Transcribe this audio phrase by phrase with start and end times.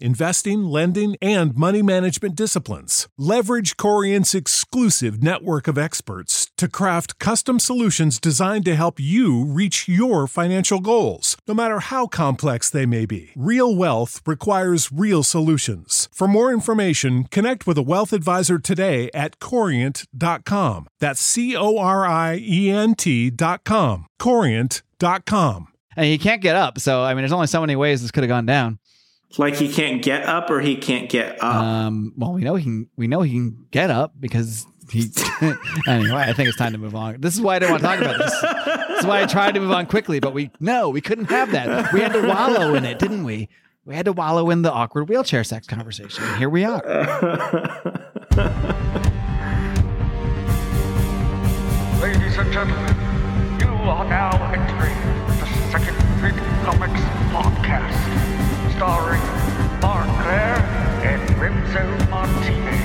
[0.00, 3.08] investing, lending, and money management disciplines.
[3.16, 9.88] Leverage Corient's exclusive network of experts to craft custom solutions designed to help you reach
[9.88, 13.30] your financial goals, no matter how complex they may be.
[13.36, 16.08] Real wealth requires real solutions.
[16.12, 20.88] For more information, connect with a wealth advisor today at corient.com.
[21.00, 24.06] That's C O R I E N T.com.
[24.18, 25.68] Corient.com.
[25.96, 26.78] And he can't get up.
[26.78, 28.78] So, I mean, there's only so many ways this could have gone down.
[29.36, 31.54] Like he can't get up or he can't get up.
[31.54, 32.88] Um, well, we know he can.
[32.96, 35.10] We know he can get up because he.
[35.86, 37.20] anyway, I think it's time to move on.
[37.20, 38.40] This is why I didn't want to talk about this.
[38.88, 41.52] This is why I tried to move on quickly, but we no, we couldn't have
[41.52, 41.92] that.
[41.92, 43.50] We had to wallow in it, didn't we?
[43.84, 46.24] We had to wallow in the awkward wheelchair sex conversation.
[46.24, 46.82] And here we are.
[52.00, 52.96] Ladies and gentlemen,
[53.60, 54.94] you are now entering
[55.38, 57.00] the Second Big Comics
[57.32, 58.07] Podcast,
[58.78, 59.20] starring
[59.80, 60.54] Mark Claire
[61.02, 62.78] and Remzo Martinez.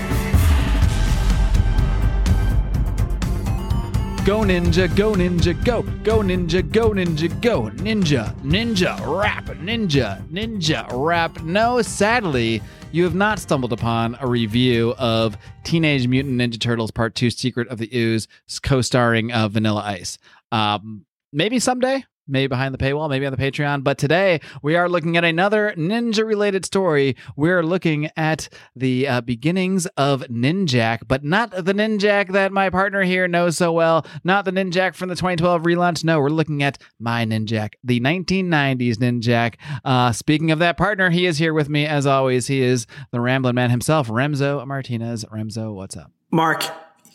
[4.26, 10.88] Go ninja, go ninja, go, go ninja, go ninja, go ninja, ninja, rap, ninja, ninja,
[10.92, 11.40] rap.
[11.44, 12.60] No, sadly,
[12.92, 17.68] you have not stumbled upon a review of Teenage Mutant Ninja Turtles Part 2 Secret
[17.68, 18.28] of the Ooze,
[18.64, 20.18] co starring uh, Vanilla Ice.
[20.52, 23.84] Um, maybe someday, maybe behind the paywall, maybe on the Patreon.
[23.84, 27.16] But today we are looking at another ninja related story.
[27.36, 33.04] We're looking at the uh, beginnings of Ninjak, but not the Ninjak that my partner
[33.04, 36.04] here knows so well, not the Ninjak from the 2012 relaunch.
[36.04, 39.56] No, we're looking at my Ninjak, the 1990s Ninjak.
[39.84, 42.48] Uh, speaking of that partner, he is here with me as always.
[42.48, 45.26] He is the rambling Man himself, Remzo Martinez.
[45.26, 46.12] Remzo, what's up?
[46.32, 46.64] Mark,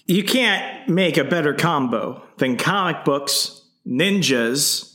[0.06, 4.87] you can't make a better combo than comic books, ninjas,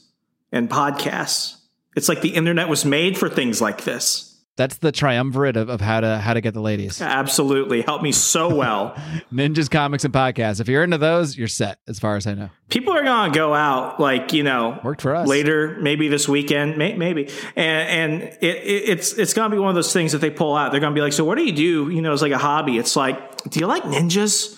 [0.53, 1.57] and podcasts.
[1.95, 4.29] It's like the internet was made for things like this.
[4.55, 7.01] That's the triumvirate of, of how to how to get the ladies.
[7.01, 7.81] Absolutely.
[7.81, 8.93] Helped me so well.
[9.31, 10.61] Ninjas, comics, and podcasts.
[10.61, 12.49] If you're into those, you're set, as far as I know.
[12.69, 15.27] People are going to go out, like, you know, Worked for us.
[15.27, 17.29] later, maybe this weekend, may, maybe.
[17.55, 20.29] And, and it, it, it's it's going to be one of those things that they
[20.29, 20.71] pull out.
[20.71, 21.89] They're going to be like, so what do you do?
[21.89, 22.77] You know, it's like a hobby.
[22.77, 24.55] It's like, do you like ninjas?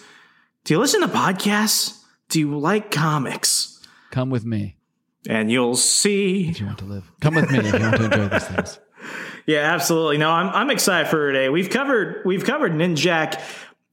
[0.66, 2.02] Do you listen to podcasts?
[2.28, 3.82] Do you like comics?
[4.12, 4.76] Come with me
[5.28, 6.50] And you'll see.
[6.50, 7.12] if you want to live.
[7.22, 8.80] Come with me if you want to enjoy these things.
[9.48, 10.18] Yeah, absolutely.
[10.18, 11.50] No, I'm I'm excited for today.
[11.50, 13.40] We've covered we've covered Ninjak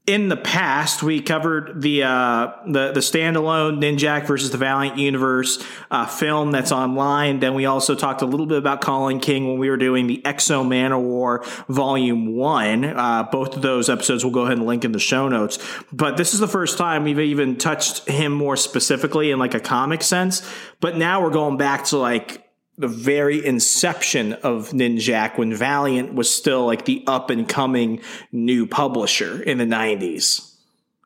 [0.06, 1.02] in the past.
[1.02, 6.72] We covered the uh, the the standalone Ninjak versus the Valiant Universe uh, film that's
[6.72, 7.40] online.
[7.40, 10.24] Then we also talked a little bit about Colin King when we were doing the
[10.24, 12.84] X-O Manowar Volume One.
[12.84, 15.58] Uh, both of those episodes we'll go ahead and link in the show notes.
[15.92, 19.60] But this is the first time we've even touched him more specifically in like a
[19.60, 20.42] comic sense.
[20.80, 22.41] But now we're going back to like
[22.76, 28.00] the very inception of Ninjak when Valiant was still like the up and coming
[28.32, 30.48] new publisher in the 90s.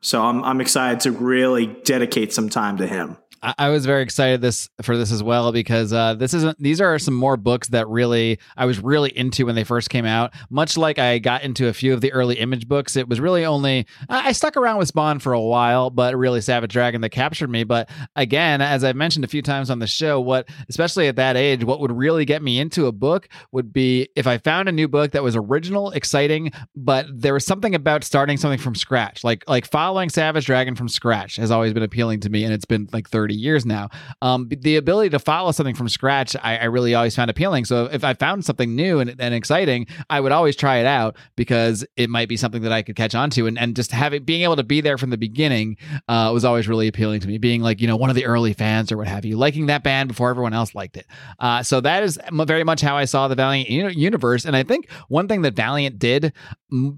[0.01, 3.17] So I'm I'm excited to really dedicate some time to him.
[3.41, 6.57] I, was very excited this for this as well because uh, this isn't.
[6.61, 10.05] These are some more books that really I was really into when they first came
[10.05, 10.33] out.
[10.49, 13.45] Much like I got into a few of the early Image books, it was really
[13.45, 17.09] only I I stuck around with Spawn for a while, but really Savage Dragon that
[17.09, 17.63] captured me.
[17.63, 21.37] But again, as I've mentioned a few times on the show, what especially at that
[21.37, 24.71] age, what would really get me into a book would be if I found a
[24.71, 29.23] new book that was original, exciting, but there was something about starting something from scratch,
[29.23, 32.65] like like following Savage Dragon from scratch has always been appealing to me, and it's
[32.65, 33.89] been like 30 30 years now.
[34.21, 37.65] Um, the ability to follow something from scratch, I, I really always found appealing.
[37.65, 41.17] So if I found something new and, and exciting, I would always try it out
[41.35, 43.45] because it might be something that I could catch on to.
[43.45, 45.75] And, and just having being able to be there from the beginning
[46.07, 47.37] uh, was always really appealing to me.
[47.37, 49.83] Being like, you know, one of the early fans or what have you, liking that
[49.83, 51.05] band before everyone else liked it.
[51.39, 54.45] Uh, so that is very much how I saw the Valiant universe.
[54.45, 56.31] And I think one thing that Valiant did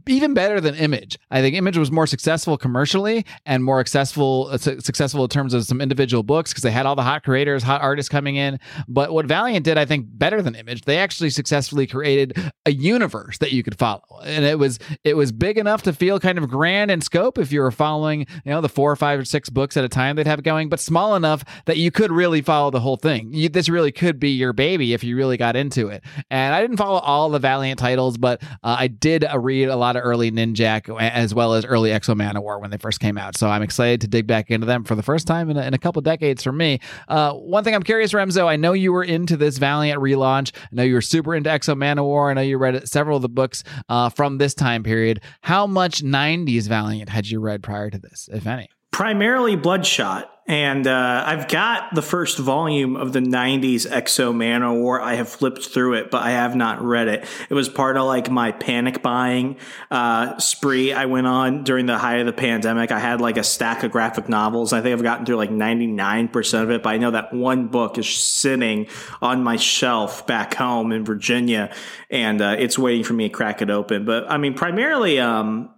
[0.08, 4.58] even better than Image, I think Image was more successful commercially and more successful uh,
[4.58, 7.64] su- successful in terms of some individual books because they had all the hot creators,
[7.64, 8.60] hot artists coming in.
[8.88, 13.38] But what Valiant did, I think, better than Image, they actually successfully created a universe
[13.40, 16.50] that you could follow, and it was it was big enough to feel kind of
[16.50, 19.50] grand in scope if you were following, you know, the four or five or six
[19.50, 22.72] books at a time they'd have going, but small enough that you could really follow
[22.72, 23.32] the whole thing.
[23.34, 26.04] You, this really could be your baby if you really got into it.
[26.30, 29.76] And I didn't follow all the Valiant titles, but uh, I did uh, read a
[29.76, 33.38] lot of early Ninjak as well as early X-O Manowar when they first came out.
[33.38, 35.74] So I'm excited to dig back into them for the first time in a, in
[35.74, 36.09] a couple decades
[36.44, 36.80] for me.
[37.08, 40.52] Uh, one thing I'm curious, Remzo, I know you were into this Valiant relaunch.
[40.56, 42.32] I know you were super into X-O Manowar.
[42.32, 45.22] I know you read several of the books uh, from this time period.
[45.42, 48.70] How much 90s Valiant had you read prior to this, if any?
[48.92, 50.32] Primarily Bloodshot.
[50.50, 55.00] And uh, I've got the first volume of the 90s X-O Manowar.
[55.00, 57.24] I have flipped through it, but I have not read it.
[57.50, 59.58] It was part of like my panic buying
[59.92, 62.92] uh, spree I went on during the height of the pandemic.
[62.92, 64.74] I had like a stack of graphic novels.
[64.74, 68.00] I think I've gotten through like 99% of it, but I know that one book
[68.00, 68.88] is sitting
[69.22, 71.72] on my shelf back home in Virginia
[72.10, 74.04] and uh, it's waiting for me to crack it open.
[74.04, 75.70] But I mean, primarily, um,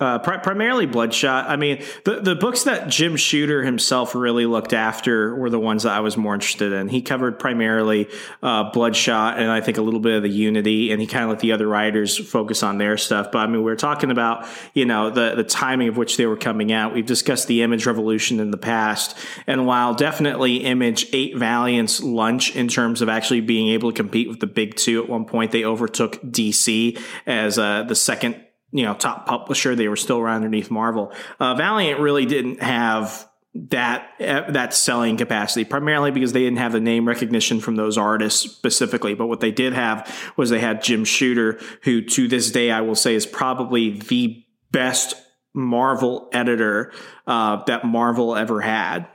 [0.00, 1.48] uh, pri- primarily Bloodshot.
[1.48, 5.82] I mean, the the books that Jim Shooter himself really looked after were the ones
[5.82, 6.88] that I was more interested in.
[6.88, 8.08] He covered primarily
[8.40, 11.30] uh, Bloodshot and I think a little bit of the Unity, and he kind of
[11.30, 13.32] let the other writers focus on their stuff.
[13.32, 16.26] But I mean, we are talking about you know the the timing of which they
[16.26, 16.94] were coming out.
[16.94, 19.16] We've discussed the Image Revolution in the past,
[19.48, 24.28] and while definitely Image ate Valiant's lunch in terms of actually being able to compete
[24.28, 28.84] with the big two at one point, they overtook DC as uh, the second you
[28.84, 29.74] know top publisher.
[29.74, 31.12] They were still around underneath Marvel.
[31.38, 36.72] Uh, Valiant really didn't have that uh, that selling capacity primarily because they didn't have
[36.72, 40.82] the name recognition from those artists specifically but what they did have was they had
[40.82, 45.14] Jim Shooter who to this day I will say is probably the best
[45.54, 46.92] Marvel editor
[47.26, 49.08] uh, that Marvel ever had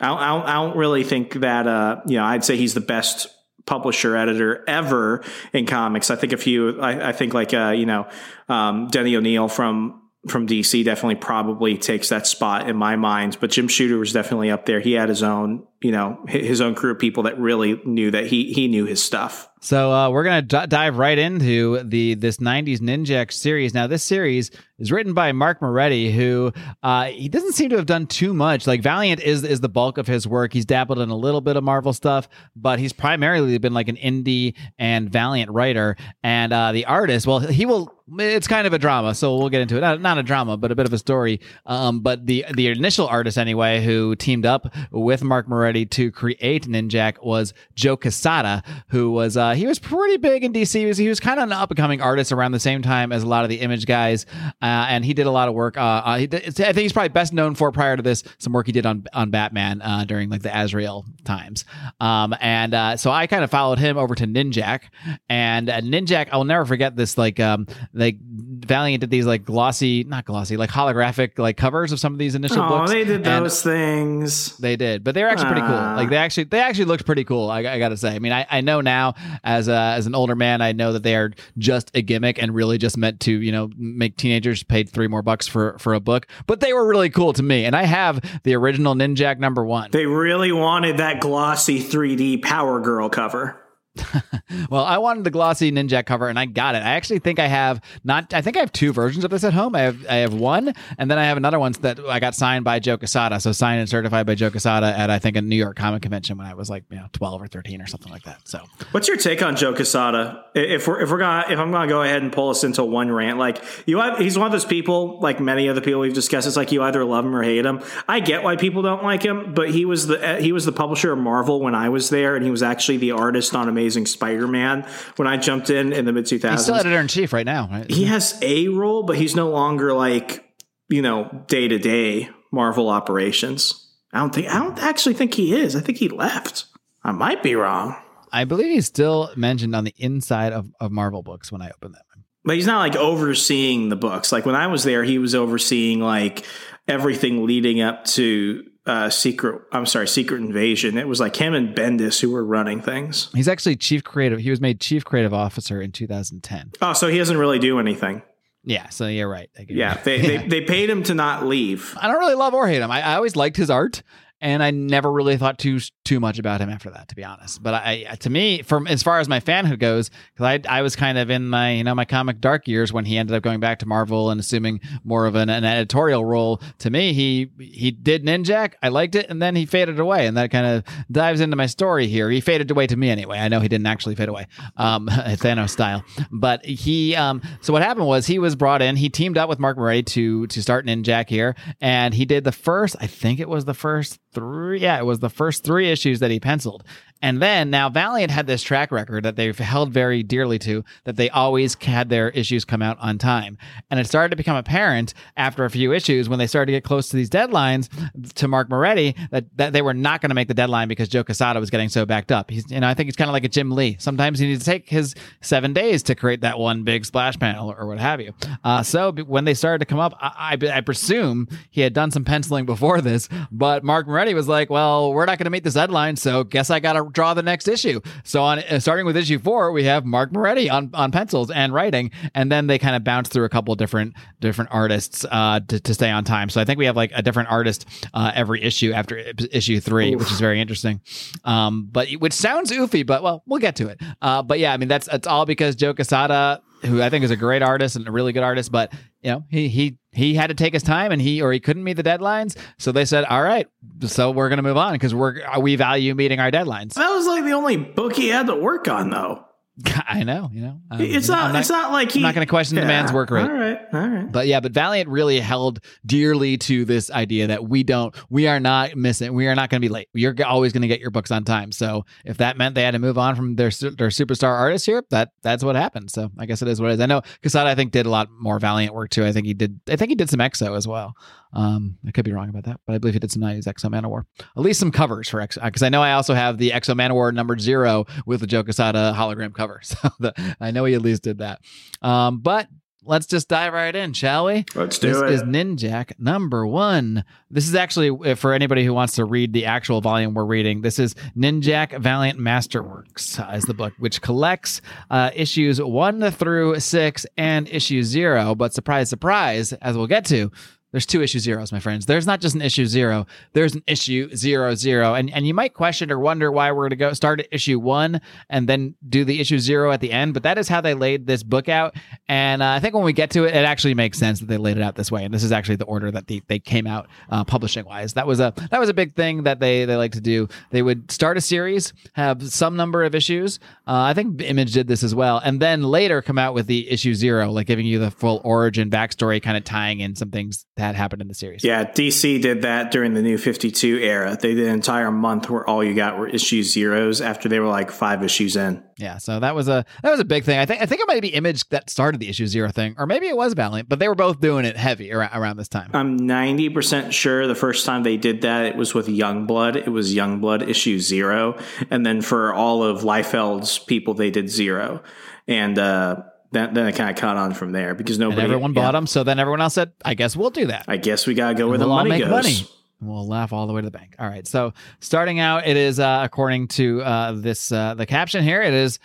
[0.00, 3.28] I don't, I don't really think that uh, you know I'd say he's the best
[3.66, 5.22] publisher editor ever
[5.52, 6.10] in comics.
[6.10, 6.80] I think a few.
[6.80, 8.08] I, I think like uh, you know
[8.48, 13.36] um, Denny O'Neil from from DC definitely probably takes that spot in my mind.
[13.40, 14.80] But Jim Shooter was definitely up there.
[14.80, 18.26] He had his own you know his own crew of people that really knew that
[18.26, 19.50] he he knew his stuff.
[19.64, 23.72] So uh, we're gonna d- dive right into the this '90s Ninjak series.
[23.72, 26.52] Now, this series is written by Mark Moretti, who
[26.82, 28.66] uh, he doesn't seem to have done too much.
[28.66, 30.52] Like Valiant is is the bulk of his work.
[30.52, 33.96] He's dabbled in a little bit of Marvel stuff, but he's primarily been like an
[33.96, 35.96] indie and Valiant writer.
[36.22, 37.90] And uh, the artist, well, he will.
[38.18, 39.80] It's kind of a drama, so we'll get into it.
[39.80, 41.40] Not, not a drama, but a bit of a story.
[41.64, 46.68] Um, but the the initial artist, anyway, who teamed up with Mark Moretti to create
[46.68, 50.78] Ninjak was Joe Quesada, who was uh, he was pretty big in DC.
[50.78, 53.10] He was, he was kind of an up and coming artist around the same time
[53.10, 54.26] as a lot of the Image guys,
[54.62, 55.76] uh, and he did a lot of work.
[55.76, 58.66] Uh, uh did, I think he's probably best known for prior to this some work
[58.66, 61.64] he did on on Batman uh, during like the Azrael times.
[62.00, 64.82] Um, and uh, so I kind of followed him over to Ninjak,
[65.28, 66.28] and Ninjak.
[66.30, 67.18] I'll never forget this.
[67.18, 72.00] Like um, like Valiant did these like glossy, not glossy, like holographic like covers of
[72.00, 72.90] some of these initial oh, books.
[72.90, 74.56] they did those things.
[74.58, 75.96] They did, but they were actually pretty cool.
[75.96, 77.50] Like they actually they actually looked pretty cool.
[77.50, 78.14] I, I got to say.
[78.14, 81.02] I mean, I, I know now as a, as an older man, I know that
[81.02, 84.84] they are just a gimmick and really just meant to you know make teenagers pay
[84.84, 86.26] three more bucks for for a book.
[86.46, 89.90] But they were really cool to me, and I have the original Ninjak number one.
[89.90, 93.63] They really wanted that glossy 3D Power Girl cover.
[94.70, 96.78] well, I wanted the glossy Ninjak cover, and I got it.
[96.78, 98.34] I actually think I have not.
[98.34, 99.76] I think I have two versions of this at home.
[99.76, 102.64] I have I have one, and then I have another one that I got signed
[102.64, 103.38] by Joe Quesada.
[103.38, 106.36] So signed and certified by Joe Quesada at I think a New York Comic Convention
[106.38, 108.48] when I was like you know twelve or thirteen or something like that.
[108.48, 110.44] So, what's your take on Joe Quesada?
[110.54, 113.12] If we're if we're gonna if I'm gonna go ahead and pull us into one
[113.12, 116.48] rant, like you, have, he's one of those people like many other people we've discussed.
[116.48, 117.80] It's like you either love him or hate him.
[118.08, 121.12] I get why people don't like him, but he was the he was the publisher
[121.12, 124.86] of Marvel when I was there, and he was actually the artist on Amazing Spider-Man
[125.16, 126.50] when I jumped in in the mid 2000s.
[126.50, 127.68] He's still editor in chief right now.
[127.70, 127.90] Right?
[127.90, 130.44] He has a role, but he's no longer like
[130.88, 133.80] you know day to day Marvel operations.
[134.12, 135.74] I don't think I don't actually think he is.
[135.76, 136.66] I think he left.
[137.02, 137.96] I might be wrong.
[138.32, 141.92] I believe he's still mentioned on the inside of, of Marvel books when I open
[141.92, 142.02] them.
[142.44, 144.32] But he's not like overseeing the books.
[144.32, 146.44] Like when I was there, he was overseeing like
[146.88, 149.62] everything leading up to uh, Secret.
[149.72, 150.98] I'm sorry, Secret Invasion.
[150.98, 153.30] It was like him and Bendis who were running things.
[153.34, 154.40] He's actually chief creative.
[154.40, 156.72] He was made chief creative officer in 2010.
[156.82, 158.22] Oh, so he doesn't really do anything.
[158.66, 159.50] Yeah, so you're right.
[159.58, 159.78] I get it.
[159.78, 161.94] Yeah, they, they they paid him to not leave.
[162.00, 162.90] I don't really love or hate him.
[162.90, 164.02] I, I always liked his art,
[164.44, 167.62] and I never really thought too too much about him after that, to be honest.
[167.62, 170.94] But I, to me, from as far as my fanhood goes, because I, I was
[170.94, 173.58] kind of in my you know my comic dark years when he ended up going
[173.58, 176.60] back to Marvel and assuming more of an, an editorial role.
[176.80, 178.74] To me, he he did Ninjak.
[178.82, 181.66] I liked it, and then he faded away, and that kind of dives into my
[181.66, 182.28] story here.
[182.28, 183.38] He faded away to me anyway.
[183.38, 184.46] I know he didn't actually fade away,
[184.76, 187.16] um, Thanos style, but he.
[187.16, 188.96] Um, so what happened was he was brought in.
[188.96, 192.52] He teamed up with Mark Moretti to to start Ninjak here, and he did the
[192.52, 192.94] first.
[193.00, 194.80] I think it was the first three.
[194.80, 196.84] Yeah, it was the first three issues that he penciled.
[197.24, 201.16] And then now Valiant had this track record that they've held very dearly to that
[201.16, 203.56] they always had their issues come out on time.
[203.90, 206.84] And it started to become apparent after a few issues when they started to get
[206.84, 207.88] close to these deadlines
[208.34, 211.24] to Mark Moretti that, that they were not going to make the deadline because Joe
[211.24, 212.50] Quesada was getting so backed up.
[212.50, 213.96] He's, you know, I think it's kind of like a Jim Lee.
[213.98, 217.72] Sometimes he needs to take his seven days to create that one big splash panel
[217.72, 218.34] or, or what have you.
[218.62, 222.10] Uh, so when they started to come up, I, I, I presume he had done
[222.10, 225.64] some penciling before this, but Mark Moretti was like, well, we're not going to meet
[225.64, 226.16] this deadline.
[226.16, 228.00] So guess I got to draw the next issue.
[228.24, 231.72] So on uh, starting with issue four, we have Mark Moretti on, on pencils and
[231.72, 235.80] writing, and then they kind of bounce through a couple different different artists uh, to,
[235.80, 236.48] to stay on time.
[236.48, 240.14] So I think we have like a different artist uh, every issue after issue three,
[240.14, 240.20] Oof.
[240.20, 241.00] which is very interesting.
[241.44, 244.00] Um, but which sounds oofy, but well, we'll get to it.
[244.20, 247.30] Uh, but yeah, I mean that's it's all because Joe Quesada who I think is
[247.30, 248.92] a great artist and a really good artist, but
[249.22, 251.84] you know, he he he had to take his time and he or he couldn't
[251.84, 252.56] meet the deadlines.
[252.78, 253.66] So they said, "All right,
[254.00, 257.26] so we're going to move on because we're we value meeting our deadlines." That was
[257.26, 259.44] like the only book he had to work on, though.
[260.08, 260.80] I know, you know.
[260.90, 262.86] Um, it's not, not, It's not like he, I'm not going to question yeah, the
[262.86, 263.42] man's work rate.
[263.42, 264.30] All right, all right.
[264.30, 268.60] But yeah, but Valiant really held dearly to this idea that we don't, we are
[268.60, 270.08] not missing, we are not going to be late.
[270.12, 271.72] You're always going to get your books on time.
[271.72, 275.02] So if that meant they had to move on from their their superstar artists here,
[275.10, 276.10] that that's what happened.
[276.10, 277.00] So I guess it is what it is.
[277.00, 279.24] I know Quesada, I think, did a lot more Valiant work too.
[279.24, 279.80] I think he did.
[279.88, 281.14] I think he did some X-O as well.
[281.54, 283.88] Um, I could be wrong about that, but I believe he did some 90s X-O
[283.88, 284.24] Manowar.
[284.40, 287.32] At least some covers for X, because I know I also have the X-O Manowar
[287.32, 289.80] number zero with the Joe Quesada hologram cover.
[289.94, 291.60] So the, I know he at least did that.
[292.02, 292.68] Um, but
[293.04, 294.64] let's just dive right in, shall we?
[294.74, 295.26] Let's do this it.
[295.26, 297.24] This is Ninjak number one.
[297.50, 300.82] This is actually uh, for anybody who wants to read the actual volume we're reading.
[300.82, 304.80] This is Ninjak Valiant Masterworks uh, is the book, which collects
[305.10, 308.54] uh, issues one through six and issue zero.
[308.54, 310.50] But surprise, surprise, as we'll get to,
[310.94, 312.06] there's two issue zeros, my friends.
[312.06, 313.26] There's not just an issue zero.
[313.52, 316.90] There's an issue zero zero, and and you might question or wonder why we're going
[316.90, 320.34] to go start at issue one and then do the issue zero at the end.
[320.34, 321.96] But that is how they laid this book out,
[322.28, 324.56] and uh, I think when we get to it, it actually makes sense that they
[324.56, 325.24] laid it out this way.
[325.24, 328.12] And this is actually the order that they, they came out uh, publishing wise.
[328.12, 330.46] That was a that was a big thing that they they like to do.
[330.70, 333.58] They would start a series, have some number of issues.
[333.88, 336.88] Uh, I think Image did this as well, and then later come out with the
[336.88, 340.66] issue zero, like giving you the full origin backstory, kind of tying in some things
[340.76, 341.64] that happened in the series.
[341.64, 344.36] Yeah, DC did that during the New 52 era.
[344.40, 347.68] They did an entire month where all you got were issue zeros after they were
[347.68, 348.82] like five issues in.
[348.98, 350.58] Yeah, so that was a that was a big thing.
[350.58, 353.06] I think I think it might be Image that started the issue zero thing, or
[353.06, 355.90] maybe it was Valiant, but they were both doing it heavy around, around this time.
[355.94, 359.76] I'm 90% sure the first time they did that, it was with Youngblood.
[359.76, 361.58] It was Youngblood issue zero,
[361.90, 365.02] and then for all of Liefeld's people, they did zero,
[365.48, 365.78] and.
[365.78, 366.22] uh
[366.54, 369.06] that, then it kind of caught on from there because nobody and everyone bought them.
[369.06, 371.64] So then everyone else said, "I guess we'll do that." I guess we gotta go
[371.64, 372.30] and where we'll the money make goes.
[372.30, 372.68] Money.
[373.00, 374.16] We'll laugh all the way to the bank.
[374.18, 374.46] All right.
[374.46, 378.62] So starting out, it is uh, according to uh, this uh, the caption here.
[378.62, 378.98] It is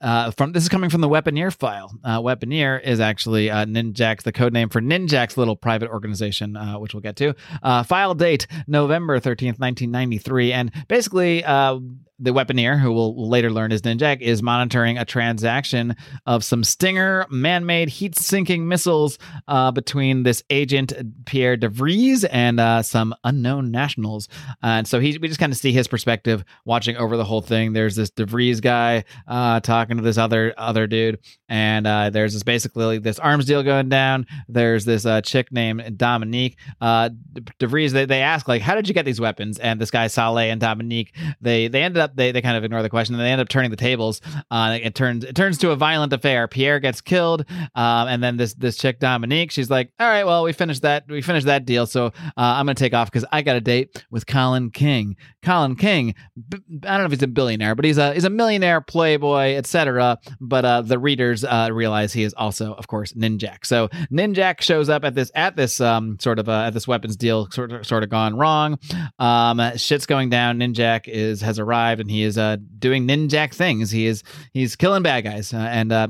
[0.00, 1.92] uh, from this is coming from the Weaponeer file.
[2.04, 6.78] Uh, Weaponeer is actually uh, Ninjak's the code name for Ninjak's little private organization, uh,
[6.78, 7.34] which we'll get to.
[7.62, 11.78] Uh, file date November thirteenth, nineteen ninety three, and basically uh,
[12.20, 15.96] the weaponeer, who we'll later learn is Ninjak, is monitoring a transaction
[16.26, 20.92] of some Stinger man-made heat-seeking missiles uh, between this agent
[21.24, 24.28] Pierre De Vries and uh, some unknown nationals.
[24.62, 27.72] and so he, we just kind of see his perspective watching over the whole thing.
[27.72, 32.34] There's this De Vries guy uh, talking to this other other dude, and uh, there's
[32.34, 34.26] this basically this arms deal going down.
[34.48, 36.58] There's this uh, chick named Dominique.
[36.80, 37.10] Uh,
[37.58, 39.58] De Vries, they, they ask like, how did you get these weapons?
[39.58, 42.16] And this guy Saleh and Dominique, they they ended up up.
[42.16, 44.20] They, they kind of ignore the question, and they end up turning the tables.
[44.50, 46.48] Uh, it turns it turns to a violent affair.
[46.48, 50.44] Pierre gets killed, um, and then this this chick Dominique, she's like, "All right, well,
[50.44, 53.42] we finished that we finished that deal, so uh, I'm gonna take off because I
[53.42, 55.16] got a date with Colin King.
[55.42, 58.80] Colin King, I don't know if he's a billionaire, but he's a he's a millionaire,
[58.80, 60.18] playboy, etc.
[60.40, 63.64] But uh, the readers uh, realize he is also, of course, Ninjak.
[63.64, 67.16] So Ninjak shows up at this at this um, sort of uh, at this weapons
[67.16, 68.78] deal, sort of sort of gone wrong.
[69.18, 70.58] Um, shit's going down.
[70.58, 73.90] Ninjak is has arrived, and he is uh, doing Ninjak things.
[73.90, 76.08] He is he's killing bad guys, uh, and uh,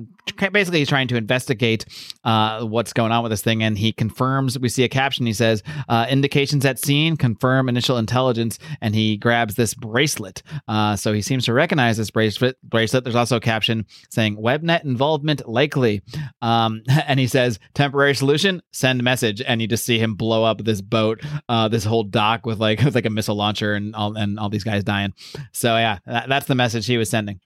[0.52, 1.84] basically he's trying to investigate
[2.24, 5.32] uh, what's going on with this thing and he confirms we see a caption he
[5.32, 10.42] says uh, indications at scene confirm initial intelligence and he grabs this bracelet.
[10.68, 13.04] Uh, so he seems to recognize this bracelet bracelet.
[13.04, 16.02] There's also a caption saying webnet involvement likely.
[16.42, 19.42] Um, and he says temporary solution send message.
[19.42, 22.80] And you just see him blow up this boat uh, this whole dock with like
[22.84, 25.12] with like a missile launcher and all and all these guys dying.
[25.52, 27.40] So yeah that, that's the message he was sending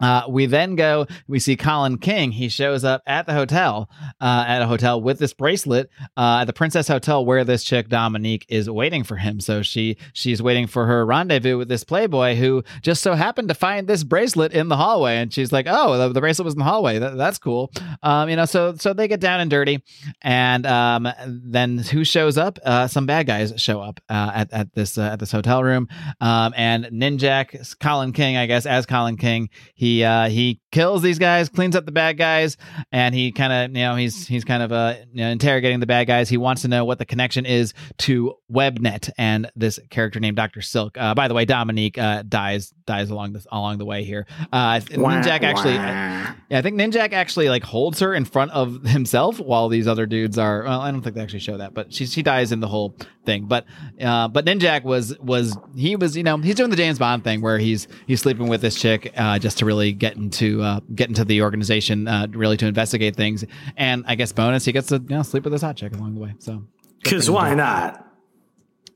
[0.00, 2.32] uh, we then go, we see Colin King.
[2.32, 3.90] He shows up at the hotel,
[4.20, 7.88] uh, at a hotel with this bracelet, uh, at the Princess Hotel where this chick
[7.88, 9.40] Dominique is waiting for him.
[9.40, 13.54] So she she's waiting for her rendezvous with this playboy who just so happened to
[13.54, 16.58] find this bracelet in the hallway, and she's like, "Oh, the, the bracelet was in
[16.58, 16.98] the hallway.
[16.98, 17.70] That, that's cool."
[18.02, 19.82] Um, you know, so so they get down and dirty,
[20.22, 22.58] and um, then who shows up?
[22.64, 25.88] Uh, some bad guys show up uh, at at this uh, at this hotel room,
[26.20, 31.02] um, and Ninjak, Colin King, I guess, as Colin King, he he uh, he kills
[31.02, 32.56] these guys, cleans up the bad guys,
[32.92, 35.86] and he kind of you know he's he's kind of uh, you know, interrogating the
[35.86, 36.28] bad guys.
[36.28, 40.62] He wants to know what the connection is to Webnet and this character named Doctor
[40.62, 40.96] Silk.
[40.96, 44.26] Uh, by the way, Dominique uh, dies dies along this along the way here.
[44.52, 49.40] Uh, Ninjak actually, yeah, I think Ninjak actually like holds her in front of himself
[49.40, 50.64] while these other dudes are.
[50.64, 52.96] Well, I don't think they actually show that, but she she dies in the whole
[53.24, 53.46] thing.
[53.46, 53.64] But
[54.00, 57.40] uh, but Ninjak was was he was you know he's doing the James Bond thing
[57.40, 61.08] where he's he's sleeping with this chick uh, just to really get into uh, get
[61.08, 63.44] into the organization, uh, really to investigate things.
[63.76, 66.14] And I guess bonus, he gets to you know, sleep with his hot chick along
[66.14, 66.34] the way.
[66.38, 66.64] So
[67.02, 68.06] because why not?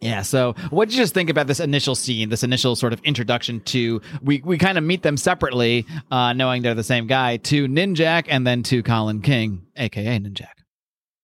[0.00, 0.20] Yeah.
[0.22, 3.60] So, what did you just think about this initial scene, this initial sort of introduction
[3.60, 4.02] to?
[4.22, 7.38] We we kind of meet them separately, uh, knowing they're the same guy.
[7.38, 10.48] To Ninjak, and then to Colin King, aka Ninjak.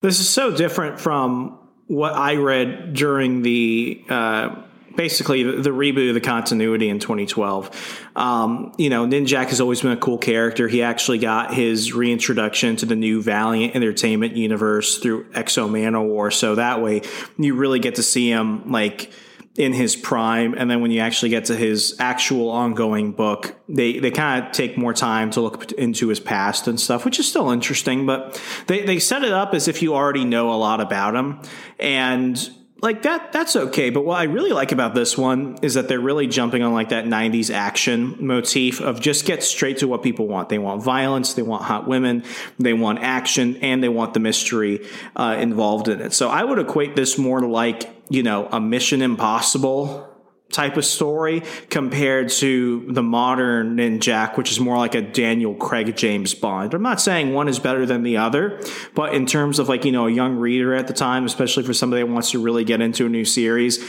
[0.00, 4.62] This is so different from what I read during the uh,
[4.96, 8.10] basically the, the, reboot of the continuity in 2012.
[8.16, 10.68] Um, you know, Ninjak has always been a cool character.
[10.68, 16.32] He actually got his reintroduction to the new Valiant Entertainment universe through X-O Manowar.
[16.32, 17.02] So that way
[17.38, 19.12] you really get to see him like
[19.56, 20.54] in his prime.
[20.56, 24.52] And then when you actually get to his actual ongoing book, they, they kind of
[24.52, 28.40] take more time to look into his past and stuff, which is still interesting, but
[28.68, 31.40] they, they set it up as if you already know a lot about him.
[31.78, 32.50] And
[32.82, 36.00] like that that's okay but what i really like about this one is that they're
[36.00, 40.26] really jumping on like that 90s action motif of just get straight to what people
[40.26, 40.48] want.
[40.48, 42.24] They want violence they want hot women
[42.58, 46.12] they want action and they want the mystery uh, involved in it.
[46.12, 50.09] So i would equate this more to like you know a mission impossible
[50.50, 55.96] type of story compared to the modern Ninjak, which is more like a Daniel Craig
[55.96, 56.74] James Bond.
[56.74, 58.60] I'm not saying one is better than the other,
[58.94, 61.74] but in terms of like, you know, a young reader at the time, especially for
[61.74, 63.84] somebody that wants to really get into a new series,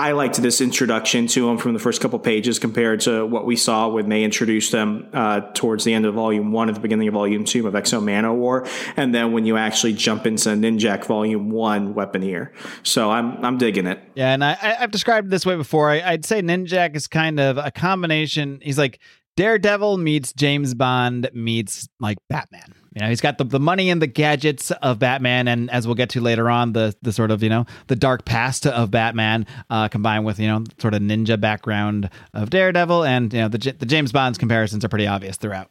[0.00, 3.56] I liked this introduction to him from the first couple pages compared to what we
[3.56, 7.08] saw when they introduced them uh, towards the end of Volume One at the beginning
[7.08, 11.50] of Volume Two of X-O Manowar, and then when you actually jump into Ninjak Volume
[11.50, 12.52] One, Weaponeer.
[12.84, 14.00] So I'm I'm digging it.
[14.14, 15.90] Yeah, and I, I've described it this way before.
[15.90, 18.60] I, I'd say Ninjak is kind of a combination.
[18.62, 19.00] He's like
[19.36, 22.72] Daredevil meets James Bond meets like Batman.
[22.98, 25.94] You know, he's got the, the money and the gadgets of Batman, and as we'll
[25.94, 29.46] get to later on, the the sort of you know the dark past of Batman,
[29.70, 33.76] uh, combined with you know sort of ninja background of Daredevil, and you know the
[33.78, 35.70] the James Bond's comparisons are pretty obvious throughout.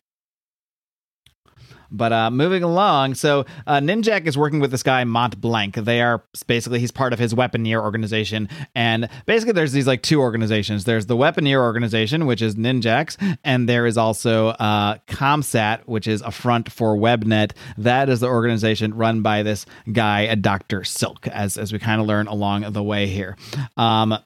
[1.91, 5.76] But uh, moving along, so uh, Ninjak is working with this guy Mont Blanc.
[5.76, 10.19] They are basically he's part of his Weaponeer organization, and basically there's these like two
[10.19, 10.86] organizations.
[10.86, 16.21] There's the Weaponeer organization, which is Ninjak's, and there is also uh, ComSat, which is
[16.21, 17.52] a front for WebNet.
[17.78, 22.08] That is the organization run by this guy, Doctor Silk, as as we kind of
[22.08, 23.38] learn along the way here.
[23.76, 24.17] Um,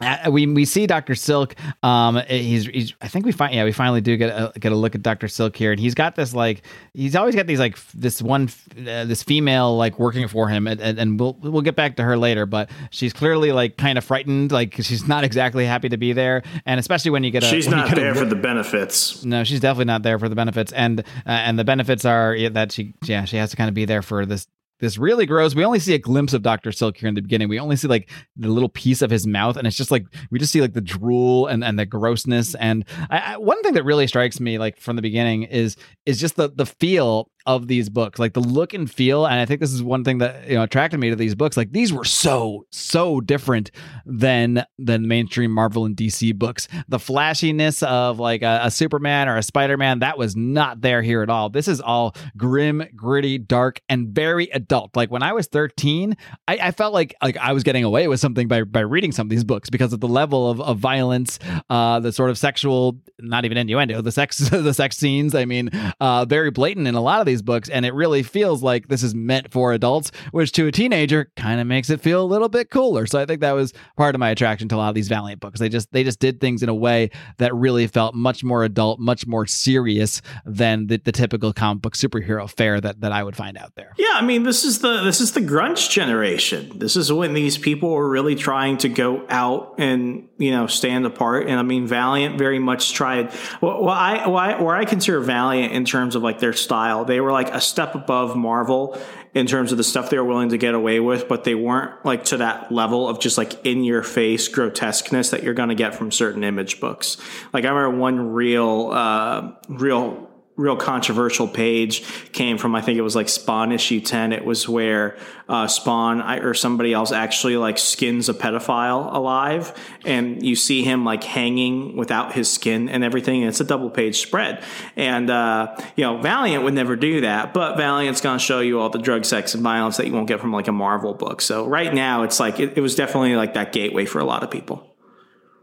[0.00, 1.54] uh, we we see Doctor Silk.
[1.82, 4.76] Um, he's, he's I think we find yeah we finally do get a get a
[4.76, 7.78] look at Doctor Silk here, and he's got this like he's always got these like
[7.92, 11.76] this one uh, this female like working for him, and, and, and we'll we'll get
[11.76, 15.64] back to her later, but she's clearly like kind of frightened, like she's not exactly
[15.64, 18.26] happy to be there, and especially when you get a she's not there a, for
[18.26, 19.24] the benefits.
[19.24, 22.70] No, she's definitely not there for the benefits, and uh, and the benefits are that
[22.70, 24.46] she yeah she has to kind of be there for this
[24.78, 25.54] this really gross.
[25.54, 27.48] We only see a glimpse of Doctor Silk here in the beginning.
[27.48, 30.38] We only see like the little piece of his mouth, and it's just like we
[30.38, 32.54] just see like the drool and, and the grossness.
[32.56, 36.20] And I, I, one thing that really strikes me like from the beginning is is
[36.20, 39.60] just the the feel of these books like the look and feel and i think
[39.60, 42.04] this is one thing that you know attracted me to these books like these were
[42.04, 43.70] so so different
[44.04, 46.68] than than mainstream marvel and dc books.
[46.88, 51.22] The flashiness of like a, a superman or a spider-man that was not there here
[51.22, 51.50] at all.
[51.50, 54.96] This is all grim gritty dark and very adult.
[54.96, 56.16] Like when i was 13
[56.48, 59.26] i, I felt like like i was getting away with something by by reading some
[59.26, 61.38] of these books because of the level of, of violence
[61.70, 65.70] uh the sort of sexual not even innuendo the sex the sex scenes i mean
[66.00, 68.88] uh very blatant in a lot of these these books, and it really feels like
[68.88, 72.24] this is meant for adults, which to a teenager kind of makes it feel a
[72.24, 73.06] little bit cooler.
[73.06, 75.40] So I think that was part of my attraction to a lot of these Valiant
[75.40, 75.60] books.
[75.60, 78.98] They just they just did things in a way that really felt much more adult,
[78.98, 83.36] much more serious than the, the typical comic book superhero fare that that I would
[83.36, 83.92] find out there.
[83.98, 86.78] Yeah, I mean this is the this is the grunge generation.
[86.78, 91.04] This is when these people were really trying to go out and you know stand
[91.04, 91.46] apart.
[91.48, 93.32] And I mean Valiant very much tried.
[93.60, 97.25] Well, I, I where I consider Valiant in terms of like their style, they were
[97.26, 98.98] were like a step above Marvel
[99.34, 102.04] in terms of the stuff they were willing to get away with, but they weren't
[102.06, 105.74] like to that level of just like in your face grotesqueness that you're going to
[105.74, 107.18] get from certain image books.
[107.52, 113.02] Like I remember one real, uh, real real controversial page came from I think it
[113.02, 117.78] was like Spawn issue 10 it was where uh, Spawn or somebody else actually like
[117.78, 119.72] skins a pedophile alive
[120.04, 123.90] and you see him like hanging without his skin and everything and it's a double
[123.90, 124.64] page spread.
[124.96, 128.88] And uh, you know Valiant would never do that but Valiant's gonna show you all
[128.88, 131.42] the drug sex and violence that you won't get from like a Marvel book.
[131.42, 134.42] So right now it's like it, it was definitely like that gateway for a lot
[134.42, 134.96] of people.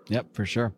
[0.10, 0.74] Yep, for sure.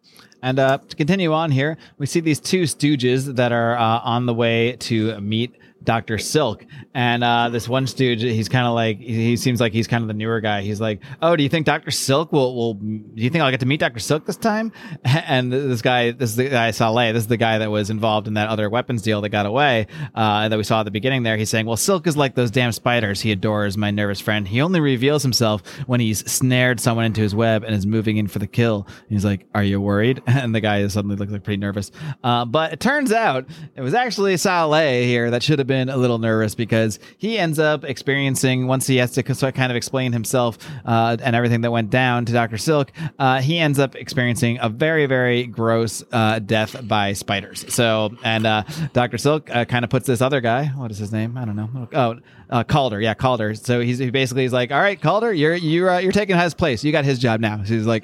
[0.45, 4.27] And uh, to continue on here, we see these two stooges that are uh, on
[4.27, 6.19] the way to meet Dr.
[6.19, 6.63] Silk.
[6.95, 10.07] And uh, this one stooge, he's kind of like, he seems like he's kind of
[10.07, 10.61] the newer guy.
[10.61, 11.91] He's like, Oh, do you think Dr.
[11.91, 13.99] Silk will, will, do you think I'll get to meet Dr.
[13.99, 14.71] Silk this time?
[15.27, 18.27] And this guy, this is the guy, Saleh, this is the guy that was involved
[18.27, 21.23] in that other weapons deal that got away, uh, that we saw at the beginning
[21.23, 21.35] there.
[21.35, 24.47] He's saying, Well, Silk is like those damn spiders he adores, my nervous friend.
[24.47, 28.27] He only reveals himself when he's snared someone into his web and is moving in
[28.27, 28.87] for the kill.
[29.09, 30.21] he's like, Are you worried?
[30.45, 31.91] And the guy suddenly looks like pretty nervous.
[32.23, 35.97] Uh, but it turns out it was actually Saleh here that should have been a
[35.97, 36.84] little nervous because
[37.17, 41.61] he ends up experiencing once he has to kind of explain himself uh, and everything
[41.61, 42.91] that went down to Doctor Silk.
[43.19, 47.65] Uh, he ends up experiencing a very very gross uh, death by spiders.
[47.73, 50.65] So and uh, Doctor Silk uh, kind of puts this other guy.
[50.67, 51.37] What is his name?
[51.37, 51.89] I don't know.
[51.93, 52.15] Oh,
[52.49, 53.55] uh, Calder, yeah, Calder.
[53.55, 56.83] So he's he basically he's like, all right, Calder, you're you're you're taking his place.
[56.83, 57.63] You got his job now.
[57.63, 58.03] So he's like,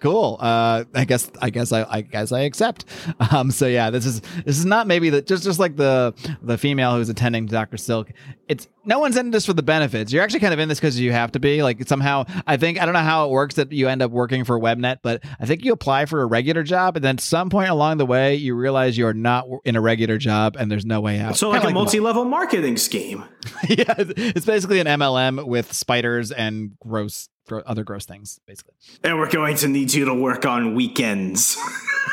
[0.00, 0.38] cool.
[0.40, 2.84] I guess I guess I, I guess I accept.
[3.30, 6.58] Um, so yeah, this is this is not maybe the just just like the the
[6.58, 8.10] female who's attending Doctor Silk.
[8.48, 10.12] It's no one's in this for the benefits.
[10.12, 11.62] You're actually kind of in this because you have to be.
[11.62, 14.44] Like somehow, I think I don't know how it works that you end up working
[14.44, 17.70] for Webnet, but I think you apply for a regular job, and then some point
[17.70, 21.18] along the way, you realize you're not in a regular job, and there's no way
[21.18, 21.36] out.
[21.36, 23.24] So like a multi-level marketing scheme.
[23.68, 27.28] yeah, it's basically an MLM with spiders and gross
[27.66, 28.74] other gross things, basically.
[29.02, 31.56] And we're going to need you to work on weekends.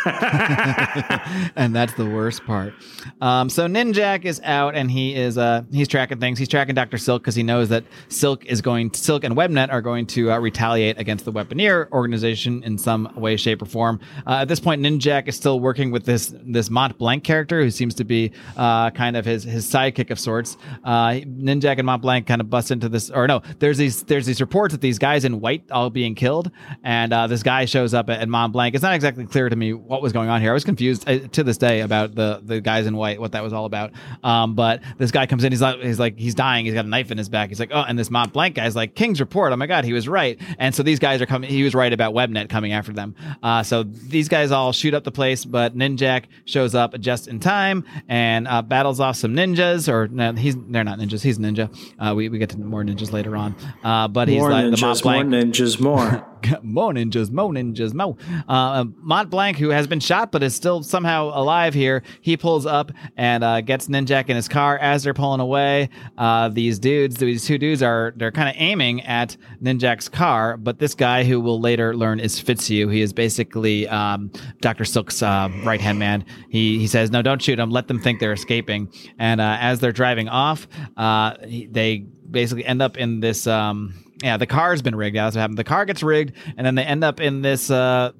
[0.05, 2.73] and that's the worst part.
[3.19, 6.39] Um, so Ninjak is out and he is uh, he's tracking things.
[6.39, 9.81] He's tracking Doctor Silk because he knows that Silk is going Silk and Webnet are
[9.81, 13.99] going to uh, retaliate against the Weaponeer organization in some way, shape, or form.
[14.25, 17.69] Uh, at this point, Ninjak is still working with this this Mont Blanc character who
[17.69, 20.57] seems to be uh, kind of his his sidekick of sorts.
[20.83, 24.25] Uh, Ninjak and Mont Blanc kind of bust into this, or no, there's these there's
[24.25, 26.51] these reports that these guys in white all being killed,
[26.83, 28.75] and uh, this guy shows up at, at Mont Blanc.
[28.75, 30.51] It's not exactly clear to me what was going on here.
[30.51, 33.43] I was confused uh, to this day about the the guys in white, what that
[33.43, 33.91] was all about.
[34.23, 36.65] Um, but this guy comes in, he's like, he's like, he's dying.
[36.65, 37.49] He's got a knife in his back.
[37.49, 39.53] He's like, oh, and this Mont Blanc guy's like, King's report.
[39.53, 40.39] Oh my god, he was right.
[40.57, 41.49] And so these guys are coming.
[41.49, 43.15] He was right about Webnet coming after them.
[43.41, 47.39] Uh, so these guys all shoot up the place, but Ninjak shows up just in
[47.39, 49.91] time and uh, battles off some ninjas.
[49.91, 51.21] Or no, he's they're not ninjas.
[51.21, 51.93] He's a ninja.
[51.99, 53.55] Uh, we we get to more ninjas later on.
[53.83, 55.10] Uh, but he's more like ninjas, the Mont Blanc.
[55.13, 56.27] More ninjas, more.
[56.61, 58.17] more ninjas, more ninjas, more.
[58.47, 62.65] Uh, Mont Blanc, who has been shot but is still somehow alive here, he pulls
[62.65, 65.89] up and uh, gets Ninjak in his car as they're pulling away.
[66.17, 70.79] Uh, these dudes, these two dudes, are they're kind of aiming at Ninjak's car, but
[70.79, 75.49] this guy, who will later learn is Fitzhugh, he is basically um, Doctor Silk's uh,
[75.63, 76.25] right hand man.
[76.49, 77.69] He he says, "No, don't shoot them.
[77.69, 82.81] Let them think they're escaping." And uh, as they're driving off, uh, they basically end
[82.81, 83.47] up in this.
[83.47, 83.93] Um,
[84.23, 85.15] yeah, the car's been rigged.
[85.15, 85.57] That's what happened.
[85.57, 88.11] The car gets rigged, and then they end up in this uh,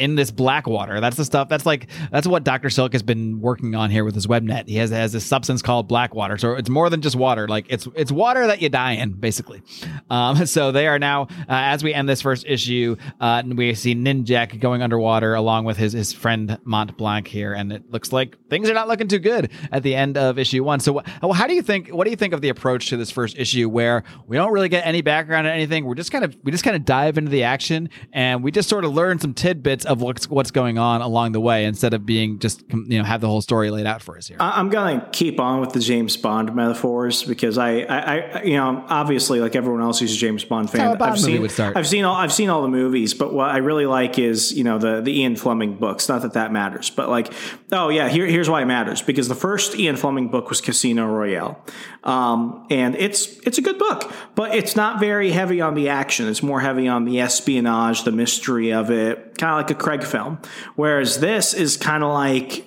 [0.00, 1.00] in this black water.
[1.00, 1.48] That's the stuff.
[1.48, 4.66] That's like that's what Doctor Silk has been working on here with his webnet.
[4.68, 6.38] He has has this substance called black water.
[6.38, 7.46] So it's more than just water.
[7.46, 9.62] Like it's it's water that you die in, basically.
[10.08, 13.94] Um, so they are now uh, as we end this first issue, uh, we see
[13.94, 18.36] Ninjak going underwater along with his his friend Mont Blanc here, and it looks like
[18.50, 20.80] things are not looking too good at the end of issue one.
[20.80, 21.88] So wh- how do you think?
[21.88, 24.68] What do you think of the approach to this first issue, where we don't really
[24.68, 25.84] get any background on anything?
[25.84, 28.68] We're just kind of we just kind of dive into the action, and we just
[28.68, 32.04] sort of learn some tidbits of what's what's going on along the way, instead of
[32.04, 34.36] being just you know have the whole story laid out for us here.
[34.40, 38.84] I'm gonna keep on with the James Bond metaphors because I, I, I you know,
[38.88, 41.48] obviously, like everyone else who's a James Bond fan, Bond I've seen.
[41.60, 44.64] I've seen all, I've seen all the movies, but what I really like is you
[44.64, 46.08] know the the Ian Fleming books.
[46.08, 47.32] Not that that matters, but like,
[47.72, 50.62] oh yeah, here here, here's why it matters because the first Ian Fleming book was
[50.62, 51.62] Casino Royale,
[52.04, 56.26] um, and it's it's a good book, but it's not very heavy on the action.
[56.26, 60.04] It's more heavy on the espionage, the mystery of it, kind of like a Craig
[60.04, 60.38] film.
[60.74, 62.64] Whereas this is kind of like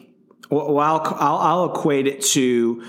[0.51, 2.83] well, I'll, I'll, I'll equate it to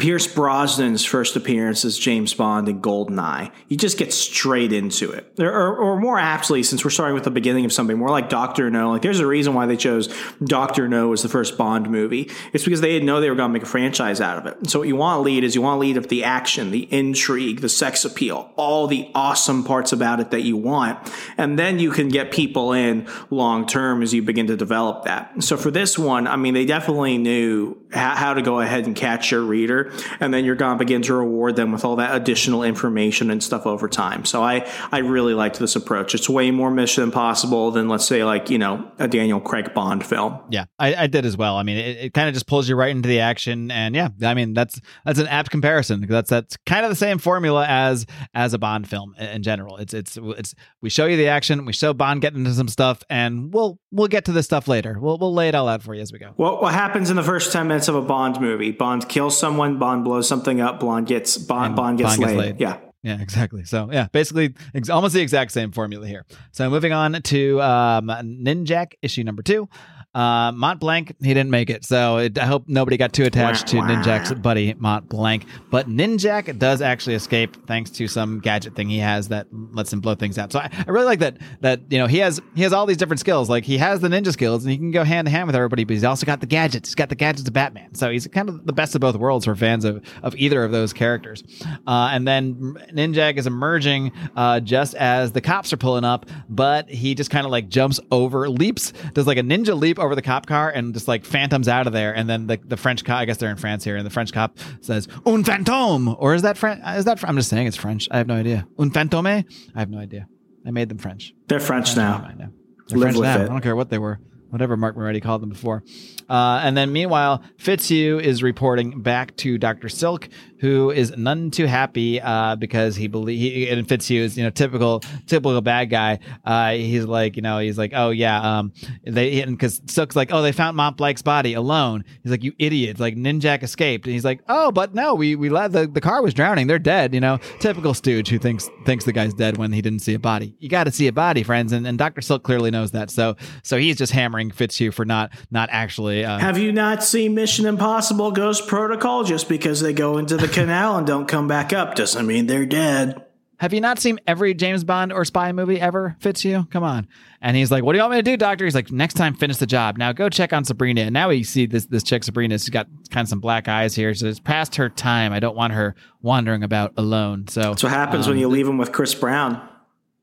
[0.00, 3.52] Pierce Brosnan's first appearance as James Bond in Goldeneye.
[3.68, 5.30] You just get straight into it.
[5.38, 8.30] Or, or, or, more aptly, since we're starting with the beginning of something, more like
[8.30, 8.92] Doctor No.
[8.92, 10.08] Like, there's a reason why they chose
[10.42, 12.30] Doctor No as the first Bond movie.
[12.54, 14.70] It's because they didn't know they were going to make a franchise out of it.
[14.70, 16.88] So, what you want to lead is you want to lead with the action, the
[16.90, 20.98] intrigue, the sex appeal, all the awesome parts about it that you want.
[21.36, 25.44] And then you can get people in long term as you begin to develop that.
[25.44, 29.30] So, for this one, I mean, they definitely knew how to go ahead and catch
[29.30, 29.89] your reader
[30.20, 33.42] and then you're going to begin to reward them with all that additional information and
[33.42, 34.24] stuff over time.
[34.24, 36.14] So I, I really liked this approach.
[36.14, 40.04] It's way more Mission Impossible than let's say like, you know, a Daniel Craig Bond
[40.04, 40.38] film.
[40.50, 41.56] Yeah, I, I did as well.
[41.56, 44.08] I mean, it, it kind of just pulls you right into the action, and yeah,
[44.22, 47.66] I mean that's that's an apt comparison because that's that's kind of the same formula
[47.68, 49.76] as as a Bond film in, in general.
[49.76, 53.02] It's it's it's we show you the action, we show Bond getting into some stuff,
[53.10, 54.98] and we'll we'll get to this stuff later.
[55.00, 56.32] We'll we'll lay it all out for you as we go.
[56.36, 58.70] What what happens in the first ten minutes of a Bond movie?
[58.70, 62.38] Bond kills someone, Bond blows something up, Bond gets Bond, Bond gets, Bond gets laid.
[62.38, 62.60] laid.
[62.60, 62.76] Yeah.
[63.02, 63.64] Yeah, exactly.
[63.64, 66.26] So yeah, basically ex- almost the exact same formula here.
[66.52, 69.68] So moving on to um, Ninjak issue number two.
[70.12, 73.68] Uh, Mont Blanc, he didn't make it, so it, I hope nobody got too attached
[73.68, 75.44] to Ninjak's buddy Mont Blanc.
[75.70, 80.00] But Ninjak does actually escape thanks to some gadget thing he has that lets him
[80.00, 80.50] blow things out.
[80.50, 81.38] So I, I really like that.
[81.60, 83.48] That you know he has he has all these different skills.
[83.48, 85.84] Like he has the ninja skills and he can go hand to hand with everybody,
[85.84, 86.88] but he's also got the gadgets.
[86.88, 87.94] He's got the gadgets of Batman.
[87.94, 90.72] So he's kind of the best of both worlds for fans of of either of
[90.72, 91.44] those characters.
[91.86, 96.88] Uh, and then Ninjak is emerging uh, just as the cops are pulling up, but
[96.90, 100.22] he just kind of like jumps over, leaps, does like a ninja leap over the
[100.22, 102.14] cop car and just like phantoms out of there.
[102.14, 104.32] And then the, the French cop, I guess they're in France here, and the French
[104.32, 106.16] cop says, Un fantôme!
[106.18, 106.82] Or is that French?
[106.86, 108.08] Is that, I'm just saying it's French.
[108.10, 108.66] I have no idea.
[108.78, 109.44] Un fantôme?
[109.74, 110.26] I have no idea.
[110.66, 111.32] I made them French.
[111.48, 112.26] They're French now.
[112.28, 112.48] I know.
[112.88, 113.40] They're Live French with now.
[113.40, 113.44] it.
[113.44, 114.18] I don't care what they were.
[114.50, 115.84] Whatever Mark Moretti called them before.
[116.28, 119.88] Uh, and then meanwhile, Fitzhugh is reporting back to Dr.
[119.88, 120.28] Silk,
[120.60, 124.50] who is none too happy uh, because he believe he and Fitzhugh is you know
[124.50, 126.18] typical typical bad guy.
[126.44, 128.72] Uh, he's like you know he's like oh yeah um
[129.04, 132.04] they because Silk's like oh they found Mont Blanc's body alone.
[132.22, 135.48] He's like you idiot like Ninjak escaped and he's like oh but no we we
[135.48, 139.04] let the the car was drowning they're dead you know typical stooge who thinks thinks
[139.04, 140.54] the guy's dead when he didn't see a body.
[140.58, 142.20] You got to see a body, friends, and, and Dr.
[142.20, 143.10] Silk clearly knows that.
[143.10, 146.24] So so he's just hammering Fitzhugh for not not actually.
[146.24, 149.24] Uh, Have you not seen Mission Impossible Ghost Protocol?
[149.24, 152.66] Just because they go into the canal and don't come back up doesn't mean they're
[152.66, 153.24] dead.
[153.58, 156.16] Have you not seen every James Bond or spy movie ever?
[156.20, 157.06] Fitzhugh, come on.
[157.42, 159.34] And he's like, "What do you want me to do, Doctor?" He's like, "Next time,
[159.34, 159.98] finish the job.
[159.98, 162.58] Now go check on Sabrina." And now we see this this chick Sabrina.
[162.58, 164.14] She's got kind of some black eyes here.
[164.14, 165.34] So it's past her time.
[165.34, 167.48] I don't want her wandering about alone.
[167.48, 169.60] So That's what happens when you um, leave him with Chris Brown.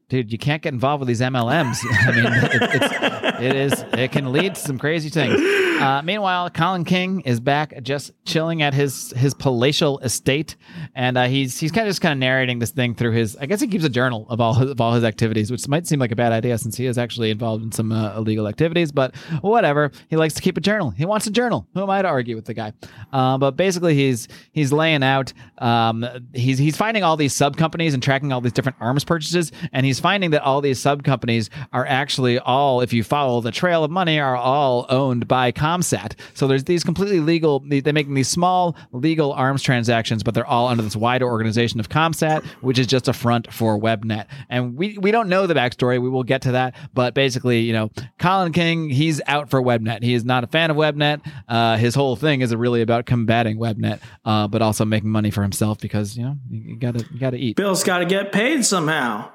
[0.10, 1.78] dude, you can't get involved with these MLMs.
[1.92, 5.40] I mean, it, it's, it is it can lead to some crazy things.
[5.80, 10.56] Uh, meanwhile, Colin King is back, just chilling at his his palatial estate,
[10.96, 13.38] and uh, he's he's kind of just kind of narrating this thing through his.
[13.38, 15.86] I guess he keeps a journal of all his, of all his activities, which might
[15.86, 18.92] seem like a bad idea since he is actually involved in some uh, illegal activities.
[18.92, 20.90] But whatever, he likes to keep a journal.
[20.90, 21.68] He wants a journal.
[21.74, 22.74] Who am I to argue with the guy?
[23.13, 25.32] Uh, but basically, he's he's laying out.
[25.60, 29.52] Um, he's he's finding all these sub companies and tracking all these different arms purchases,
[29.72, 33.52] and he's finding that all these sub companies are actually all, if you follow the
[33.52, 36.13] trail of money, are all owned by ComSat.
[36.34, 37.60] So there's these completely legal.
[37.60, 41.80] they- They're making these small legal arms transactions, but they're all under this wider organization
[41.80, 44.25] of ComSat, which is just a front for WebNet.
[44.49, 46.01] And we we don't know the backstory.
[46.01, 50.03] We will get to that, but basically, you know, Colin King, he's out for WebNet.
[50.03, 51.21] He is not a fan of WebNet.
[51.47, 55.41] Uh, his whole thing is really about combating WebNet, uh, but also making money for
[55.41, 57.56] himself because you know you, you gotta you gotta eat.
[57.58, 59.32] Bill's got to get paid somehow.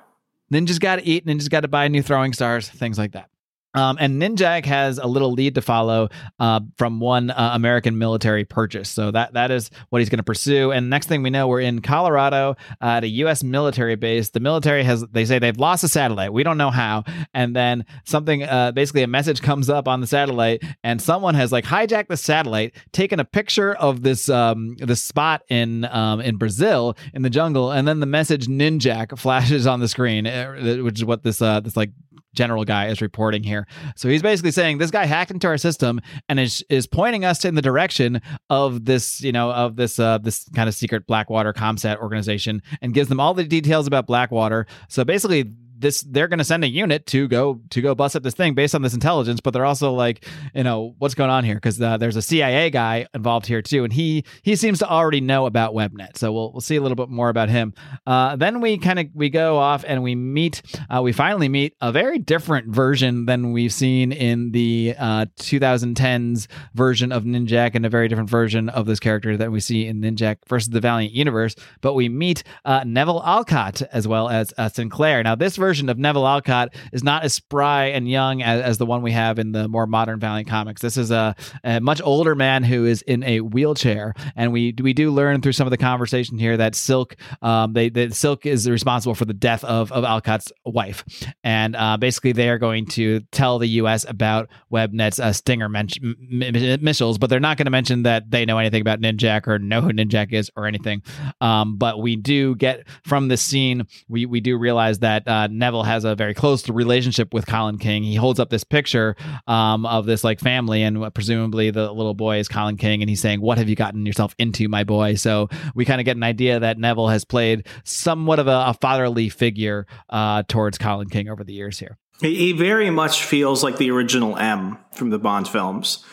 [0.53, 1.25] Ninjas got to eat.
[1.27, 2.69] Ninjas got to buy new throwing stars.
[2.69, 3.29] Things like that.
[3.75, 6.09] Um, and Ninjak has a little lead to follow
[6.39, 8.89] uh, from one uh, American military purchase.
[8.89, 10.73] So that that is what he's going to pursue.
[10.73, 13.43] And next thing we know, we're in Colorado uh, at a U.S.
[13.43, 14.31] military base.
[14.31, 16.33] The military has they say they've lost a satellite.
[16.33, 17.05] We don't know how.
[17.35, 21.53] And then something, uh, basically, a message comes up on the satellite, and someone has
[21.53, 26.37] like hijacked the satellite, taken a picture of this um, this spot in um, in
[26.37, 30.99] Brazil in the jungle, and then the message Ninjak flashes on the screen, uh, which
[30.99, 31.91] is what this uh, this like
[32.35, 33.67] general guy is reporting here.
[33.97, 37.45] So he's basically saying this guy hacked into our system and is is pointing us
[37.45, 41.53] in the direction of this, you know, of this uh this kind of secret Blackwater
[41.53, 44.67] Comsat organization and gives them all the details about Blackwater.
[44.89, 48.23] So basically this they're going to send a unit to go to go bust up
[48.23, 51.45] this thing based on this intelligence but they're also like you know what's going on
[51.45, 51.57] here?
[51.57, 55.21] Because uh, there's a CIA guy involved here too and he he seems to already
[55.21, 56.17] know about webnet.
[56.17, 57.75] So we'll, we'll see a little bit more about him.
[58.07, 61.75] Uh, then we kind of we go off and we meet uh, we finally meet
[61.81, 67.85] a very different version than we've seen in the 2010s uh, version of Ninjak and
[67.85, 71.13] a very different version of this character that we see in Ninjak versus the Valiant
[71.13, 71.55] universe.
[71.81, 75.23] But we meet uh, Neville Alcott as well as uh, Sinclair.
[75.23, 78.77] Now this version version of Neville Alcott is not as spry and young as, as
[78.77, 80.83] the one we have in the more modern Valiant comics.
[80.83, 84.93] This is a, a, much older man who is in a wheelchair, and we we
[84.93, 88.69] do learn through some of the conversation here that Silk, um, they that Silk is
[88.69, 91.05] responsible for the death of of Alcott's wife,
[91.43, 94.05] and uh, basically they are going to tell the U.S.
[94.07, 98.45] about Webnet's uh, Stinger men- m- missiles, but they're not going to mention that they
[98.45, 101.03] know anything about Ninjak or know who Ninjak is or anything.
[101.41, 105.85] Um, but we do get from this scene, we we do realize that uh, Neville
[105.85, 108.03] has a very close relationship with Colin King.
[108.03, 109.15] He holds up this picture
[109.47, 113.21] um, of this like family, and presumably the little boy is Colin King, and he's
[113.21, 116.25] saying, "What have you gotten yourself into, my boy?" So we kind of get an
[116.25, 121.29] idea that Neville has played somewhat of a, a fatherly figure uh, towards Colin King
[121.29, 121.97] over the years here.
[122.21, 126.05] He very much feels like the original M from the Bond films.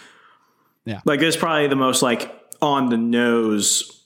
[0.85, 2.31] Yeah, like is probably the most like
[2.61, 4.05] on the nose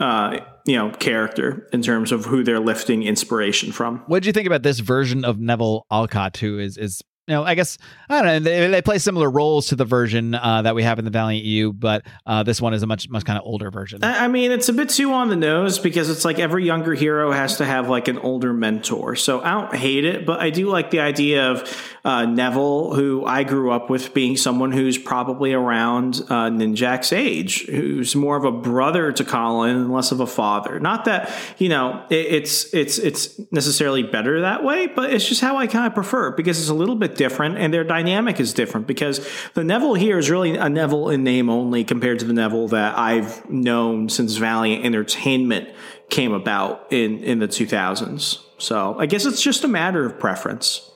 [0.00, 0.38] uh,
[0.68, 3.98] you know, character in terms of who they're lifting inspiration from.
[4.06, 7.44] What did you think about this version of Neville Alcott, who is is you know,
[7.44, 7.76] I guess
[8.08, 8.50] I don't know.
[8.50, 11.44] They, they play similar roles to the version uh, that we have in the Valiant
[11.44, 14.02] EU, but uh, this one is a much much kind of older version.
[14.02, 17.30] I mean, it's a bit too on the nose because it's like every younger hero
[17.30, 19.14] has to have like an older mentor.
[19.14, 23.26] So I don't hate it, but I do like the idea of uh, Neville, who
[23.26, 28.44] I grew up with, being someone who's probably around uh, Ninjak's age, who's more of
[28.44, 30.80] a brother to Colin and less of a father.
[30.80, 35.42] Not that you know it, it's it's it's necessarily better that way, but it's just
[35.42, 38.54] how I kind of prefer because it's a little bit different and their dynamic is
[38.54, 42.32] different because the Neville here is really a Neville in name only compared to the
[42.32, 45.68] Neville that I've known since Valiant Entertainment
[46.08, 48.38] came about in in the 2000s.
[48.56, 50.87] So I guess it's just a matter of preference.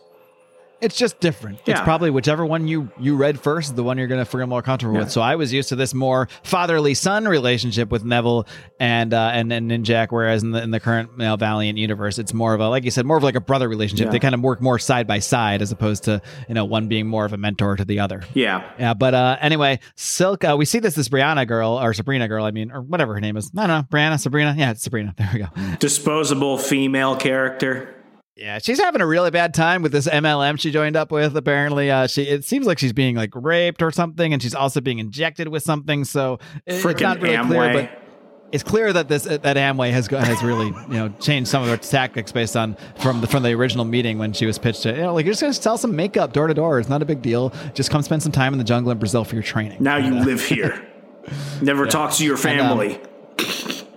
[0.82, 1.60] It's just different.
[1.64, 1.74] Yeah.
[1.74, 4.44] It's probably whichever one you you read first is the one you're going to feel
[4.48, 5.00] more comfortable yeah.
[5.04, 5.12] with.
[5.12, 8.48] So I was used to this more fatherly son relationship with Neville
[8.80, 12.18] and uh, and and Ninjak, whereas in the in the current you know, Valiant universe,
[12.18, 14.06] it's more of a like you said, more of like a brother relationship.
[14.06, 14.10] Yeah.
[14.10, 17.06] They kind of work more side by side as opposed to you know one being
[17.06, 18.24] more of a mentor to the other.
[18.34, 18.94] Yeah, yeah.
[18.94, 22.50] But uh, anyway, Silk, uh, we see this this Brianna girl or Sabrina girl, I
[22.50, 23.54] mean, or whatever her name is.
[23.54, 24.56] No, no, Brianna, Sabrina.
[24.58, 25.14] Yeah, it's Sabrina.
[25.16, 25.76] There we go.
[25.78, 28.01] Disposable female character.
[28.36, 31.36] Yeah, she's having a really bad time with this MLM she joined up with.
[31.36, 34.80] Apparently, uh, she it seems like she's being like raped or something, and she's also
[34.80, 36.04] being injected with something.
[36.04, 37.46] So it, it's not really Amway.
[37.46, 38.02] clear, but
[38.52, 41.76] it's clear that this that Amway has has really you know changed some of their
[41.76, 45.02] tactics based on from the from the original meeting when she was pitched to you
[45.02, 46.78] know like you're just gonna sell some makeup door to door.
[46.78, 47.52] It's not a big deal.
[47.74, 49.82] Just come spend some time in the jungle in Brazil for your training.
[49.82, 50.86] Now you live here.
[51.62, 51.90] Never yeah.
[51.90, 52.94] talk to your family.
[52.94, 53.11] And, um,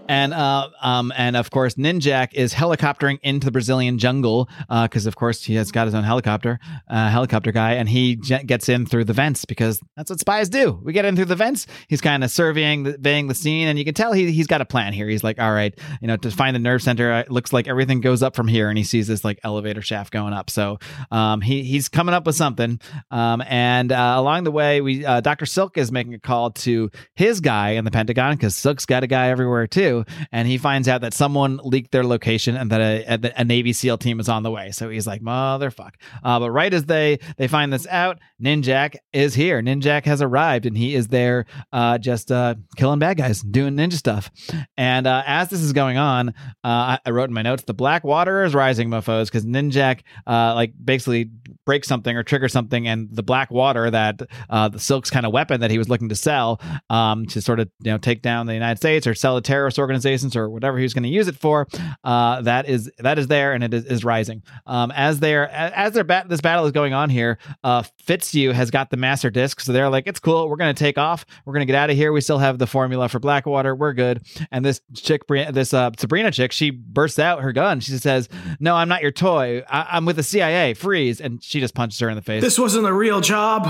[0.07, 5.09] and uh, um, and of course, Ninjak is helicoptering into the Brazilian jungle because, uh,
[5.09, 8.69] of course, he has got his own helicopter, uh, helicopter guy, and he j- gets
[8.69, 10.79] in through the vents because that's what spies do.
[10.83, 11.65] We get in through the vents.
[11.87, 14.65] He's kind of surveying the, the scene, and you can tell he he's got a
[14.65, 15.07] plan here.
[15.07, 18.01] He's like, all right, you know, to find the nerve center, it looks like everything
[18.01, 20.49] goes up from here, and he sees this like elevator shaft going up.
[20.49, 20.79] So
[21.11, 25.21] um, he he's coming up with something, um, and uh, along the way, we uh,
[25.21, 29.03] Doctor Silk is making a call to his guy in the Pentagon because Silk's got
[29.03, 29.94] a guy everywhere too
[30.31, 33.99] and he finds out that someone leaked their location and that a, a, Navy SEAL
[33.99, 34.71] team is on the way.
[34.71, 35.93] So he's like, motherfuck.
[36.23, 39.61] Uh, but right as they they find this out, Ninjak is here.
[39.61, 43.93] Ninjak has arrived, and he is there, uh, just uh, killing bad guys, doing ninja
[43.93, 44.31] stuff.
[44.77, 46.31] And uh, as this is going on, uh,
[46.63, 50.53] I, I, wrote in my notes, the black water is rising, mofo's, because Ninjak, uh,
[50.55, 51.29] like basically
[51.65, 55.33] break something or trigger something, and the black water that uh, the Silk's kind of
[55.33, 58.45] weapon that he was looking to sell um, to sort of you know take down
[58.45, 61.27] the United States or sell to terrorist organizations or whatever he was going to use
[61.27, 61.67] it for,
[62.03, 64.43] uh, that is that is there and it is, is rising.
[64.65, 68.71] Um, as they're as their bat this battle is going on here, uh, Fitzhugh has
[68.71, 70.49] got the master disc, so they're like, it's cool.
[70.49, 71.25] We're going to take off.
[71.45, 72.11] We're going to get out of here.
[72.11, 73.75] We still have the formula for Blackwater.
[73.75, 74.25] We're good.
[74.51, 77.79] And this chick, this uh, Sabrina chick, she bursts out her gun.
[77.79, 79.63] She says, "No, I'm not your toy.
[79.69, 80.73] I- I'm with the CIA.
[80.73, 82.41] Freeze!" And she just punches her in the face.
[82.41, 83.67] This wasn't a real job.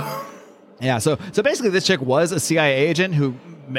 [0.81, 3.36] Yeah, so so basically, this chick was a CIA agent who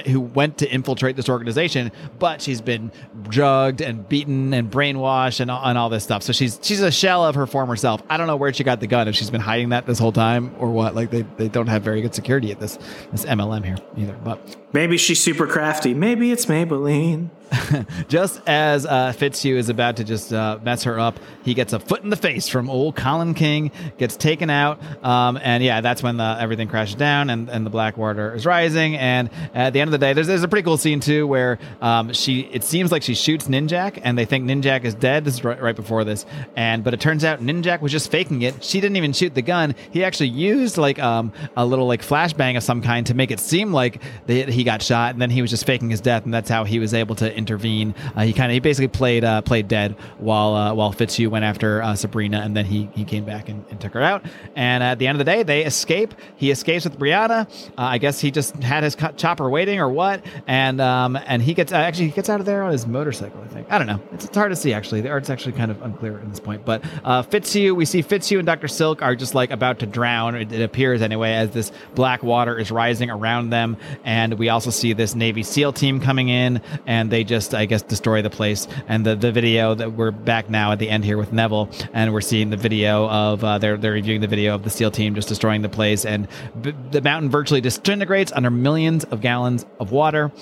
[0.06, 2.92] who went to infiltrate this organization, but she's been
[3.28, 6.22] drugged and beaten and brainwashed and, and all this stuff.
[6.22, 8.02] So she's she's a shell of her former self.
[8.08, 10.12] I don't know where she got the gun if she's been hiding that this whole
[10.12, 10.94] time or what.
[10.94, 12.78] Like they, they don't have very good security at this
[13.12, 14.16] this MLM here either.
[14.24, 15.94] But Maybe she's super crafty.
[15.94, 17.30] Maybe it's Maybelline.
[18.08, 21.78] just as uh, Fitzhugh is about to just uh, mess her up, he gets a
[21.78, 26.02] foot in the face from old Colin King, gets taken out, um, and yeah, that's
[26.02, 28.96] when the, everything crashes down and, and the black water is rising.
[28.96, 31.58] And at the end of the day, there's, there's a pretty cool scene too where
[31.82, 35.26] um, she it seems like she shoots Ninjak, and they think Ninjak is dead.
[35.26, 36.24] This is right, right before this,
[36.56, 38.64] and but it turns out Ninjak was just faking it.
[38.64, 39.74] She didn't even shoot the gun.
[39.90, 43.38] He actually used like um, a little like flashbang of some kind to make it
[43.38, 46.32] seem like they, he got shot, and then he was just faking his death, and
[46.32, 47.94] that's how he was able to intervene.
[48.16, 51.44] Uh, he kind of he basically played uh, played dead while uh, while Fitzhugh went
[51.44, 54.24] after uh, Sabrina, and then he he came back and, and took her out.
[54.54, 56.14] And at the end of the day, they escape.
[56.36, 57.46] He escapes with Brianna.
[57.76, 61.54] Uh, I guess he just had his chopper waiting or what, and um and he
[61.54, 63.40] gets actually he gets out of there on his motorcycle.
[63.42, 64.00] I think I don't know.
[64.12, 65.00] It's, it's hard to see actually.
[65.00, 66.64] The art's actually kind of unclear at this point.
[66.64, 70.34] But uh, Fitzhugh, we see Fitzhugh and Doctor Silk are just like about to drown.
[70.34, 74.70] It, it appears anyway as this black water is rising around them, and we also
[74.70, 78.68] see this Navy SEAL team coming in, and they just I guess destroy the place.
[78.88, 82.12] And the the video that we're back now at the end here with Neville, and
[82.12, 85.14] we're seeing the video of uh, they're they're reviewing the video of the SEAL team
[85.14, 86.28] just destroying the place, and
[86.60, 90.32] b- the mountain virtually disintegrates under millions of gallons of water.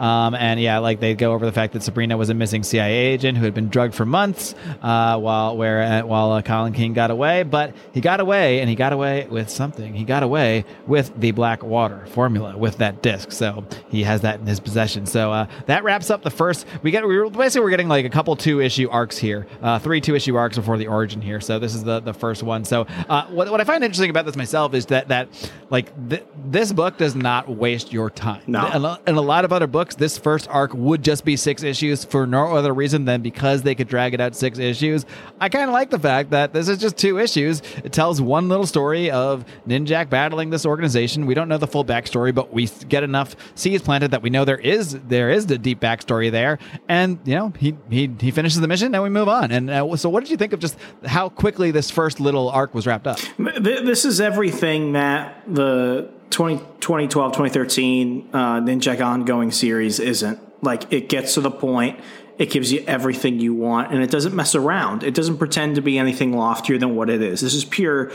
[0.00, 2.92] Um, and yeah, like they go over the fact that Sabrina was a missing CIA
[3.12, 6.94] agent who had been drugged for months, uh, while where uh, while uh, Colin King
[6.94, 9.92] got away, but he got away, and he got away with something.
[9.94, 14.40] He got away with the black water formula with that disc, so he has that
[14.40, 15.04] in his possession.
[15.06, 16.66] So uh, that wraps up the first.
[16.82, 20.00] We get we basically we're getting like a couple two issue arcs here, uh, three
[20.00, 21.40] two issue arcs before the origin here.
[21.42, 22.64] So this is the the first one.
[22.64, 25.28] So uh, what what I find interesting about this myself is that that
[25.68, 28.42] like th- this book does not waste your time.
[28.46, 28.66] No.
[28.68, 31.62] In a- in a lot of other books, this first arc would just be six
[31.62, 35.06] issues for no other reason than because they could drag it out six issues.
[35.40, 37.62] I kind of like the fact that this is just two issues.
[37.84, 41.26] It tells one little story of Ninjak battling this organization.
[41.26, 44.44] We don't know the full backstory, but we get enough seeds planted that we know
[44.44, 46.58] there is there is the deep backstory there.
[46.88, 49.50] And you know, he he he finishes the mission, and we move on.
[49.50, 52.74] And uh, so, what did you think of just how quickly this first little arc
[52.74, 53.18] was wrapped up?
[53.38, 60.38] This is everything that the 20, 2012, 2013 uh, Ninja ongoing series isn't.
[60.62, 62.00] Like, it gets to the point,
[62.38, 65.02] it gives you everything you want, and it doesn't mess around.
[65.02, 67.40] It doesn't pretend to be anything loftier than what it is.
[67.40, 68.10] This is pure,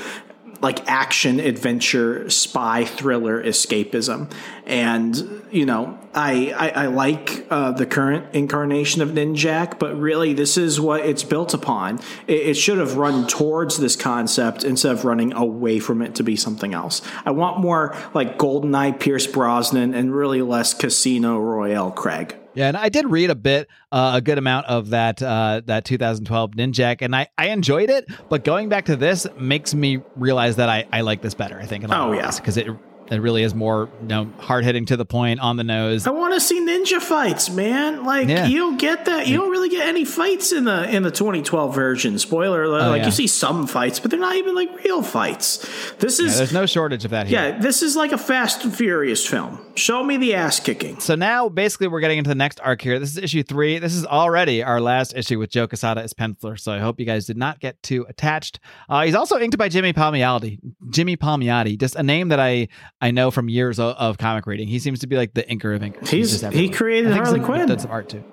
[0.66, 4.32] like, action, adventure, spy, thriller, escapism.
[4.66, 10.34] And, you know, I, I, I like uh, the current incarnation of Ninjak, but really,
[10.34, 12.00] this is what it's built upon.
[12.26, 16.24] It, it should have run towards this concept instead of running away from it to
[16.24, 17.04] be something else.
[17.26, 22.36] I want more like GoldenEye Pierce Brosnan and really less Casino Royale Craig.
[22.56, 25.86] Yeah, and I did read a bit, uh, a good amount of that uh, that
[25.86, 28.08] 2012 Ninjak, and I, I enjoyed it.
[28.30, 31.60] But going back to this makes me realize that I, I like this better.
[31.60, 31.84] I think.
[31.84, 32.32] In Oh, yeah.
[32.36, 32.68] because it
[33.12, 36.08] it really is more you know hard hitting to the point on the nose.
[36.08, 38.04] I want to see ninja fights, man.
[38.04, 38.48] Like Yeah.
[38.48, 39.28] you don't get that.
[39.28, 42.18] You don't really get any fights in the in the 2012 version.
[42.20, 43.06] Spoiler: alert, like Oh, yeah.
[43.06, 45.58] you see some fights, but they're not even like real fights.
[46.00, 47.40] This Yeah, is there's no shortage of that here.
[47.40, 49.60] yeah, this is like a Fast and Furious film.
[49.76, 51.00] Show me the ass kicking.
[51.02, 52.98] So now, basically, we're getting into the next arc here.
[52.98, 53.78] This is issue three.
[53.78, 56.58] This is already our last issue with Joe Quesada as penciler.
[56.58, 58.60] So I hope you guys did not get too attached.
[58.88, 60.60] Uh, he's also inked by Jimmy Palmiotti.
[60.90, 62.70] Jimmy Palmiotti, just a name that I
[63.02, 64.68] I know from years of, of comic reading.
[64.68, 66.08] He seems to be like the inker of inkers.
[66.08, 67.68] He's- just he created Harley like- Quinn.
[67.68, 68.24] Did some art too.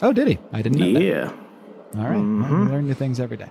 [0.00, 0.38] Oh, did he?
[0.52, 1.02] I didn't know that.
[1.02, 1.32] Yeah.
[1.96, 2.16] All right.
[2.16, 2.68] We mm-hmm.
[2.68, 3.50] learn new things every day.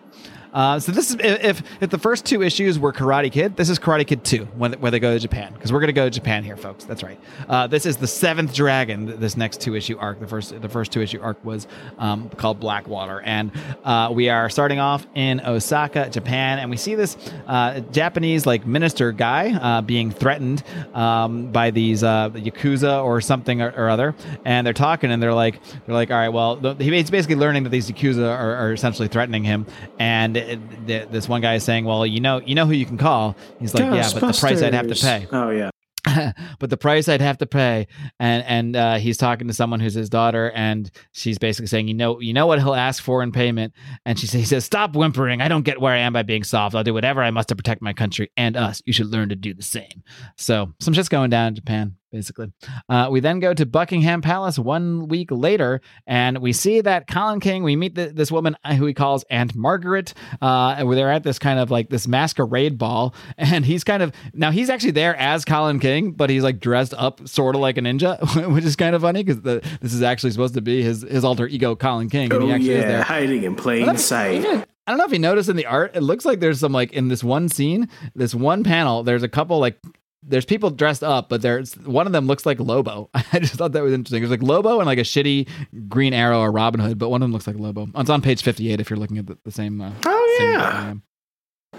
[0.53, 3.79] Uh, so this is if if the first two issues were Karate Kid, this is
[3.79, 6.43] Karate Kid two when where they go to Japan because we're gonna go to Japan
[6.43, 6.83] here, folks.
[6.83, 7.19] That's right.
[7.47, 9.19] Uh, this is the seventh dragon.
[9.19, 10.19] This next two issue arc.
[10.19, 13.51] The first the first two issue arc was um, called Blackwater, and
[13.83, 18.65] uh, we are starting off in Osaka, Japan, and we see this uh, Japanese like
[18.65, 24.15] minister guy uh, being threatened um, by these uh, yakuza or something or, or other,
[24.43, 27.69] and they're talking and they're like they're like, all right, well, he's basically learning that
[27.69, 29.65] these yakuza are, are essentially threatening him,
[29.97, 32.85] and th- th- this one guy is saying, "Well, you know, you know who you
[32.85, 35.69] can call." He's like, "Yeah, but the price I'd have to pay." Oh yeah.
[36.59, 37.87] but the price I'd have to pay,
[38.19, 41.93] and and uh, he's talking to someone who's his daughter, and she's basically saying, you
[41.93, 43.73] know, you know what he'll ask for in payment,
[44.05, 45.41] and she says, he says, stop whimpering.
[45.41, 46.75] I don't get where I am by being soft.
[46.75, 48.81] I'll do whatever I must to protect my country and us.
[48.85, 50.03] You should learn to do the same.
[50.37, 52.51] So some shit's going down in Japan basically.
[52.89, 57.39] Uh, we then go to Buckingham Palace one week later, and we see that Colin
[57.39, 57.63] King.
[57.63, 60.13] We meet the, this woman uh, who he calls Aunt Margaret.
[60.41, 64.11] Uh, and they're at this kind of like this masquerade ball, and he's kind of
[64.33, 67.77] now he's actually there as Colin King, but he's like dressed up sort of like
[67.77, 68.19] a ninja,
[68.53, 71.47] which is kind of funny because this is actually supposed to be his his alter
[71.47, 72.31] ego Colin King.
[72.33, 74.45] And oh yeah, hiding in plain sight.
[74.87, 76.91] I don't know if you noticed in the art, it looks like there's some like
[76.91, 79.79] in this one scene, this one panel, there's a couple like
[80.23, 83.09] there's people dressed up, but there's one of them looks like Lobo.
[83.13, 84.21] I just thought that was interesting.
[84.21, 85.47] There's like Lobo and like a shitty
[85.89, 87.87] Green Arrow or Robin Hood, but one of them looks like Lobo.
[87.95, 89.81] It's on page 58 if you're looking at the, the same.
[89.81, 90.93] Uh, oh yeah.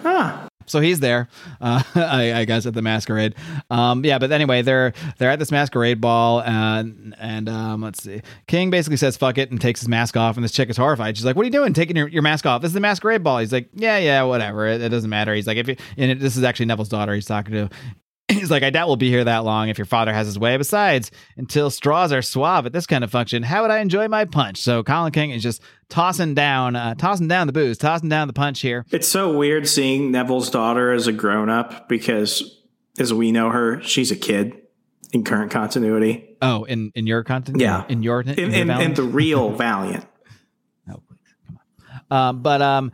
[0.03, 0.49] Huh.
[0.66, 1.28] So he's there,
[1.61, 3.34] uh, I, I, guess, at the masquerade.
[3.70, 8.22] Um, yeah, but anyway, they're they're at this masquerade ball, and and um, let's see.
[8.47, 11.16] King basically says "fuck it" and takes his mask off, and this chick is horrified.
[11.16, 12.62] She's like, "What are you doing, taking your, your mask off?
[12.62, 14.66] This is the masquerade ball." He's like, "Yeah, yeah, whatever.
[14.66, 17.14] It, it doesn't matter." He's like, "If you," and it, this is actually Neville's daughter
[17.14, 17.70] he's talking to.
[18.41, 20.57] He's like, I doubt we'll be here that long if your father has his way.
[20.57, 24.24] Besides, until straws are suave at this kind of function, how would I enjoy my
[24.24, 24.59] punch?
[24.59, 28.33] So Colin King is just tossing down, uh, tossing down the booze, tossing down the
[28.35, 28.87] punch here.
[28.91, 32.61] It's so weird seeing Neville's daughter as a grown up because,
[32.99, 34.55] as we know her, she's a kid
[35.12, 36.37] in current continuity.
[36.41, 40.07] Oh, in in your continuity, yeah, in your in, in, in, in the real Valiant.
[40.91, 41.59] oh, please come
[42.11, 42.28] on.
[42.28, 42.93] Um, but um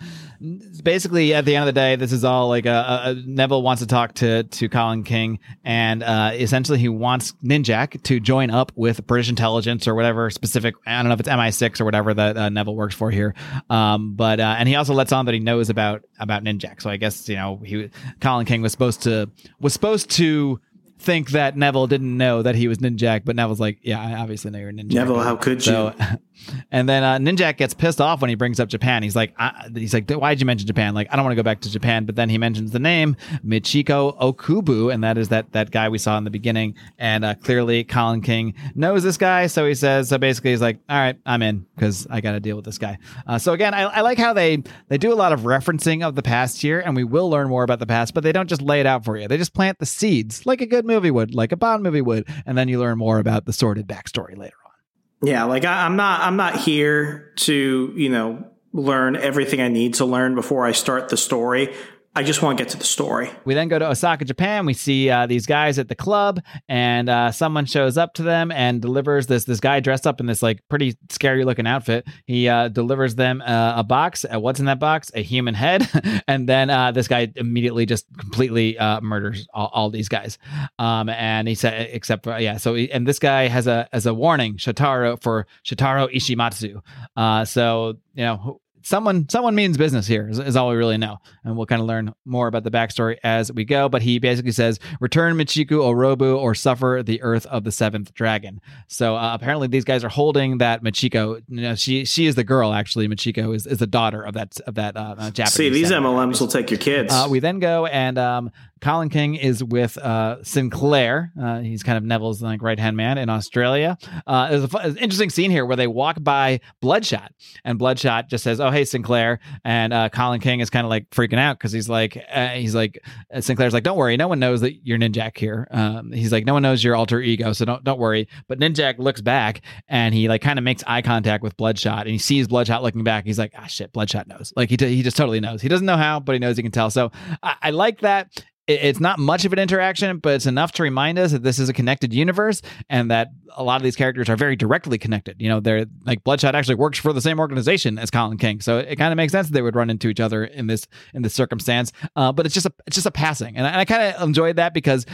[0.83, 3.83] basically at the end of the day this is all like a, a neville wants
[3.83, 8.71] to talk to to colin king and uh, essentially he wants ninjak to join up
[8.77, 12.37] with british intelligence or whatever specific i don't know if it's mi6 or whatever that
[12.37, 13.35] uh, neville works for here
[13.69, 16.81] um, but uh, and he also lets on that he knows about about ninjak.
[16.81, 19.31] So i guess you know he colin king was supposed to
[19.61, 20.61] was supposed to
[20.99, 24.51] think that Neville didn't know that he was Ninjak, but Neville's like, yeah, I obviously
[24.51, 24.93] know you're Ninjak.
[24.93, 25.93] Neville, how could you?
[26.71, 29.03] and then uh, Ninjak gets pissed off when he brings up Japan.
[29.03, 29.35] He's like,
[29.75, 30.95] he's like, why did you mention Japan?
[30.95, 32.05] Like, I don't want to go back to Japan.
[32.05, 35.99] But then he mentions the name Michiko Okubo, and that is that that guy we
[35.99, 36.75] saw in the beginning.
[36.99, 40.79] And uh, clearly, Colin King knows this guy, so he says, so basically, he's like,
[40.89, 42.99] all right, I'm in because I got to deal with this guy.
[43.27, 46.15] Uh, so again, I, I like how they they do a lot of referencing of
[46.15, 48.63] the past here, and we will learn more about the past, but they don't just
[48.63, 49.29] lay it out for you.
[49.29, 52.27] They just plant the seeds like a good movie would, like a Bond movie would,
[52.45, 55.29] and then you learn more about the sordid backstory later on.
[55.29, 59.95] Yeah, like I, I'm not I'm not here to you know learn everything I need
[59.95, 61.75] to learn before I start the story.
[62.15, 63.31] I just want to get to the story.
[63.45, 64.67] We then go to Osaka, Japan.
[64.67, 68.51] We see uh, these guys at the club, and uh, someone shows up to them
[68.51, 72.07] and delivers this this guy dressed up in this like pretty scary looking outfit.
[72.27, 74.25] He uh, delivers them uh, a box.
[74.25, 75.13] Uh, what's in that box?
[75.15, 75.89] A human head.
[76.29, 80.39] and then uh, this guy immediately just completely murders all, all, these guys.
[80.79, 82.57] Um, and he said, except for yeah.
[82.57, 87.47] So he, and this guy has a as a warning, Shotaro for Shotaro Ishimatsu.
[87.47, 91.19] so you know someone someone means business here is, is, all we really know.
[91.45, 93.89] And we'll kind of learn more about the backstory as we go.
[93.89, 98.61] But he basically says return michiku orobu or suffer the earth of the seventh dragon.
[98.89, 102.45] So uh, apparently these guys are holding that michiko you know, she she is the
[102.45, 103.07] girl actually.
[103.09, 106.41] Michiko is, is the daughter of that of that uh, uh japanese see these mlms
[106.41, 107.13] will take your kids.
[107.13, 108.51] Uh, we then go and um,
[108.81, 111.33] Colin King is with uh, Sinclair.
[111.41, 113.97] Uh, he's kind of Neville's like right hand man in Australia.
[114.27, 117.33] Uh, there's, a, there's, an interesting scene here where they walk by Bloodshot,
[117.65, 121.09] and Bloodshot just says, "Oh, hey, Sinclair," and uh, Colin King is kind of like
[121.11, 123.01] freaking out because he's like, uh, he's like,
[123.33, 126.45] uh, Sinclair's like, "Don't worry, no one knows that you're Ninjak here." Um, he's like,
[126.45, 130.15] "No one knows your alter ego, so don't don't worry." But Ninjak looks back and
[130.15, 133.25] he like kind of makes eye contact with Bloodshot, and he sees Bloodshot looking back.
[133.25, 135.63] He's like, "Ah, shit, Bloodshot knows." Like he t- he just totally knows.
[135.63, 136.91] He doesn't know how, but he knows he can tell.
[136.91, 137.11] So
[137.43, 141.19] I, I like that it's not much of an interaction, but it's enough to remind
[141.19, 142.61] us that this is a connected universe
[142.91, 145.41] and that a lot of these characters are very directly connected.
[145.41, 148.79] You know, they're like Bloodshot actually works for the same organization as Colin King, so
[148.79, 151.23] it kind of makes sense that they would run into each other in this in
[151.23, 151.93] this circumstance.
[152.15, 154.57] Uh, but it's just a it's just a passing, and I, I kind of enjoyed
[154.57, 155.07] that because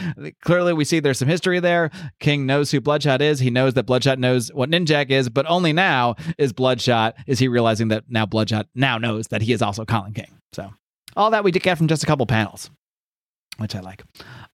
[0.43, 1.91] clearly we see there's some history there.
[2.19, 3.39] King knows who Bloodshot is.
[3.39, 7.47] He knows that Bloodshot knows what Ninjak is, but only now is Bloodshot is he
[7.47, 10.41] realizing that now Bloodshot now knows that he is also Colin King.
[10.53, 10.73] So
[11.17, 12.71] all that we did get from just a couple panels.
[13.59, 14.03] Which I like.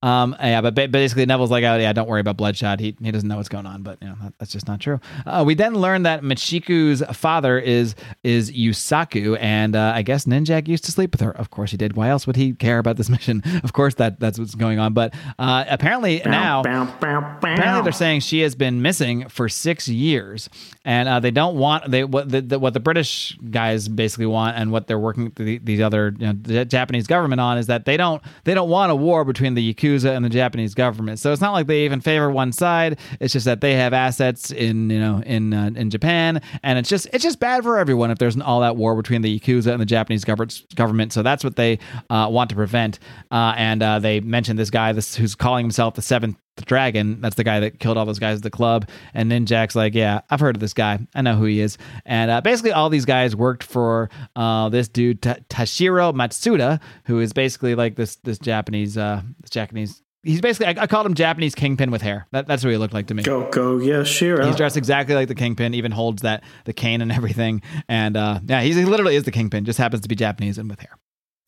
[0.03, 2.81] Um, yeah, but ba- basically Neville's like, oh yeah, don't worry about Bloodshot.
[2.81, 4.99] He he doesn't know what's going on, but you know that, that's just not true.
[5.27, 7.95] Uh, we then learn that Michiku's father is
[8.25, 11.31] is Yusaku, and uh, I guess Ninjak used to sleep with her.
[11.31, 11.97] Of course he did.
[11.97, 13.43] Why else would he care about this mission?
[13.63, 14.95] Of course that that's what's going on.
[14.95, 17.55] But uh, apparently now, Bow, bow, bow.
[17.55, 20.49] apparently they're saying she has been missing for six years,
[20.85, 24.57] and uh, they don't want they what the, the, what the British guys basically want,
[24.57, 27.85] and what they're working the, these other you know, the Japanese government on is that
[27.85, 31.19] they don't they don't want a war between the yakuza and the Japanese government.
[31.19, 32.99] So it's not like they even favor one side.
[33.21, 36.89] It's just that they have assets in you know in uh, in Japan, and it's
[36.89, 39.73] just it's just bad for everyone if there's an all out war between the yakuza
[39.73, 40.65] and the Japanese government.
[40.75, 41.13] Government.
[41.13, 41.79] So that's what they
[42.09, 42.99] uh, want to prevent.
[43.31, 47.21] Uh, and uh, they mentioned this guy, this who's calling himself the seventh dragon.
[47.21, 48.89] That's the guy that killed all those guys at the club.
[49.15, 50.99] And then Jack's like, yeah, I've heard of this guy.
[51.15, 51.79] I know who he is.
[52.05, 57.21] And uh, basically, all these guys worked for uh, this dude Ta- Tashiro Matsuda, who
[57.21, 60.03] is basically like this this Japanese uh, this Japanese.
[60.23, 62.27] He's basically I, I called him Japanese kingpin with hair.
[62.33, 63.23] That, that's what he looked like to me.
[63.23, 64.47] Go go Yashiro.
[64.47, 67.63] He's dressed exactly like the kingpin, even holds that the cane and everything.
[67.89, 70.69] And uh, yeah, he's, he literally is the kingpin, just happens to be Japanese and
[70.69, 70.99] with hair.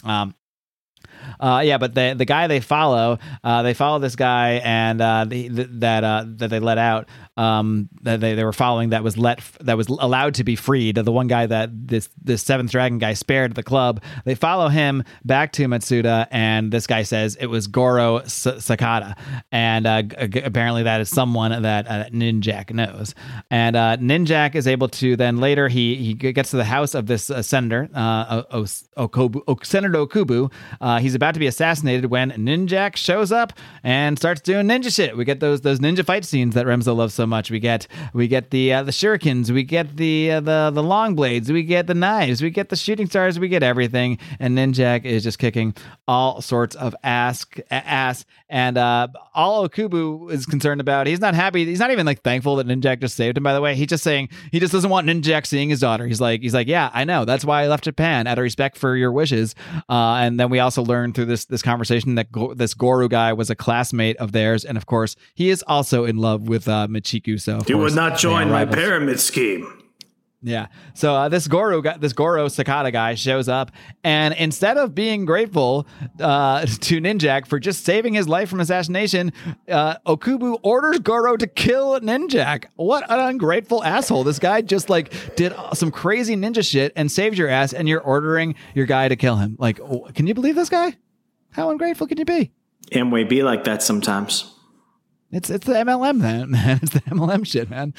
[0.04, 0.34] Um,
[1.40, 5.24] uh, yeah, but the the guy they follow, uh, they follow this guy, and uh,
[5.26, 9.02] the, the, that uh, that they let out, um, that they, they were following that
[9.02, 10.96] was let that was allowed to be freed.
[10.96, 14.02] The one guy that this this seventh dragon guy spared at the club.
[14.24, 19.16] They follow him back to Matsuda, and this guy says it was Goro S- Sakata,
[19.50, 20.02] and uh,
[20.44, 23.14] apparently that is someone that uh, Ninjak knows.
[23.50, 27.06] And uh, Ninjak is able to then later he he gets to the house of
[27.06, 30.52] this senator, o- o- o- Senator Okubu.
[31.00, 33.52] He's about to be assassinated when Ninjak shows up
[33.84, 35.16] and starts doing ninja shit.
[35.16, 37.48] We get those those ninja fight scenes that Remzo loves so much.
[37.48, 41.14] We get we get the uh, the shurikens, we get the uh, the the long
[41.14, 44.18] blades, we get the knives, we get the shooting stars, we get everything.
[44.40, 45.74] And Ninjak is just kicking
[46.08, 48.24] all sorts of ass ass.
[48.48, 51.64] And uh, all Okubu is concerned about, he's not happy.
[51.64, 53.44] He's not even like thankful that Ninjak just saved him.
[53.44, 56.06] By the way, he's just saying he just doesn't want Ninjak seeing his daughter.
[56.06, 57.24] He's like he's like yeah, I know.
[57.24, 59.54] That's why I left Japan out of respect for your wishes.
[59.88, 60.82] Uh, and then we also
[61.12, 64.64] learned through this this conversation that Go- this Goru guy was a classmate of theirs,
[64.64, 67.40] and of course he is also in love with uh, Michiku.
[67.40, 68.76] So you course, would not join my rivals.
[68.76, 69.78] pyramid scheme.
[70.44, 70.66] Yeah.
[70.94, 73.70] So uh, this Goro guy, this Goro Sakata guy shows up,
[74.02, 75.86] and instead of being grateful
[76.18, 79.32] uh, to Ninjak for just saving his life from assassination,
[79.68, 82.64] uh, Okubu orders Goro to kill Ninjak.
[82.74, 84.24] What an ungrateful asshole!
[84.24, 88.02] This guy just like did some crazy ninja shit and saved your ass, and you're
[88.02, 89.54] ordering your guy to kill him.
[89.60, 89.78] Like,
[90.14, 90.96] can you believe this guy?
[91.52, 92.50] How ungrateful can you be?
[92.90, 94.52] Amway be like that sometimes.
[95.30, 96.80] It's it's the MLM man, man.
[96.82, 97.94] It's the MLM shit, man.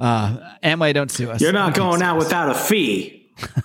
[0.00, 1.40] Uh, Amway, don't sue us.
[1.40, 2.24] You're not going out us.
[2.24, 3.17] without a fee.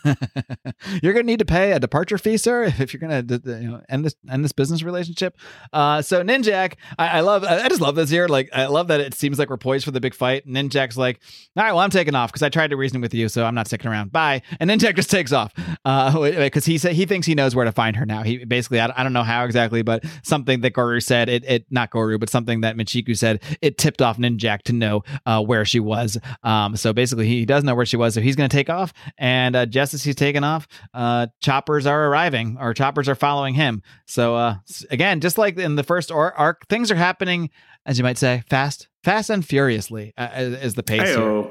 [1.01, 3.82] you're gonna need to pay a departure fee, sir, if you're d- d- you know,
[3.89, 5.38] end this end this business relationship.
[5.71, 8.28] Uh, so Ninjak, I, I love, I just love this here.
[8.28, 10.47] Like, I love that it seems like we're poised for the big fight.
[10.47, 11.19] Ninjak's like,
[11.55, 13.55] all right, well, I'm taking off because I tried to reason with you, so I'm
[13.55, 14.11] not sticking around.
[14.11, 14.41] Bye.
[14.59, 15.53] And Ninjak just takes off
[15.86, 18.24] because he said he thinks he knows where to find her now.
[18.24, 21.65] He basically, I, I don't know how exactly, but something that Goru said, it, it
[21.69, 25.65] not Goru, but something that Michiku said, it tipped off Ninjak to know uh, where
[25.65, 26.17] she was.
[26.43, 28.93] Um, so basically, he does know where she was, so he's gonna take off.
[29.17, 33.53] And uh, just as he's taking off, uh, choppers are arriving, or choppers are following
[33.53, 33.82] him.
[34.05, 34.55] So uh,
[34.91, 37.49] again, just like in the first arc, things are happening,
[37.86, 41.01] as you might say, fast, fast and furiously, uh, is the pace
[41.41, 41.45] here.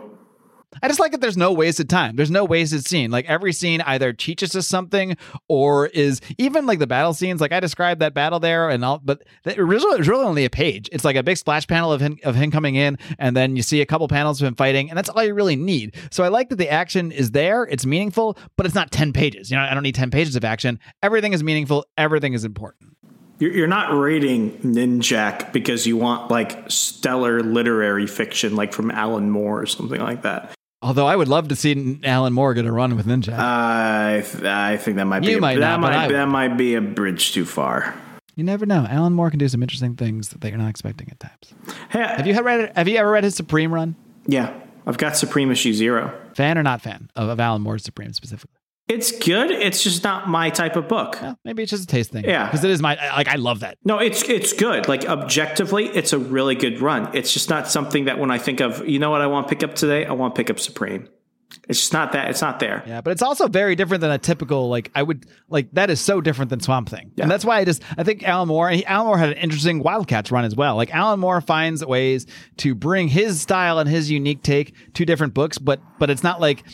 [0.81, 2.17] I just like that there's no wasted time.
[2.17, 3.11] There's no wasted scene.
[3.11, 5.17] Like every scene either teaches us something
[5.49, 7.41] or is even like the battle scenes.
[7.41, 10.45] Like I described that battle there and all, but that originally it was really only
[10.45, 10.89] a page.
[10.93, 13.63] It's like a big splash panel of him of him coming in, and then you
[13.63, 15.97] see a couple panels of him fighting, and that's all you really need.
[16.11, 17.65] So I like that the action is there.
[17.65, 19.51] It's meaningful, but it's not ten pages.
[19.51, 20.79] You know, I don't need ten pages of action.
[21.03, 21.85] Everything is meaningful.
[21.99, 22.97] Everything is important.
[23.39, 29.31] You're, you're not rating Ninjak because you want like stellar literary fiction, like from Alan
[29.31, 30.55] Moore or something like that.
[30.83, 33.33] Although I would love to see Alan Moore get a run with Ninja.
[33.39, 36.27] I th- I think that might be You a, might that not, but might that
[36.29, 37.95] might be a bridge too far.
[38.35, 38.87] you never know.
[38.91, 41.55] Alan Moore can do some interesting things that you're not expecting at times.
[41.91, 42.73] Hey, Have you read?
[42.75, 43.95] Have you ever read his Supreme run?
[44.27, 44.53] yeah,
[44.87, 46.13] I've got Supreme Issue Zero.
[46.35, 48.59] Fan or not fan of, of Alan Moore's Supreme specifically?
[48.93, 49.51] It's good.
[49.51, 51.19] It's just not my type of book.
[51.21, 52.25] Well, maybe it's just a taste thing.
[52.25, 52.47] Yeah.
[52.47, 53.79] because it is my like I love that.
[53.85, 54.89] No, it's it's good.
[54.89, 57.11] Like objectively, it's a really good run.
[57.15, 59.55] It's just not something that when I think of, you know what I want to
[59.55, 61.09] pick up today, I want to pick up Supreme.
[61.69, 62.31] It's just not that.
[62.31, 62.83] It's not there.
[62.87, 66.01] Yeah, but it's also very different than a typical like I would like that is
[66.01, 67.25] so different than Swamp Thing, Yeah.
[67.25, 69.83] and that's why I just I think Alan Moore he, Alan Moore had an interesting
[69.83, 70.77] Wildcats run as well.
[70.77, 72.27] Like Alan Moore finds ways
[72.59, 76.41] to bring his style and his unique take to different books, but but it's not
[76.41, 76.65] like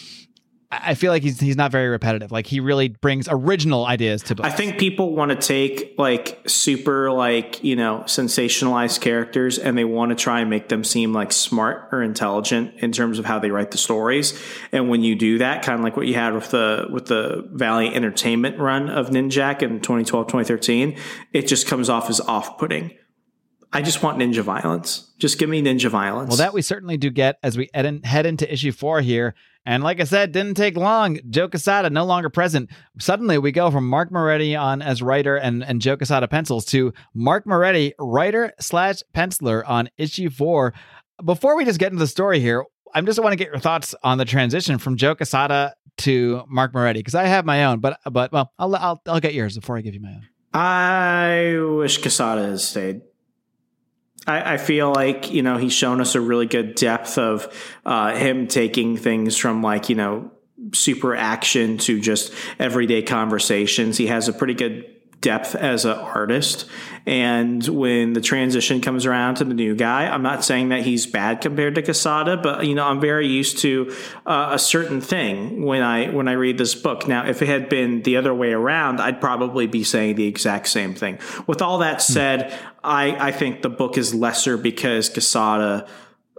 [0.71, 2.31] I feel like he's he's not very repetitive.
[2.31, 4.37] Like he really brings original ideas to.
[4.43, 9.87] I think people want to take like super like, you know, sensationalized characters and they
[9.87, 13.39] want to try and make them seem like smart or intelligent in terms of how
[13.39, 14.39] they write the stories.
[14.71, 17.49] And when you do that, kind of like what you had with the with the
[17.51, 20.99] Valiant Entertainment run of Ninjak in 2012, 2013,
[21.33, 22.93] it just comes off as off-putting.
[23.73, 25.13] I just want ninja violence.
[25.19, 26.29] Just give me ninja violence.
[26.29, 29.35] Well, that we certainly do get as we head, head into issue four here.
[29.69, 31.19] And like I said, didn't take long.
[31.29, 32.71] Joe Quesada no longer present.
[32.99, 36.95] Suddenly we go from Mark Moretti on as writer and, and Joe Quesada pencils to
[37.13, 40.73] Mark Moretti, writer slash penciler on issue four.
[41.23, 42.65] Before we just get into the story here,
[42.95, 46.73] I just want to get your thoughts on the transition from Joe Quesada to Mark
[46.73, 49.77] Moretti because I have my own, but but well, I'll, I'll I'll get yours before
[49.77, 50.27] I give you my own.
[50.55, 53.03] I wish Quesada has stayed.
[54.29, 57.53] I, I, feel like you know he's shown us a really good depth of
[57.87, 60.31] uh, him taking things from like you know
[60.75, 63.97] super action to just everyday conversations.
[63.97, 66.67] He has a pretty good depth as an artist.
[67.07, 71.07] And when the transition comes around to the new guy, I'm not saying that he's
[71.07, 73.95] bad compared to Quesada, but you know, I'm very used to
[74.27, 77.09] uh, a certain thing when I when I read this book.
[77.09, 80.69] Now, if it had been the other way around, I'd probably be saying the exact
[80.69, 81.19] same thing.
[81.47, 82.13] With all that hmm.
[82.13, 85.89] said, I I think the book is lesser because Quesada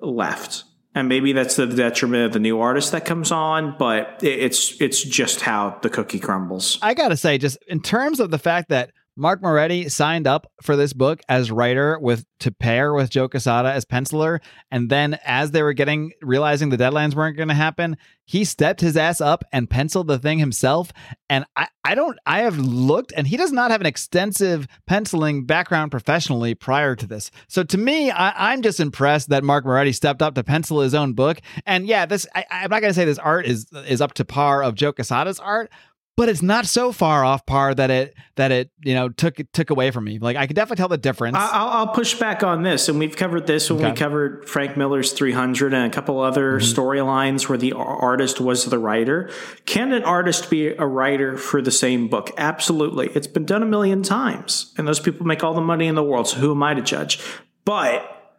[0.02, 0.64] left
[0.96, 5.04] and maybe that's the detriment of the new artist that comes on but it's it's
[5.04, 6.78] just how the cookie crumbles.
[6.82, 10.78] I gotta say just in terms of the fact that Mark Moretti signed up for
[10.78, 14.40] this book as writer with to pair with Joe Quesada as penciler,
[14.72, 18.80] and then as they were getting realizing the deadlines weren't going to happen, he stepped
[18.80, 20.94] his ass up and penciled the thing himself.
[21.30, 25.46] And I, I don't, I have looked, and he does not have an extensive penciling
[25.46, 27.32] background professionally prior to this.
[27.48, 30.94] So to me, I, am just impressed that Mark Moretti stepped up to pencil his
[30.94, 31.42] own book.
[31.66, 34.26] And yeah, this I, I'm not going to say this art is is up to
[34.26, 35.72] par of Joe Quesada's art,
[36.20, 39.70] but it's not so far off par that it that it you know took took
[39.70, 40.20] away from me.
[40.20, 41.38] Like I could definitely tell the difference.
[41.40, 43.92] I'll, I'll push back on this, and we've covered this when okay.
[43.92, 46.82] we covered Frank Miller's 300 and a couple other mm-hmm.
[46.82, 49.32] storylines where the artist was the writer.
[49.66, 52.32] Can an artist be a writer for the same book?
[52.38, 53.08] Absolutely.
[53.16, 56.04] It's been done a million times, and those people make all the money in the
[56.04, 56.28] world.
[56.28, 57.22] So who am I to judge?
[57.64, 58.36] But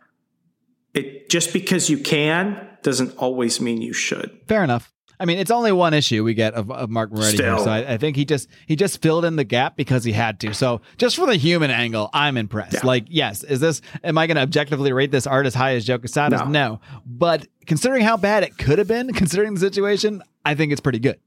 [0.93, 4.39] it just because you can doesn't always mean you should.
[4.47, 4.93] Fair enough.
[5.21, 7.93] I mean, it's only one issue we get of, of Mark Moretti here, so I,
[7.93, 10.55] I, think he just he just filled in the gap because he had to.
[10.55, 12.73] So just from the human angle, I'm impressed.
[12.73, 12.81] Yeah.
[12.87, 13.83] Like, yes, is this?
[14.03, 16.41] Am I going to objectively rate this art as high as Joe Quesada's?
[16.41, 16.47] No.
[16.47, 20.81] no, but considering how bad it could have been, considering the situation, I think it's
[20.81, 21.21] pretty good.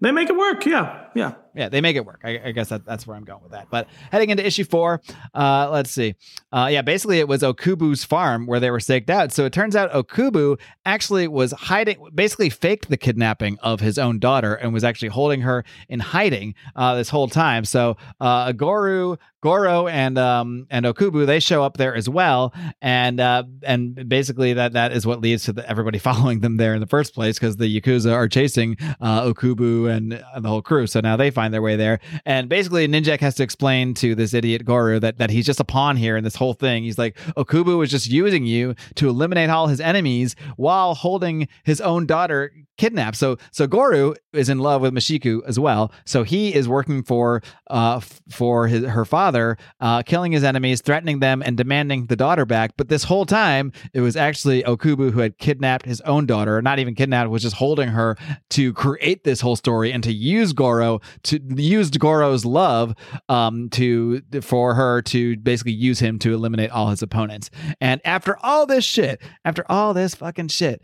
[0.00, 0.64] They make it work.
[0.64, 1.03] Yeah.
[1.14, 1.34] Yeah.
[1.54, 1.68] Yeah.
[1.68, 2.20] They make it work.
[2.24, 3.68] I, I guess that, that's where I'm going with that.
[3.70, 5.00] But heading into issue four,
[5.34, 6.16] uh, let's see.
[6.52, 9.32] Uh, yeah, basically it was Okubu's farm where they were staked out.
[9.32, 14.18] So it turns out Okubu actually was hiding, basically faked the kidnapping of his own
[14.18, 17.64] daughter and was actually holding her in hiding uh, this whole time.
[17.64, 23.20] So uh, Goru, Goro and um, and Okubu they show up there as well, and
[23.20, 26.80] uh, and basically that that is what leads to the, everybody following them there in
[26.80, 30.86] the first place because the yakuza are chasing uh, Okubu and the whole crew.
[30.86, 34.34] So now they find their way there, and basically Ninjak has to explain to this
[34.34, 36.84] idiot Goro that that he's just a pawn here in this whole thing.
[36.84, 41.80] He's like Okubu was just using you to eliminate all his enemies while holding his
[41.80, 43.16] own daughter kidnapped.
[43.16, 45.92] So so Goro is in love with Mashiko as well.
[46.04, 48.00] So he is working for uh
[48.30, 52.72] for his her father, uh killing his enemies, threatening them and demanding the daughter back.
[52.76, 56.78] But this whole time it was actually Okubu who had kidnapped his own daughter, not
[56.78, 58.16] even kidnapped, was just holding her
[58.50, 60.93] to create this whole story and to use Goro
[61.24, 62.94] to use Goro's love
[63.28, 67.50] um to for her to basically use him to eliminate all his opponents.
[67.80, 70.82] And after all this shit, after all this fucking shit,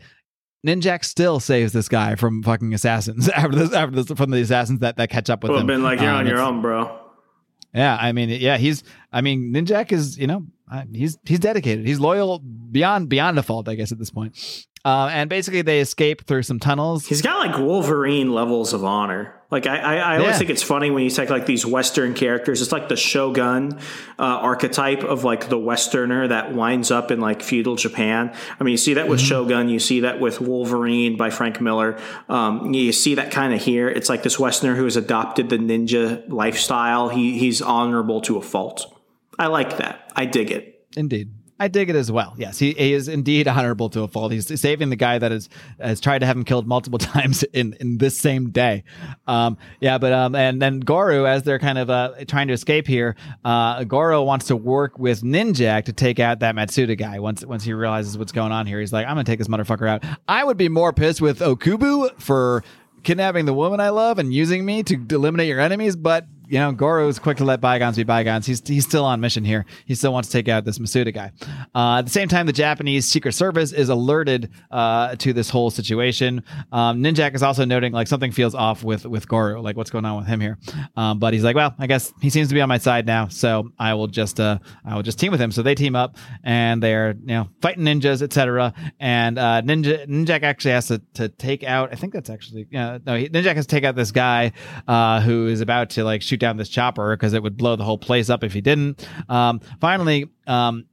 [0.65, 4.79] Ninjak still saves this guy from fucking assassins after this after this from the assassins
[4.79, 5.67] that, that catch up with well, him.
[5.67, 6.97] Been like you're um, on your own, bro.
[7.73, 8.83] Yeah, I mean, yeah, he's.
[9.13, 10.45] I mean, Ninjak is you know
[10.91, 11.85] he's he's dedicated.
[11.85, 14.37] He's loyal beyond beyond default, I guess, at this point.
[14.83, 17.05] Uh, and basically, they escape through some tunnels.
[17.05, 19.35] He's got like Wolverine levels of honor.
[19.51, 20.37] Like I, I, I always yeah.
[20.37, 22.61] think it's funny when you take like these Western characters.
[22.61, 23.77] It's like the Shogun
[24.17, 28.33] uh, archetype of like the Westerner that winds up in like feudal Japan.
[28.59, 29.27] I mean, you see that with mm-hmm.
[29.27, 29.69] Shogun.
[29.69, 31.99] You see that with Wolverine by Frank Miller.
[32.29, 33.89] Um, you see that kind of here.
[33.89, 37.09] It's like this Westerner who has adopted the ninja lifestyle.
[37.09, 39.00] He he's honorable to a fault.
[39.41, 40.11] I like that.
[40.15, 40.85] I dig it.
[40.95, 41.33] Indeed.
[41.59, 42.35] I dig it as well.
[42.37, 44.31] Yes, he, he, is indeed honorable to a fault.
[44.31, 47.73] He's saving the guy that has has tried to have him killed multiple times in
[47.79, 48.83] in this same day.
[49.25, 52.85] Um, yeah, but um, and then Goro, as they're kind of uh, trying to escape
[52.85, 57.17] here, uh, Goro wants to work with Ninjak to take out that Matsuda guy.
[57.17, 59.89] Once once he realizes what's going on here, he's like, I'm gonna take this motherfucker
[59.89, 60.03] out.
[60.27, 62.63] I would be more pissed with Okubu for
[63.01, 66.73] kidnapping the woman I love and using me to eliminate your enemies, but you know,
[66.73, 68.45] Goro is quick to let bygones be bygones.
[68.45, 69.65] He's he's still on mission here.
[69.85, 71.31] He still wants to take out this Matsuda guy.
[71.73, 75.71] Uh, at the same time, the Japanese Secret Service is alerted uh, to this whole
[75.71, 76.43] situation.
[76.73, 80.03] Um, Ninjak is also noting like something feels off with with Goro, like what's going
[80.03, 80.57] on with him here.
[80.97, 83.29] Um, but he's like, well, I guess he seems to be on my side now,
[83.29, 85.53] so I will just uh, I will just team with him.
[85.53, 88.73] So they team up and they're you know fighting ninjas, etc.
[88.99, 91.93] And uh, Ninja Ninjak actually has to, to take out.
[91.93, 94.51] I think that's actually yeah no Ninjak has to take out this guy
[94.85, 97.85] uh, who is about to like shoot down this chopper because it would blow the
[97.85, 99.07] whole place up if he didn't.
[99.29, 100.85] Um, finally, um,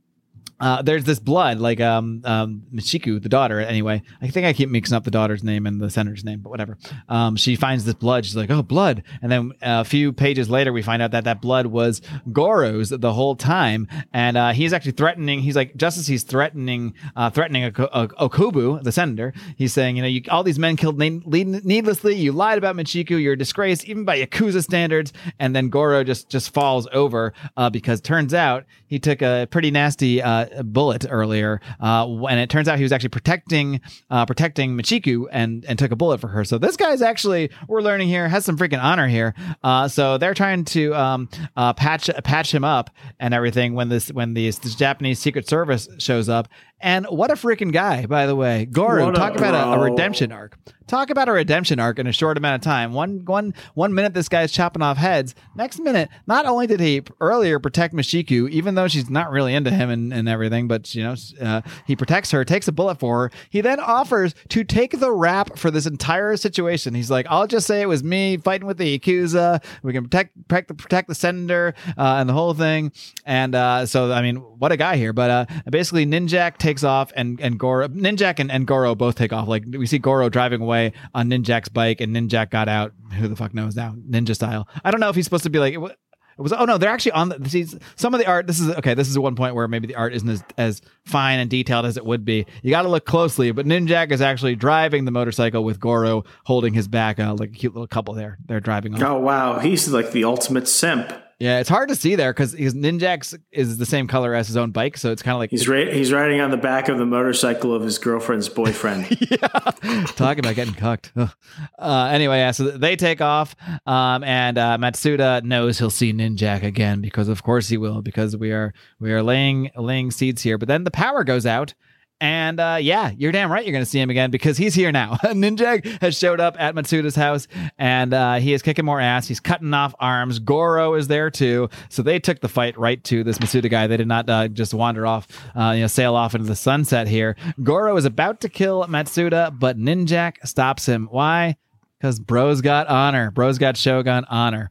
[0.61, 3.61] uh, there's this blood, like um, um, Michiku, the daughter.
[3.61, 6.51] Anyway, I think I keep mixing up the daughter's name and the senator's name, but
[6.51, 6.77] whatever.
[7.09, 8.25] Um, she finds this blood.
[8.25, 11.41] She's like, "Oh, blood!" And then a few pages later, we find out that that
[11.41, 12.03] blood was
[12.33, 15.41] Goro's the whole time, and uh, he's actually threatening.
[15.41, 19.33] He's like, just as he's threatening, uh, threatening Ok- Ok- Okubu, the senator.
[19.57, 22.17] He's saying, you know, you, all these men killed ne- needlessly.
[22.17, 23.21] You lied about Michiku.
[23.23, 25.13] You're a disgrace, even by Yakuza standards.
[25.39, 29.71] And then Goro just just falls over uh, because turns out he took a pretty
[29.71, 33.81] nasty uh, bullet earlier, uh, and it turns out he was actually protecting
[34.11, 36.45] uh, protecting Michiku and and took a bullet for her.
[36.45, 39.35] So this guy's actually we're learning here has some freaking honor here.
[39.63, 44.09] Uh, so they're trying to um, uh, patch patch him up and everything when this
[44.09, 46.49] when the this Japanese Secret Service shows up.
[46.81, 48.67] And what a freaking guy, by the way, a
[49.13, 50.57] Talk about a, a redemption arc.
[50.89, 52.95] Talk about a redemption arc in a short amount of time.
[52.95, 55.35] One one one minute this guy's chopping off heads.
[55.55, 59.71] Next minute, not only did he earlier protect Mishiku, even though she's not really into
[59.71, 63.25] him and, and everything, but you know uh, he protects her, takes a bullet for
[63.25, 63.31] her.
[63.51, 66.95] He then offers to take the rap for this entire situation.
[66.95, 69.63] He's like, "I'll just say it was me fighting with the Yakuza.
[69.83, 72.93] We can protect protect the, protect the sender uh, and the whole thing."
[73.27, 75.13] And uh, so, I mean, what a guy here.
[75.13, 79.33] But uh, basically, Ninjak takes off, and and Goro, Ninjak and, and Goro both take
[79.33, 79.49] off.
[79.49, 82.93] Like we see Goro driving away on Ninjak's bike, and Ninjak got out.
[83.15, 83.95] Who the fuck knows now?
[84.09, 84.69] Ninja style.
[84.85, 85.75] I don't know if he's supposed to be like.
[85.75, 87.67] It was oh no, they're actually on the see
[87.97, 88.47] some of the art.
[88.47, 88.95] This is okay.
[88.95, 91.97] This is one point where maybe the art isn't as, as fine and detailed as
[91.97, 92.47] it would be.
[92.63, 93.51] You got to look closely.
[93.51, 97.19] But Ninjak is actually driving the motorcycle with Goro holding his back.
[97.19, 98.39] Uh, like a cute little couple there.
[98.47, 99.03] They're driving on.
[99.03, 101.13] Oh wow, he's like the ultimate simp.
[101.41, 104.57] Yeah, it's hard to see there because his Ninjax is the same color as his
[104.57, 106.99] own bike, so it's kind of like He's ri- he's riding on the back of
[106.99, 109.07] the motorcycle of his girlfriend's boyfriend.
[110.17, 111.13] Talking about getting cucked.
[111.17, 113.55] Uh, anyway, yeah, so they take off,
[113.87, 118.37] um, and uh, Matsuda knows he'll see Ninjak again because, of course, he will because
[118.37, 120.59] we are we are laying laying seeds here.
[120.59, 121.73] But then the power goes out.
[122.21, 123.65] And uh, yeah, you're damn right.
[123.65, 125.15] You're going to see him again because he's here now.
[125.23, 127.47] Ninjak has showed up at Matsuda's house,
[127.79, 129.29] and uh, he is kicking more ass.
[129.29, 130.41] He's cutting off arms.
[130.41, 131.69] Goro is there too.
[131.91, 133.87] So they took the fight right to this Matsuda guy.
[133.87, 137.07] They did not uh, just wander off, uh, you know, sail off into the sunset
[137.07, 137.37] here.
[137.63, 141.07] Goro is about to kill Matsuda, but Ninjak stops him.
[141.11, 141.57] Why?
[141.99, 143.31] Because Bro's got honor.
[143.31, 144.71] Bro's got Shogun honor.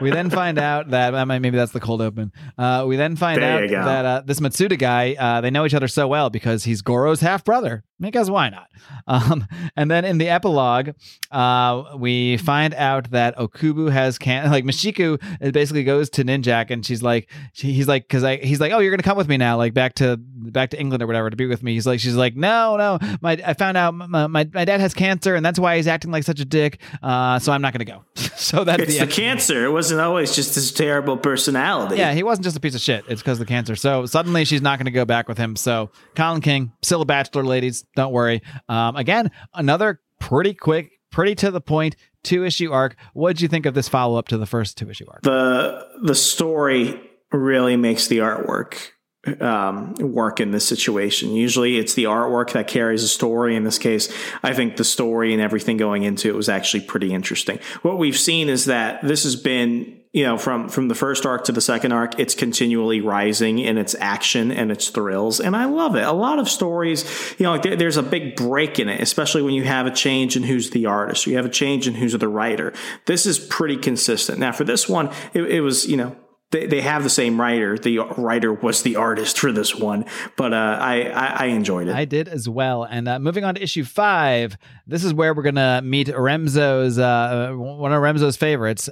[0.01, 2.31] we then find out that uh, maybe that's the cold open.
[2.57, 5.73] Uh, we then find There out that uh, this Matsuda guy, uh, they know each
[5.73, 7.83] other so well because he's Goro's half brother.
[7.99, 8.69] Because why not?
[9.05, 10.91] Um, and then in the epilogue,
[11.29, 16.69] uh, we find out that Okubu has can like Mishiku it basically goes to Ninjak
[16.69, 19.27] and she's like, she, he's like, because I he's like, oh, you're gonna come with
[19.27, 20.21] me now, like back to
[20.51, 21.73] back to England or whatever to be with me.
[21.73, 24.93] He's like, she's like, no, no, my I found out my my, my dad has
[24.93, 26.79] cancer and that's why he's acting like such a dick.
[27.01, 28.03] Uh, so I'm not gonna go.
[28.35, 29.65] so that's it's the the cancer.
[29.65, 31.97] It wasn't always just his terrible personality.
[31.97, 33.05] Yeah, he wasn't just a piece of shit.
[33.07, 33.75] It's because of the cancer.
[33.75, 35.55] So suddenly she's not going to go back with him.
[35.55, 37.85] So Colin King, still a bachelor, ladies.
[37.95, 38.41] Don't worry.
[38.69, 42.95] Um, again, another pretty quick, pretty to the point two issue arc.
[43.13, 45.21] What did you think of this follow up to the first two issue arc?
[45.23, 46.99] the the story
[47.31, 48.91] really makes the artwork
[49.39, 51.33] um, work in this situation.
[51.33, 53.55] Usually, it's the artwork that carries a story.
[53.55, 54.13] In this case,
[54.43, 57.59] I think the story and everything going into it was actually pretty interesting.
[57.83, 59.99] What we've seen is that this has been.
[60.15, 63.79] You know, from from the first arc to the second arc, it's continually rising in
[63.79, 66.03] its action and its thrills, and I love it.
[66.03, 67.03] A lot of stories,
[67.39, 69.91] you know, like there, there's a big break in it, especially when you have a
[69.91, 72.73] change in who's the artist, you have a change in who's the writer.
[73.07, 74.37] This is pretty consistent.
[74.37, 76.15] Now, for this one, it, it was you know
[76.53, 77.77] they, they have the same writer.
[77.77, 80.05] The writer was the artist for this one,
[80.37, 81.95] but uh, I, I I enjoyed it.
[81.95, 82.83] I did as well.
[82.83, 84.55] And uh, moving on to issue five,
[84.87, 88.89] this is where we're gonna meet Remzo's uh, one of Remzo's favorites,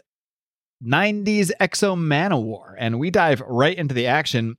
[0.86, 4.57] '90s X-O Manowar, and we dive right into the action.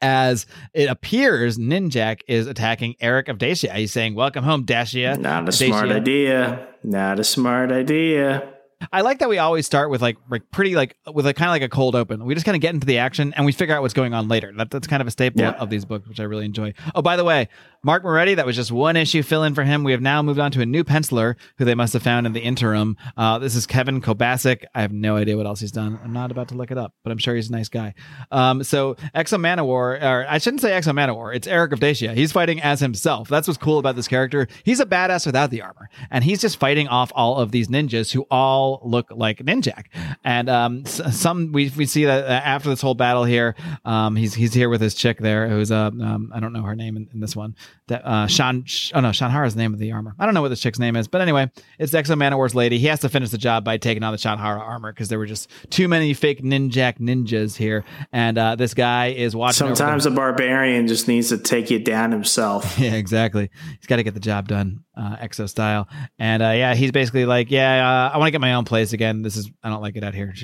[0.00, 3.72] As it appears, Ninjak is attacking Eric of Dacia.
[3.74, 5.96] He's saying, "Welcome home, Dacia." Not a smart Dacia.
[6.00, 6.68] idea.
[6.82, 8.51] Not a smart idea.
[8.92, 11.52] I like that we always start with like like pretty like with a kind of
[11.52, 12.24] like a cold open.
[12.24, 14.28] We just kind of get into the action and we figure out what's going on
[14.28, 14.52] later.
[14.56, 15.52] That, that's kind of a staple Yeah.
[15.52, 16.74] of these books, which I really enjoy.
[16.94, 17.48] Oh, by the way,
[17.84, 19.82] Mark Moretti, that was just one issue fill in for him.
[19.82, 22.32] We have now moved on to a new penciler who they must have found in
[22.32, 22.96] the interim.
[23.16, 24.62] Uh, this is Kevin Kobasic.
[24.72, 25.98] I have no idea what else he's done.
[26.04, 27.94] I'm not about to look it up, but I'm sure he's a nice guy.
[28.30, 32.14] Um, so X-O Manowar, or I shouldn't say X-O Manowar, it's Eric of Dacia.
[32.14, 33.28] He's fighting as himself.
[33.28, 34.46] That's what's cool about this character.
[34.62, 38.12] He's a badass without the armor, and he's just fighting off all of these ninjas
[38.12, 39.86] who all look like Ninjak.
[40.22, 44.34] And um, some we, we see that uh, after this whole battle here, um, he's
[44.34, 47.08] he's here with his chick there, who's uh, um, I don't know her name in,
[47.12, 47.56] in this one.
[47.88, 48.64] That uh, Sean,
[48.94, 50.14] oh no, Shanhara is the name of the armor.
[50.18, 52.78] I don't know what this chick's name is, but anyway, it's X-O Manowar's lady.
[52.78, 55.26] He has to finish the job by taking on the Shanhara armor because there were
[55.26, 59.66] just too many fake Ninjak ninjas here, and uh, this guy is watching.
[59.74, 62.78] Sometimes a barbarian just needs to take you down himself.
[62.82, 63.48] Yeah, exactly.
[63.78, 65.88] He's got to get the job done, uh, X-O style.
[66.18, 68.92] And uh, yeah, he's basically like, yeah, uh, I want to get my own place
[68.92, 69.22] again.
[69.22, 70.34] This is I don't like it out here.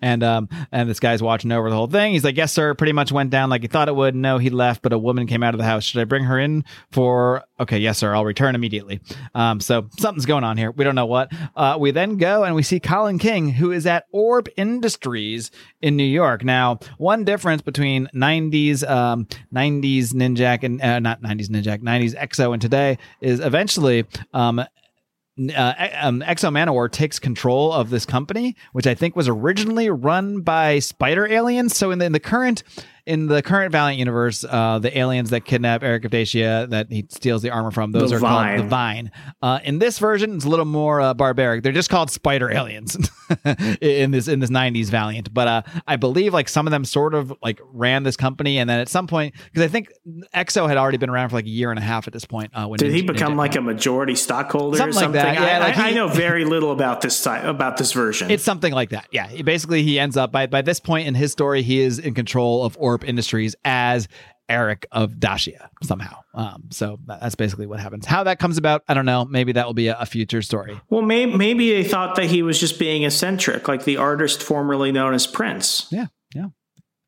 [0.00, 2.12] And um and this guy's watching over the whole thing.
[2.12, 2.74] He's like, yes, sir.
[2.74, 4.14] Pretty much went down like he thought it would.
[4.14, 5.84] No, he left, but a woman came out of the house.
[5.84, 7.44] Should I bring her in for?
[7.58, 8.14] Okay, yes, sir.
[8.14, 9.00] I'll return immediately.
[9.34, 10.70] Um, so something's going on here.
[10.70, 11.32] We don't know what.
[11.54, 15.50] Uh, we then go and we see Colin King, who is at Orb Industries
[15.80, 16.44] in New York.
[16.44, 22.52] Now, one difference between 90s, um, 90s Ninjak and uh, not 90s Ninjak, 90s X-O
[22.52, 24.04] and today is eventually,
[24.34, 29.88] um, uh, um, X-O Manowar takes control of this company, which I think was originally
[29.88, 31.74] run by Spider Aliens.
[31.74, 32.62] So in the, in the current
[33.06, 37.06] in the current Valiant universe, uh, the aliens that kidnap Eric of Dacia that he
[37.08, 38.56] steals the armor from, those The are Vine.
[38.56, 39.10] called the Vine.
[39.40, 41.62] Uh, in this version, it's a little more uh, barbaric.
[41.62, 42.96] They're just called Spider Aliens
[43.80, 45.32] in this in this '90s Valiant.
[45.32, 48.68] But uh, I believe like some of them sort of like ran this company, and
[48.68, 49.88] then at some point, because I think
[50.32, 52.50] X-O had already been around for like a year and a half at this point.
[52.54, 55.22] Uh, when Did he Ninja- become Ninja- like a majority stockholder Something or like something?
[55.22, 55.34] that.
[55.34, 58.30] Yeah, I, like I, I know very little about this about this version.
[58.30, 59.06] It's something like that.
[59.12, 59.42] Yeah.
[59.42, 62.64] Basically, he ends up by by this point in his story, he is in control
[62.64, 64.08] of Industries as
[64.48, 66.18] Eric of Dacia somehow.
[66.34, 68.06] Um, so that's basically what happens.
[68.06, 69.24] How that comes about, I don't know.
[69.24, 70.80] Maybe that will be a, a future story.
[70.88, 74.92] well, may, maybe they thought that he was just being eccentric, like the artist formerly
[74.92, 75.88] known as Prince.
[75.90, 76.06] Yeah.
[76.34, 76.48] Yeah.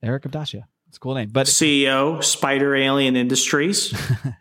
[0.02, 0.66] Eric of Dacia.
[0.88, 1.28] It's a cool name.
[1.30, 3.92] But CEO, Spider Alien Industries.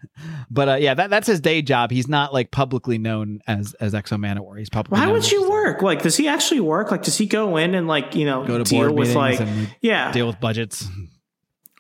[0.49, 1.91] but uh, yeah, that, that's his day job.
[1.91, 4.57] He's not like publicly known as as X-O Manowar.
[4.57, 5.81] He's publicly How known would you work?
[5.81, 6.89] Like, does he actually work?
[6.89, 9.41] Like, does he go in and like you know Go to deal with like,
[9.81, 10.13] yeah?
[10.13, 10.87] deal with budgets.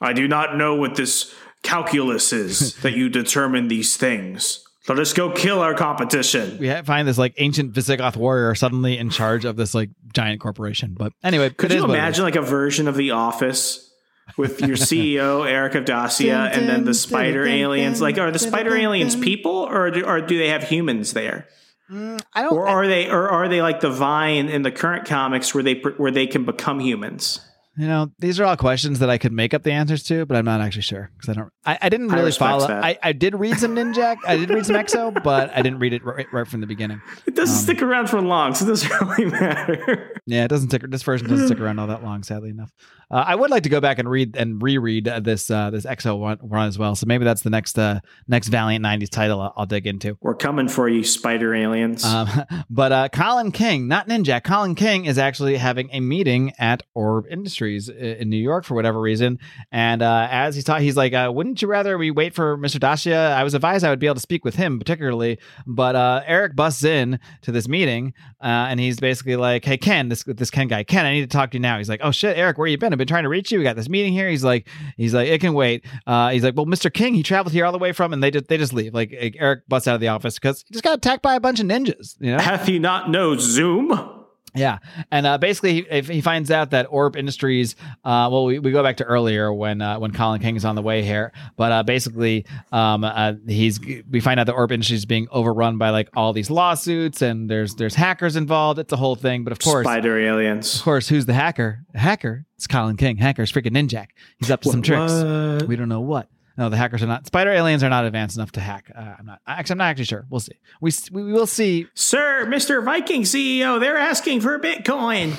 [0.01, 1.33] I do not know what this
[1.63, 4.63] calculus is that you determine these things.
[4.87, 6.59] Let us go kill our competition.
[6.59, 10.39] We ha- find this like ancient Visigoth warrior suddenly in charge of this like giant
[10.39, 10.95] corporation.
[10.97, 11.99] But anyway, Could it you is what it is.
[11.99, 13.91] imagine like a version of The Office
[14.37, 17.99] with your CEO Eric of Dacia and then the spider aliens?
[17.99, 21.47] Like, are the spider aliens people, or do, or do they have humans there,
[21.89, 22.53] I don't.
[22.53, 25.81] or are they, or are they like the Vine in the current comics where they
[25.97, 27.41] where they can become humans?
[27.77, 30.35] You know, these are all questions that I could make up the answers to, but
[30.35, 31.49] I'm not actually sure because I don't.
[31.65, 32.67] I, I didn't really respect follow.
[32.67, 32.83] that.
[32.83, 34.17] I, I did read some Ninjak.
[34.25, 37.01] I did read some X-O, but I didn't read it right, right from the beginning.
[37.27, 40.19] It doesn't Um, stick around for long, so it doesn't really matter.
[40.25, 40.81] Yeah, it doesn't stick.
[40.89, 42.71] This version doesn't stick around all that long, sadly enough.
[43.11, 45.85] Uh, I would like to go back and read and reread uh, this uh, this
[45.85, 46.95] X-O one, run as well.
[46.95, 50.17] So maybe that's the next uh, next Valiant '90s title I'll, I'll dig into.
[50.19, 52.03] We're coming for you, spider aliens.
[52.03, 52.27] Um,
[52.71, 57.27] but uh, Colin King, not Ninja, Colin King is actually having a meeting at Orb
[57.29, 59.39] Industries i- in New York for whatever reason.
[59.71, 62.79] And uh, as he's talking, he's like, uh, "Wouldn't you rather we wait for Mr.
[62.79, 63.33] Dacia?
[63.35, 66.55] I was advised I would be able to speak with him particularly." But uh, Eric
[66.55, 70.67] busts in to this meeting, uh, and he's basically like, "Hey Ken, this this Ken
[70.67, 72.67] guy, Ken, I need to talk to you now." He's like, "Oh shit, Eric, where
[72.67, 72.93] you been?
[72.93, 73.57] I've been trying to reach you.
[73.59, 76.55] We got this meeting here." He's like, "He's like, it can wait." Uh, he's like,
[76.55, 76.91] "Well, Mr.
[76.93, 78.93] King, he traveled here all the way from," and they just they just leave.
[78.93, 81.59] Like Eric busts out of the office because he just got attacked by a bunch
[81.59, 82.15] of ninjas.
[82.19, 82.39] You know.
[82.39, 84.13] Hath he not know Zoom?
[84.55, 84.79] Yeah,
[85.11, 88.71] and uh, basically, he, if he finds out that Orb Industries, uh, well, we, we
[88.71, 91.71] go back to earlier when uh, when Colin King is on the way here, but
[91.71, 95.91] uh, basically, um, uh, he's we find out that Orb Industries is being overrun by
[95.91, 98.79] like all these lawsuits, and there's there's hackers involved.
[98.79, 100.75] It's a whole thing, but of course, Spider aliens.
[100.77, 101.85] of course, who's the hacker?
[101.93, 102.45] The hacker.
[102.55, 103.17] It's Colin King.
[103.17, 104.07] Hacker's freaking Ninjak.
[104.39, 105.11] He's up to some tricks.
[105.11, 105.67] What?
[105.67, 106.29] We don't know what.
[106.57, 107.25] No, the hackers are not.
[107.27, 108.91] Spider aliens are not advanced enough to hack.
[108.95, 109.39] Uh, I'm not.
[109.45, 110.25] Actually, I'm not actually sure.
[110.29, 110.59] We'll see.
[110.81, 112.83] We s- we will see Sir, Mr.
[112.83, 115.33] Viking CEO, they're asking for Bitcoin.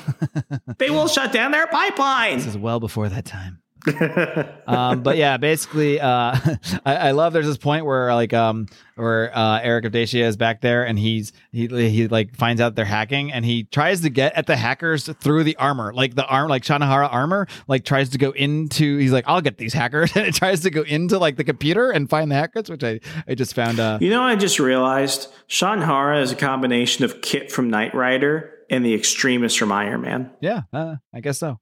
[0.78, 2.36] they will shut down their pipeline.
[2.38, 3.60] This is well before that time.
[4.66, 6.36] um, but yeah, basically, uh,
[6.84, 7.32] I, I love.
[7.32, 8.66] There's this point where like um
[8.96, 12.74] where uh, Eric of Dacia is back there and he's he he like finds out
[12.74, 16.26] they're hacking and he tries to get at the hackers through the armor, like the
[16.26, 18.98] arm like Shanhara armor, like tries to go into.
[18.98, 21.90] He's like, I'll get these hackers, and it tries to go into like the computer
[21.90, 23.80] and find the hackers, which I I just found.
[23.80, 28.54] Uh, You know, I just realized Shanhara is a combination of KITT from Knight Rider
[28.70, 30.30] and the Extremis from Iron Man.
[30.40, 31.58] yeah, uh, I guess so.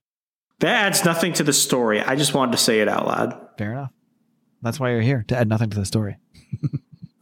[0.61, 2.00] That adds nothing to the story.
[2.00, 3.48] I just wanted to say it out loud.
[3.59, 3.92] Fair enough.
[4.62, 6.16] That's why you're here to add nothing to the story.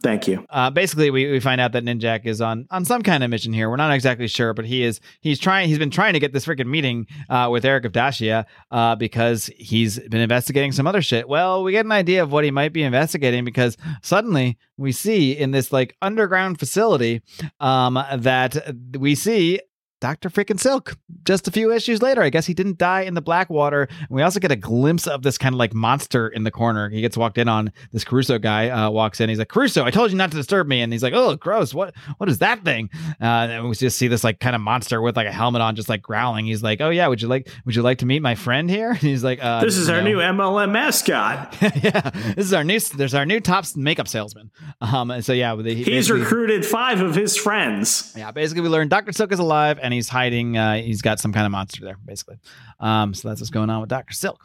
[0.05, 0.45] Thank you.
[0.51, 3.53] Uh, basically, we, we find out that Ninjak is on on some kind of mission
[3.53, 3.71] here.
[3.71, 5.67] We're not exactly sure, but he is he's trying.
[5.67, 9.49] He's been trying to get this freaking meeting uh, with Eric of Dacia uh, because
[9.57, 11.27] he's been investigating some other shit.
[11.27, 15.31] Well, we get an idea of what he might be investigating because suddenly we see
[15.31, 17.23] in this like underground facility
[17.59, 19.59] um, that we see
[20.05, 20.29] Dr.
[20.29, 20.95] Freaking Silk.
[21.23, 23.87] Just a few issues later, I guess he didn't die in the Blackwater.
[24.01, 26.89] And we also get a glimpse of this kind of like monster in the corner.
[26.89, 27.71] He gets walked in on.
[27.91, 29.29] This Caruso guy uh, walks in.
[29.29, 30.81] He's like, Caruso, I told you not to disturb me.
[30.81, 31.73] And he's like, Oh, gross.
[31.73, 31.95] What?
[32.17, 32.91] What is that thing?
[33.19, 35.75] Uh, and we just see this like kind of monster with like a helmet on,
[35.75, 36.45] just like growling.
[36.45, 38.91] He's like, Oh yeah, would you like Would you like to meet my friend here?
[38.91, 41.57] And he's like, uh, This is our new MLM mascot.
[41.83, 42.79] yeah, this is our new.
[42.79, 44.51] There's our new top makeup salesman.
[44.81, 48.13] Um, and so yeah, they, He's recruited five of his friends.
[48.15, 50.57] yeah, basically we learned Doctor Silk is alive and he's hiding.
[50.57, 52.37] Uh, he's got some kind of monster there, basically.
[52.79, 54.43] Um, so that's what's going on with Doctor Silk.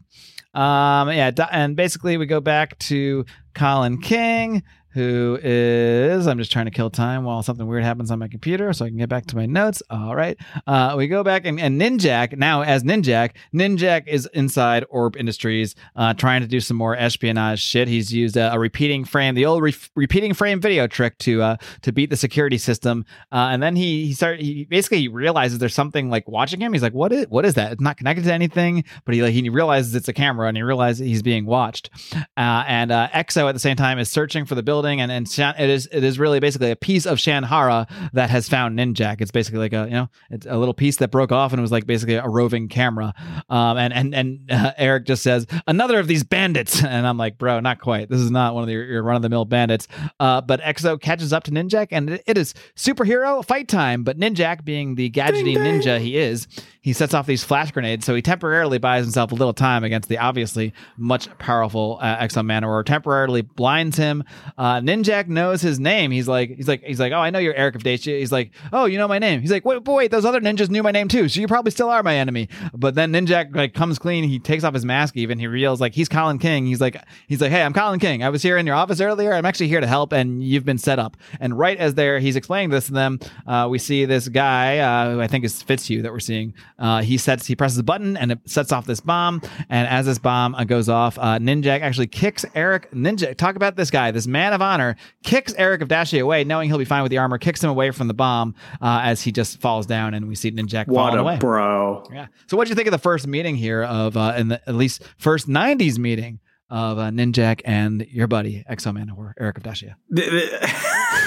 [0.54, 3.24] Um, yeah, and basically we go back to
[3.54, 4.62] Colin King,
[4.92, 6.26] who is.
[6.26, 8.88] I'm just trying to kill time while something weird happens on my computer, so I
[8.88, 9.82] can get back to my notes.
[9.90, 10.36] All right,
[10.66, 13.32] uh, we go back and, and Ninjak now as Ninjak.
[13.54, 17.88] Ninjak is inside Orb Industries, uh, trying to do some more espionage shit.
[17.88, 21.56] He's used a, a repeating frame, the old re- repeating frame video trick to uh,
[21.82, 25.74] to beat the security system, uh, and then he he start he basically realizes there's
[25.74, 26.72] something like watching him.
[26.72, 27.72] He's like, what is what is that?
[27.72, 30.62] It's not connected to anything, but he like he realizes it's a camera and he
[30.62, 31.90] realizes he's being watched.
[32.36, 35.28] Uh, and uh, X-O at the same time is searching for the building, and and
[35.28, 39.20] Shan, it is it is really basically a piece of Shanhara that has found Ninjak.
[39.20, 41.62] It's basically like a you know it's a little piece that broke off and it
[41.62, 43.14] was like basically a roving camera.
[43.48, 47.38] Um, and and and uh, Eric just says another of these bandits, and I'm like,
[47.38, 48.08] bro, not quite.
[48.08, 49.88] This is not one of the, your run of the mill bandits.
[50.18, 54.04] Uh, but X-O catches up to Ninjak, and it, it is superhero fight time.
[54.04, 56.46] But Ninjak, being the gadgety ninja he is,
[56.80, 60.08] he sets off these flash grenades, so he temporarily buys himself a little time against
[60.08, 62.84] the obviously much powerful uh, X-O Manowar.
[62.84, 64.24] Temporarily blinds him.
[64.56, 66.10] Uh, Ninjak knows his name.
[66.10, 68.18] He's like, he's like, he's like, oh, I know you're Eric of Dacia.
[68.18, 69.40] He's like, oh, you know my name.
[69.40, 71.70] He's like, wait, but wait, those other ninjas knew my name too, so you probably
[71.70, 72.48] still are my enemy.
[72.74, 74.24] But then Ninjak like comes clean.
[74.24, 75.16] He takes off his mask.
[75.16, 76.66] Even he reveals like he's Colin King.
[76.66, 78.22] He's like, he's like, hey, I'm Colin King.
[78.22, 79.32] I was here in your office earlier.
[79.32, 81.16] I'm actually here to help, and you've been set up.
[81.40, 83.18] And right as there, he's explaining this to them.
[83.46, 86.54] Uh, we see this guy uh, who I think is Fitzhugh that we're seeing.
[86.78, 89.42] Uh, he sets, he presses a button, and it sets off this bomb.
[89.68, 92.90] And as this bomb uh, goes off, uh, Ninjak actually kicks Eric.
[92.92, 96.68] Ninja, talk about this guy, this man of honor, kicks Eric of Dacia away, knowing
[96.68, 97.38] he'll be fine with the armor.
[97.38, 100.50] Kicks him away from the bomb uh, as he just falls down, and we see
[100.50, 101.36] Ninjak What a away.
[101.38, 102.06] bro.
[102.12, 102.26] Yeah.
[102.48, 104.74] So, what do you think of the first meeting here of, uh, in the at
[104.74, 109.96] least first '90s meeting of uh, Ninjak and your buddy X-O Manowar, Eric of Dacia?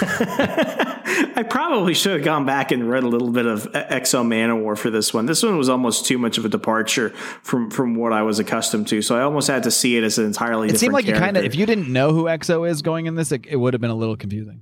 [1.36, 4.90] I probably should have gone back and read a little bit of X-O Manowar for
[4.90, 5.26] this one.
[5.26, 7.10] This one was almost too much of a departure
[7.42, 10.18] from from what I was accustomed to, so I almost had to see it as
[10.18, 10.68] an entirely.
[10.68, 10.76] Different.
[10.76, 13.06] It seemed like different you kind of, if you didn't know who X-O is going
[13.06, 14.62] in this, it, it would have been a little confusing.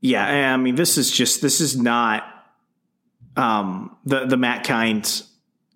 [0.00, 2.24] Yeah, I mean, this is just this is not
[3.36, 5.26] um the the Matt Kindt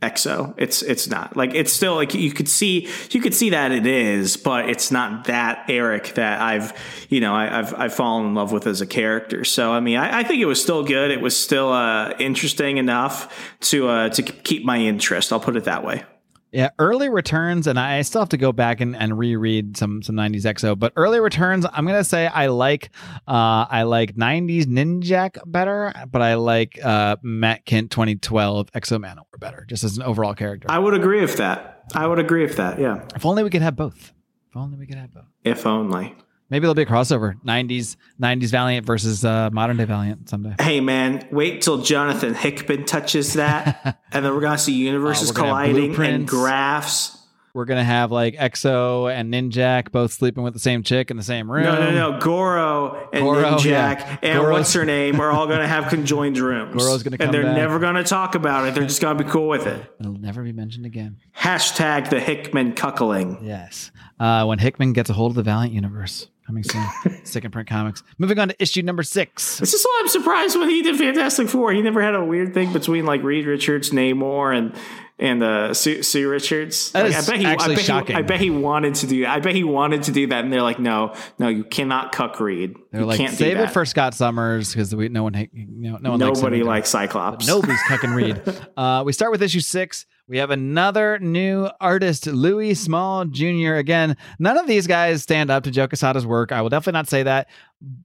[0.03, 1.37] X-O it's it's not.
[1.37, 4.91] Like it's still like you could see you could see that it is but it's
[4.91, 6.73] not that eric that i've
[7.09, 9.45] you know I, i've i've fallen in love with as a character.
[9.45, 11.11] So i mean i, I think it was still good.
[11.11, 15.33] It was still uh interesting enough to uh to keep my interest.
[15.33, 16.05] I'll put it that way
[16.53, 20.17] Yeah, early returns, and I still have to go back and, and reread some some
[20.17, 20.75] '90s X-O.
[20.75, 22.91] But early returns, I'm gonna say I like
[23.29, 29.39] uh, I like '90s Ninjak better, but I like uh, Matt Kindt 2012 X-O Manowar
[29.39, 30.67] better, just as an overall character.
[30.71, 33.63] i would agree with that i would agree with that yeah if only we could
[33.63, 34.13] have both.
[34.51, 35.25] If only we could have both.
[35.45, 36.15] if only
[36.51, 40.55] Maybe there'll be a crossover '90s '90s Valiant versus uh, modern day Valiant someday.
[40.61, 45.33] Hey man, wait till Jonathan Hickman touches that, and then we're gonna see universes Oh,
[45.33, 47.17] we're gonna have colliding and graphs.
[47.53, 51.23] We're gonna have like X-O and Ninjak both sleeping with the same chick in the
[51.25, 51.65] same room.
[51.65, 52.21] No, no, no.
[52.21, 54.17] Goro and Goro, Ninjak yeah.
[54.23, 56.81] and Goro's- what's her name are all going to have conjoined rooms.
[56.81, 57.57] Goro's gonna come and they're back.
[57.57, 58.75] never going to talk about it.
[58.77, 59.83] They're just going to be cool with it.
[59.99, 61.17] It'll never be mentioned again.
[61.37, 63.41] Hashtag the Hickman cuckling.
[63.43, 63.91] Yes.
[64.21, 66.29] Uh, when Hickman gets a hold of the Valiant universe.
[66.51, 66.65] Coming
[67.05, 67.25] soon.
[67.25, 68.03] Second print comics.
[68.19, 69.59] Moving on to issue number six.
[69.59, 71.73] This is why I'm surprised when he did Fantastic Four.
[71.73, 74.75] He never had a weird thing between like Reed Richards, Namor, and
[75.21, 76.91] and uh, Sue, Sue Richards.
[76.91, 78.17] That Like, I bet he, actually I bet shocking.
[78.17, 79.27] He, I bet he wanted to do.
[79.27, 82.41] I bet he wanted to do that, and they're like, no, no, you cannot cuck
[82.41, 82.75] Reed.
[82.91, 85.67] They're you like, can't save it for Scott Summers because we no one hate, you
[85.69, 87.47] know, no one Nobody likes, likes Cyclops.
[87.47, 88.43] Nobody's cucking Reed.
[88.77, 90.07] Uh, we start with issue six.
[90.31, 93.75] We have another new artist, Louis Small Jr.
[93.75, 96.53] Again, none of these guys stand up to Joe Quesada's work.
[96.53, 97.49] I will definitely not say that.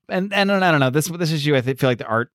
[0.09, 1.55] And and I don't know this this issue.
[1.55, 2.31] I feel like the art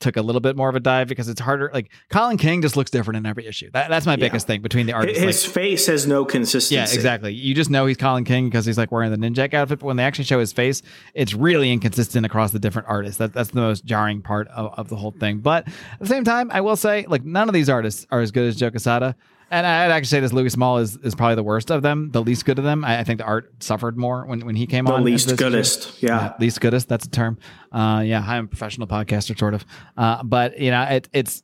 [0.00, 1.70] took a little bit more of a dive because it's harder.
[1.74, 3.70] Like Colin King just looks different in every issue.
[3.72, 5.22] That, that's my biggest thing between the artists.
[5.22, 6.74] His Like, face has no consistency.
[6.76, 7.32] yeah, exactly.
[7.34, 9.80] You just know he's Colin King because he's like wearing the ninja outfit.
[9.80, 10.82] But when they actually show his face,
[11.14, 13.18] it's really inconsistent across the different artists.
[13.18, 15.38] That, that's the most jarring part of, of the whole thing.
[15.38, 18.30] But at the same time, I will say, like, none of these artists are as
[18.30, 19.16] good as Joe Quesada.
[19.50, 22.22] And I'd actually say this Louis Small is, is probably the worst of them, the
[22.22, 22.84] least good of them.
[22.84, 25.00] I, I think the art suffered more when, when he came The on.
[25.00, 26.02] as least goodest.
[26.02, 26.34] Yeah.
[26.38, 26.88] least goodest.
[26.88, 27.38] That's a term.
[27.72, 29.64] Uh, yeah, I'm a professional podcaster, sort of.
[29.96, 31.42] Uh, but you know, it, it's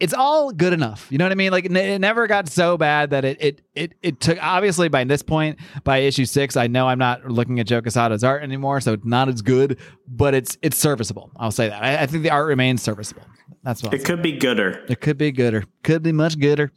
[0.00, 1.06] it's all good enough.
[1.10, 1.52] You know what I mean?
[1.52, 4.42] Like it, it never got so bad that it it it it took.
[4.42, 8.24] Obviously, by this point, by issue six, I know I'm not looking at Joe Quesada's
[8.24, 11.30] art anymore, so it's not as good, but it's it's serviceable.
[11.36, 11.82] I'll say that.
[11.82, 13.22] I, I think the art remains serviceable.
[13.64, 14.84] That's what It could be gooder.
[14.88, 15.64] it could be gooder.
[15.82, 16.72] Could be much gooder.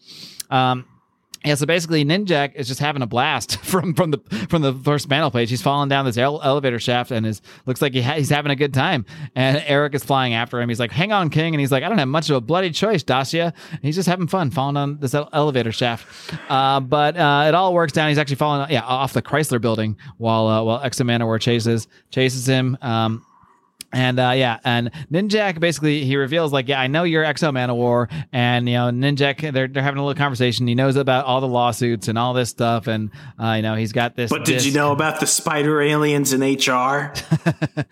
[0.49, 0.85] Um,
[1.43, 4.17] yeah, so basically, Ninjak is just having a blast from from the
[4.49, 5.51] from the first panel page.
[5.51, 8.51] He's falling down this ele- elevator shaft and is looks like he ha- he's having
[8.51, 9.05] a good time.
[9.35, 10.69] And Eric is flying after him.
[10.69, 12.71] He's like, "Hang on, King!" And he's like, "I don't have much of a bloody
[12.71, 16.07] choice, Dacia." And he's just having fun falling down this ele- elevator shaft.
[16.49, 18.09] Uh, but uh, it all works down.
[18.09, 22.47] He's actually falling, yeah, off the Chrysler building while uh, while X-O Manowar chases chases
[22.47, 22.75] him.
[22.81, 23.23] Um,
[23.91, 27.69] and uh, yeah, and Ninjak basically he reveals like, yeah, I know you're X-O Man
[27.69, 30.67] of War, and you know Ninjak they're they're having a little conversation.
[30.67, 33.93] He knows about all the lawsuits and all this stuff, and uh, you know he's
[33.93, 34.29] got this.
[34.29, 37.13] But did you know about the spider aliens in HR?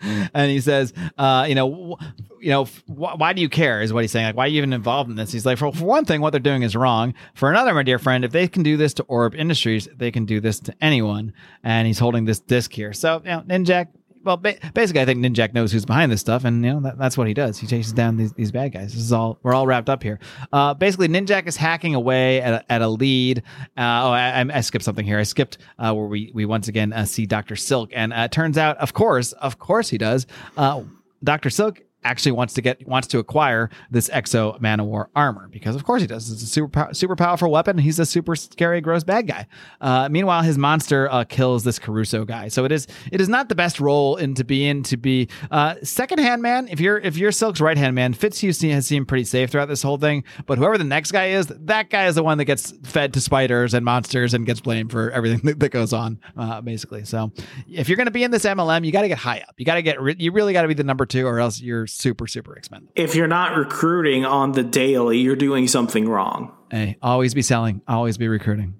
[0.34, 1.98] and he says, uh, you know,
[2.40, 3.80] you know, wh- why do you care?
[3.80, 4.26] Is what he's saying.
[4.26, 5.32] Like, why are you even involved in this?
[5.32, 7.14] He's like, for, for one thing, what they're doing is wrong.
[7.34, 10.26] For another, my dear friend, if they can do this to Orb Industries, they can
[10.26, 11.32] do this to anyone.
[11.62, 12.92] And he's holding this disc here.
[12.92, 13.88] So, you know, Ninjak.
[14.24, 16.98] Well, ba- basically, I think Ninjak knows who's behind this stuff, and you know that,
[16.98, 17.58] that's what he does.
[17.58, 18.92] He chases down these, these bad guys.
[18.94, 20.18] This is all we're all wrapped up here.
[20.52, 23.38] Uh, basically, Ninjak is hacking away at a, at a lead.
[23.76, 25.18] Uh, oh, I, I- skipped something here.
[25.18, 28.32] I skipped uh, where we we once again uh, see Doctor Silk, and uh, it
[28.32, 30.26] turns out, of course, of course, he does.
[30.56, 30.82] Uh,
[31.22, 35.48] Doctor Silk actually wants to get wants to acquire this X-O Man of War armor
[35.48, 36.30] because of course he does.
[36.30, 37.78] It's a super super powerful weapon.
[37.78, 39.46] He's a super scary, gross bad guy.
[39.80, 42.48] Uh, meanwhile, his monster uh, kills this Caruso guy.
[42.48, 45.28] So it is it is not the best role in to be in to be
[45.50, 46.68] uh, second hand man.
[46.68, 49.82] If you're if you're Silk's right hand man, Fitzhugh has seemed pretty safe throughout this
[49.82, 50.24] whole thing.
[50.46, 53.20] But whoever the next guy is, that guy is the one that gets fed to
[53.20, 57.04] spiders and monsters and gets blamed for everything that, that goes on, uh, basically.
[57.04, 57.32] So
[57.68, 59.54] if you're going to be in this MLM, you got to get high up.
[59.56, 61.60] You got to get re- you really got to be the number two, or else
[61.60, 62.90] you're super super expensive.
[62.96, 66.52] if you're not recruiting on the daily, you're doing something wrong.
[66.70, 68.74] Hey, always be selling, always be recruiting.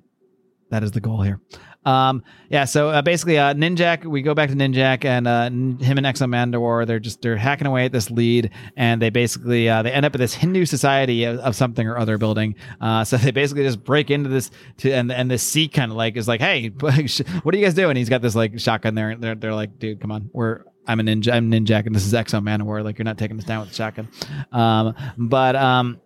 [0.70, 1.40] That is the goal here.
[1.86, 2.64] Um, yeah.
[2.64, 4.06] So uh, basically, uh, Ninjak.
[4.06, 5.44] We go back to Ninjak and uh,
[5.84, 6.86] him and X-O Manowar.
[6.86, 10.14] They're just they're hacking away at this lead, and they basically uh, they end up
[10.14, 12.54] at this Hindu society of, of something or other building.
[12.80, 15.96] Uh, so they basically just break into this to and and this Sikh kind of
[15.98, 17.96] like is like, hey, what are you guys doing?
[17.96, 19.10] He's got this like shotgun there.
[19.10, 21.32] and They're they're like, dude, come on, we're I'm a ninja.
[21.32, 22.84] I'm Ninjak, and this is X-O Manowar.
[22.84, 24.08] Like you're not taking us down with a shotgun.
[24.52, 26.00] Um, but um,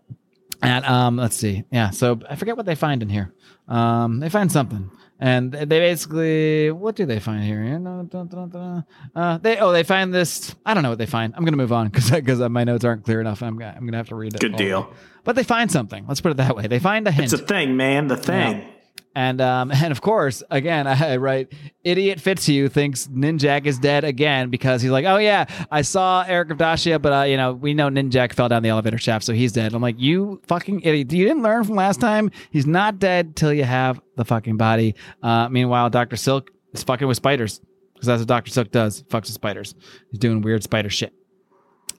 [0.63, 1.65] and um, let's see.
[1.71, 3.33] Yeah, so I forget what they find in here.
[3.67, 7.63] Um, they find something, and they basically what do they find here?
[7.63, 8.85] You know.
[9.15, 10.55] Uh, they oh they find this.
[10.65, 11.35] I don't know what they find.
[11.37, 13.43] I'm gonna move on because because my notes aren't clear enough.
[13.43, 14.41] I'm gonna, I'm gonna have to read it.
[14.41, 14.93] Good deal.
[15.25, 16.07] But they find something.
[16.07, 16.67] Let's put it that way.
[16.69, 17.33] They find a hint.
[17.33, 18.07] It's a thing, man.
[18.07, 18.67] The thing.
[19.15, 21.53] And um, and of course, again, I write
[21.85, 26.51] idiot Fitzhugh thinks Ninjak is dead again because he's like, oh yeah, I saw Eric
[26.51, 29.33] of Dacia, but uh, you know we know Ninjak fell down the elevator shaft, so
[29.33, 29.75] he's dead.
[29.75, 31.13] I'm like, you fucking idiot!
[31.13, 32.31] You didn't learn from last time.
[32.51, 34.95] He's not dead till you have the fucking body.
[35.23, 37.61] Uh, meanwhile, Doctor Silk is fucking with spiders
[37.95, 39.03] because that's what Doctor Silk does.
[39.05, 39.75] Fucks with spiders.
[40.11, 41.13] He's doing weird spider shit.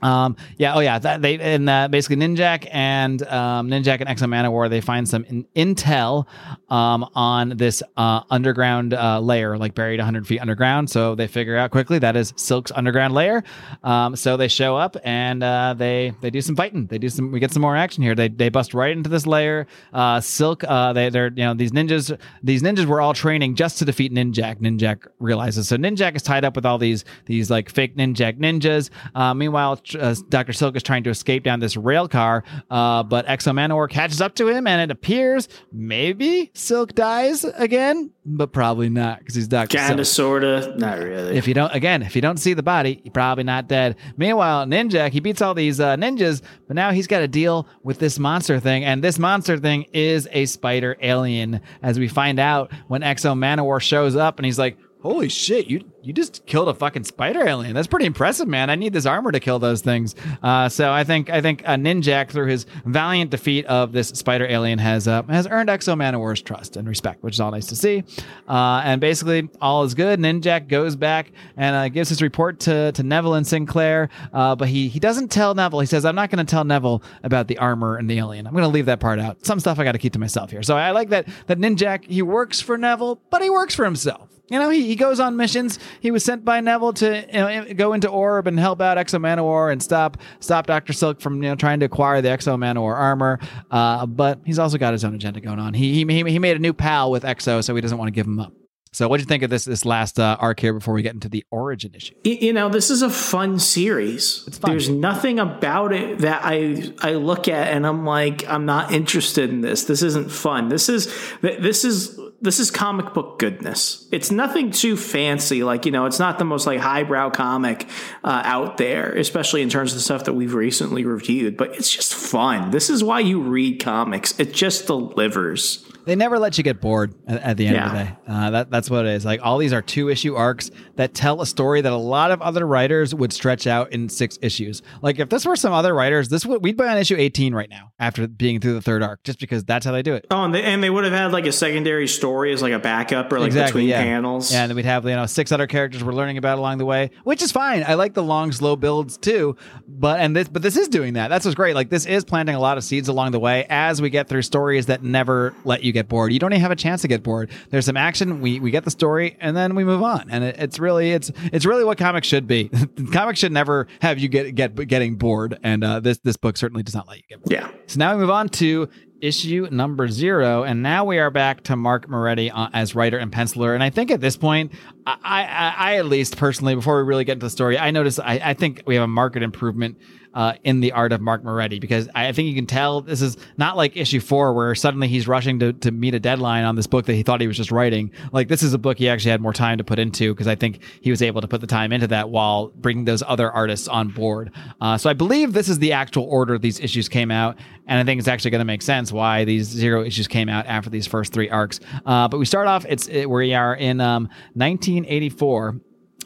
[0.02, 4.26] Um, yeah, oh yeah, that they and uh, basically Ninjak and um, Ninjak and X-O
[4.26, 6.26] Manowar they find some in, intel
[6.70, 10.90] um, on this uh, underground uh, layer, like buried 100 feet underground.
[10.90, 13.44] So they figure out quickly that is Silk's underground layer.
[13.84, 16.88] Um, so they show up and uh, they they do some fighting.
[16.88, 17.32] They do some.
[17.32, 18.16] We get some more action here.
[18.16, 19.68] They they bust right into this layer.
[19.94, 22.18] Uh, Silk, uh, they they're you know these ninjas.
[22.44, 24.60] These ninjas were all training just to defeat Ninjak.
[24.60, 28.90] Ninjak realizes so Ninjak is tied up with all these these like fake Ninjak ninjas.
[29.16, 33.28] Uh, meanwhile, uh, Doctor Silk is trying to escape down this rail car, uh, but
[33.28, 38.90] X-O Manowar catches up to him, and it appears maybe Silk dies again, but probably
[38.90, 39.70] not because he's Silk.
[39.70, 41.38] Kinda, sorta, not really.
[41.38, 43.96] If you don't, again, if you don't see the body, you're probably not dead.
[44.18, 48.00] Meanwhile, Ninjak, he beats all these uh, ninjas, but now he's got to deal with
[48.00, 48.84] this monster thing.
[48.84, 53.82] And this monster thing is a spider alien, as we find out when X-O Manowar
[53.82, 57.74] shows up and he's like, Holy shit, you you just killed a fucking spider alien.
[57.74, 58.70] That's pretty impressive, man.
[58.70, 60.14] I need this armor to kill those things.
[60.44, 64.46] Uh, so I think I think uh, Ninjak, through his valiant defeat of this spider
[64.46, 67.78] alien, has uh, has earned X-O Manowar's trust and respect, which is all nice to
[67.78, 68.04] see.
[68.46, 70.20] Uh, and basically, all is good.
[70.20, 74.68] Ninjak goes back and uh, gives his report to, to Neville and Sinclair, uh, but
[74.68, 75.80] he he doesn't tell Neville.
[75.80, 78.46] He says, "I'm not going to tell Neville about the armor and the alien.
[78.46, 79.46] I'm going to leave that part out.
[79.46, 82.04] Some stuff I got to keep to myself here." So I like that that Ninjak
[82.04, 84.30] he works for Neville, but he works for himself.
[84.50, 85.80] You know, he, he goes on missions.
[86.00, 89.20] He was sent by Neville to you know, go into Orb and help out X-O
[89.20, 92.96] Manowar and stop stop Doctor Silk from you know trying to acquire the X-O Manowar
[92.96, 93.40] armor.
[93.70, 95.74] Uh, but he's also got his own agenda going on.
[95.74, 98.26] He, he he made a new pal with X-O, so he doesn't want to give
[98.26, 98.54] him up.
[98.92, 101.14] So, what do you think of this this last uh, arc here before we get
[101.14, 102.16] into the origin issue?
[102.24, 104.44] You know, this is a fun series.
[104.48, 104.72] It's fun.
[104.72, 109.52] There's nothing about it that I I look at and I'm like, I'm not interested
[109.52, 109.84] in this.
[109.84, 110.70] This isn't fun.
[110.70, 114.08] This is this is this is comic book goodness.
[114.12, 115.64] It's nothing too fancy.
[115.64, 117.88] Like you know, it's not the most like highbrow comic
[118.24, 121.58] uh, out there, especially in terms of the stuff that we've recently reviewed.
[121.58, 122.72] But it's just fun.
[122.72, 124.40] This is why you read comics.
[124.40, 125.86] It just delivers.
[126.06, 128.16] They never let you get bored at, at the end of the day.
[128.28, 129.26] Uh, that, that's what it is.
[129.26, 132.42] Like all these are two issue arcs that tell a story that a lot of
[132.42, 134.82] other writers would stretch out in six issues.
[135.02, 137.70] Like if this were some other writers, this would we'd be on issue eighteen right
[137.70, 140.28] now after being through the third arc, just because that's how they do it.
[140.32, 142.80] Oh, and they, and they would have had like a secondary story as like a
[142.80, 144.02] backup or like between yeah.
[144.02, 144.52] panels.
[144.52, 146.86] Yeah, and then we'd have you know six other characters we're learning about along the
[146.86, 147.84] way, which is fine.
[147.84, 149.56] I like the long, slow builds too,
[149.88, 151.28] but and this but this is doing that.
[151.28, 151.76] That's what's great.
[151.76, 154.44] Like this is planting a lot of seeds along the way as we get through
[154.44, 156.32] stories that never let you get bored.
[156.34, 157.50] You don't even have a chance to get bored.
[157.70, 158.42] There's some action.
[158.42, 161.32] We we get the story and then we move on, and it, it's really it's
[161.52, 162.70] it's really what comics should be.
[163.12, 166.84] comics should never have you get get getting bored, and uh, this this book certainly
[166.84, 167.52] does not let you get bored.
[167.52, 167.72] yeah.
[167.88, 168.90] So now we move on to
[169.22, 173.32] issue number zero, and now we are back to Mark Moretti uh, as writer and
[173.32, 173.74] penciler.
[173.74, 174.72] And I think at this point,
[175.06, 178.20] I, I, I at least personally, before we really get into the story, I notice
[178.20, 179.98] I, I think we have a market improvement
[180.34, 183.38] uh, in the art of Mark Moretti because I think you can tell this is
[183.58, 186.88] not like issue four where suddenly he's rushing to, to meet a deadline on this
[186.88, 188.12] book that he thought he was just writing.
[188.32, 190.56] Like this is a book he actually had more time to put into because I
[190.56, 193.88] think he was able to put the time into that while bringing those other artists
[193.88, 194.52] on board.
[194.80, 197.58] Uh, so I believe this is the actual order these issues came out,
[197.88, 200.66] and I think it's actually going to make sense why these zero issues came out
[200.68, 201.80] after these first three arcs.
[202.06, 205.80] Uh, but we start off it's it, we are in um, 1984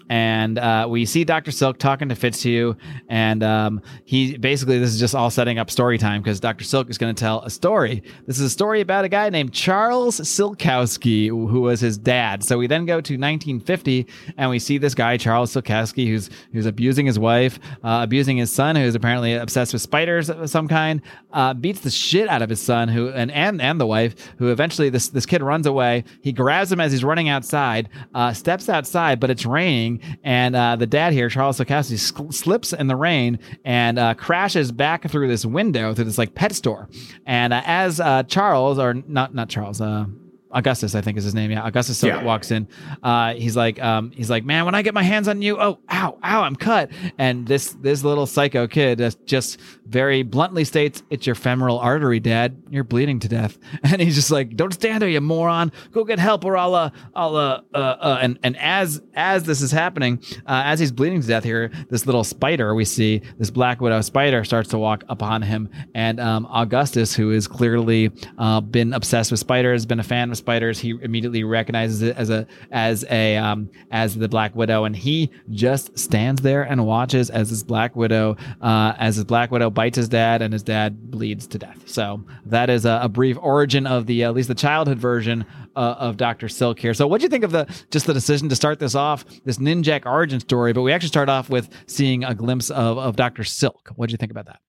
[0.10, 1.52] and uh, we see Dr.
[1.52, 2.76] Silk talking to Fitzhugh,
[3.10, 6.64] and um, he basically this is just all setting up story time because Dr.
[6.64, 8.04] Silk is going to tell a story.
[8.26, 12.44] This is a story about a guy named Charles Silkowski, who was his dad.
[12.44, 14.08] So we then go to 1950,
[14.38, 18.52] and we see this guy Charles Silkowski, who's who's abusing his wife, uh, abusing his
[18.52, 21.02] son, who's apparently obsessed with spiders of some kind,
[21.32, 24.52] uh, beats the shit out of his son, who and and and the wife, who
[24.52, 26.04] eventually this this kid runs away.
[26.22, 29.93] He grabs him as he's running outside, uh, steps outside, but it's raining,
[30.24, 34.72] and uh, the dad here, Charles Silkowski, sl- slips in the rain and uh, crashes
[34.72, 36.90] back through this window through this like pet store.
[37.26, 40.06] And uh, as uh, Charles, or not not Charles, uh,
[40.54, 41.52] Augustus, I think is his name.
[41.52, 42.24] Yeah, Augustus Yeah.
[42.24, 42.68] walks in.
[43.02, 45.80] Uh, he's like, um, he's like, man, when I get my hands on you, oh,
[45.92, 46.92] ow, ow, I'm cut.
[47.18, 52.56] And this this little psycho kid just, very bluntly states, "It's your femoral artery, Dad.
[52.70, 55.72] You're bleeding to death." And he's just like, "Don't stand there, you moron.
[55.92, 59.62] Go get help, or I'll, uh, I'll, uh, uh, uh." And and as as this
[59.62, 63.52] is happening, uh, as he's bleeding to death here, this little spider we see, this
[63.52, 68.62] black widow spider, starts to walk upon him, and um, Augustus, who is clearly uh,
[68.62, 72.46] been obsessed with spiders, been a fan of spiders, he immediately recognizes it as a
[72.72, 77.50] as a um, as the Black Widow, and he just stands there and watches as
[77.50, 81.48] this Black Widow uh, as his Black Widow bites his dad, and his dad bleeds
[81.48, 81.88] to death.
[81.88, 85.46] So that is a, a brief origin of the at least the childhood version
[85.76, 86.94] uh, of Doctor Silk here.
[86.94, 89.58] So what do you think of the just the decision to start this off this
[89.58, 90.74] Ninjak origin story?
[90.74, 93.92] But we actually start off with seeing a glimpse of of Doctor Silk.
[93.96, 94.60] What do you think about that?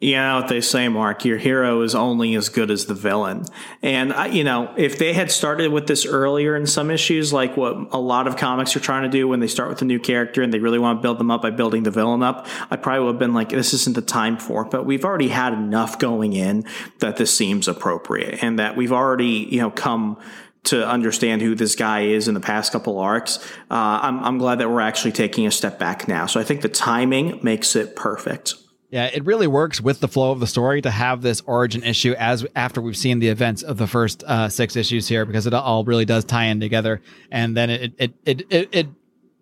[0.00, 1.24] You know what they say, Mark.
[1.24, 3.44] Your hero is only as good as the villain.
[3.80, 7.56] And, uh, you know, if they had started with this earlier in some issues, like
[7.56, 10.00] what a lot of comics are trying to do when they start with a new
[10.00, 12.76] character and they really want to build them up by building the villain up, I
[12.76, 14.70] probably would have been like, this isn't the time for it.
[14.70, 16.64] But we've already had enough going in
[16.98, 20.18] that this seems appropriate and that we've already, you know, come
[20.64, 23.38] to understand who this guy is in the past couple arcs.
[23.70, 26.26] Uh, I'm, I'm glad that we're actually taking a step back now.
[26.26, 28.56] So I think the timing makes it perfect.
[28.94, 32.14] Yeah, it really works with the flow of the story to have this origin issue
[32.16, 35.52] as after we've seen the events of the first uh, six issues here because it
[35.52, 38.86] all really does tie in together, and then it it it it, it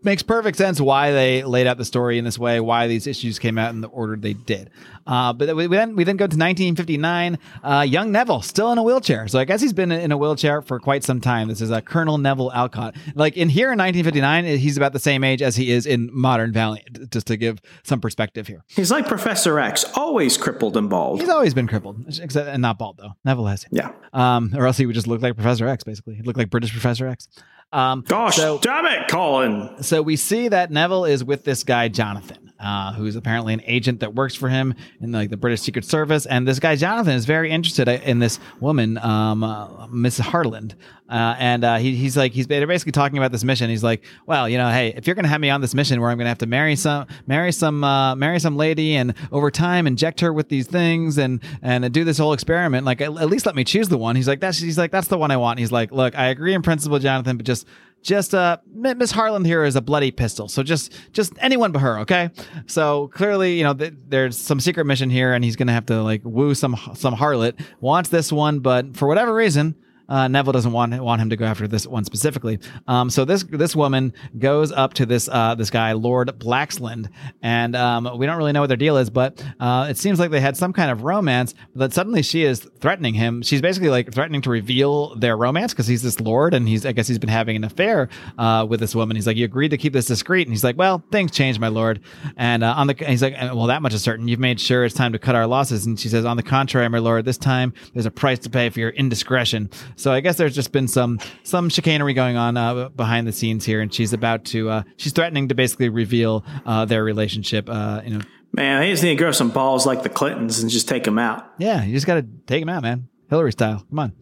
[0.04, 3.38] makes perfect sense why they laid out the story in this way, why these issues
[3.38, 4.70] came out in the order they did.
[5.06, 7.38] Uh, but we, we then we then go to 1959.
[7.62, 10.62] Uh, young Neville still in a wheelchair, so I guess he's been in a wheelchair
[10.62, 11.48] for quite some time.
[11.48, 12.96] This is a uh, Colonel Neville Alcott.
[13.14, 16.52] Like in here in 1959, he's about the same age as he is in modern
[16.52, 17.10] Valiant.
[17.10, 21.20] Just to give some perspective here, he's like Professor X, always crippled and bald.
[21.20, 23.12] He's always been crippled, except and not bald though.
[23.24, 23.66] Neville has.
[23.70, 23.92] Yeah.
[24.12, 25.84] Um, or else he would just look like Professor X.
[25.84, 27.28] Basically, he'd look like British Professor X.
[27.72, 29.82] Um, Gosh, so, damn it, Colin.
[29.82, 34.00] So we see that Neville is with this guy Jonathan uh, who's apparently an agent
[34.00, 36.26] that works for him in like the British Secret Service.
[36.26, 40.76] And this guy Jonathan is very interested in this woman, um, uh, Miss Harland.
[41.08, 43.68] Uh, and uh, he, he's like he's basically talking about this mission.
[43.68, 46.08] He's like, well, you know, hey, if you're gonna have me on this mission where
[46.08, 49.86] I'm gonna have to marry some marry some uh, marry some lady and over time
[49.86, 53.44] inject her with these things and and do this whole experiment, like at, at least
[53.44, 54.16] let me choose the one.
[54.16, 55.58] He's like that's he's like that's the one I want.
[55.58, 57.66] he's like, look, I agree in principle, Jonathan, but just
[58.02, 61.98] just uh miss harland here is a bloody pistol so just just anyone but her
[62.00, 62.30] okay?
[62.66, 66.02] So clearly you know th- there's some secret mission here and he's gonna have to
[66.02, 67.60] like woo some some harlot.
[67.80, 69.76] Wants this one but for whatever reason
[70.08, 72.58] uh, Neville doesn't want want him to go after this one specifically.
[72.86, 77.08] Um, so this this woman goes up to this uh, this guy Lord Blaxland,
[77.42, 80.30] and um, we don't really know what their deal is, but uh, it seems like
[80.30, 81.54] they had some kind of romance.
[81.74, 83.42] But suddenly she is threatening him.
[83.42, 86.92] She's basically like threatening to reveal their romance because he's this lord, and he's I
[86.92, 88.08] guess he's been having an affair
[88.38, 89.16] uh, with this woman.
[89.16, 91.68] He's like, you agreed to keep this discreet, and he's like, well, things changed, my
[91.68, 92.00] lord.
[92.36, 94.28] And uh, on the he's like, well, that much is certain.
[94.28, 95.86] You've made sure it's time to cut our losses.
[95.86, 98.70] And she says, on the contrary, my lord, this time there's a price to pay
[98.70, 99.70] for your indiscretion.
[99.96, 103.64] So I guess there's just been some some chicanery going on uh, behind the scenes
[103.64, 107.68] here, and she's about to uh, she's threatening to basically reveal uh, their relationship.
[107.68, 110.70] Uh, you know, man, they just need to grow some balls like the Clintons and
[110.70, 111.52] just take them out.
[111.58, 113.08] Yeah, you just got to take them out, man.
[113.30, 113.84] Hillary style.
[113.88, 114.12] Come on.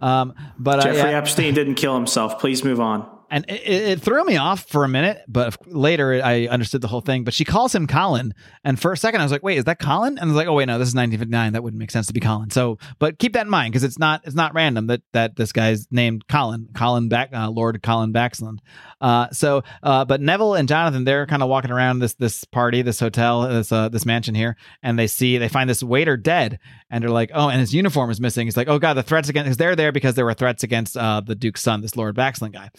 [0.00, 1.18] Um, but uh, Jeffrey yeah.
[1.18, 2.38] Epstein didn't kill himself.
[2.38, 6.46] Please move on and it, it, threw me off for a minute, but later I
[6.46, 7.22] understood the whole thing.
[7.22, 8.34] But she calls him Colin,
[8.64, 10.48] and for a second I was like, "Wait, is that Colin?" And I was like,
[10.48, 11.52] "Oh wait, no, this is 1959.
[11.52, 13.98] That wouldn't make sense to be Colin." So, but keep that in mind because it's
[13.98, 18.12] not it's not random that that this guy's named Colin, Colin back uh, Lord Colin
[18.12, 18.58] Baxland.
[19.00, 22.82] Uh, so, uh, but Neville and Jonathan they're kind of walking around this this party,
[22.82, 26.58] this hotel, this uh, this mansion here, and they see they find this waiter dead,
[26.90, 29.28] and they're like, "Oh, and his uniform is missing." He's like, "Oh God, the threats
[29.28, 32.16] against because they're there because there were threats against uh, the Duke's son, this Lord
[32.16, 32.70] Baxland guy."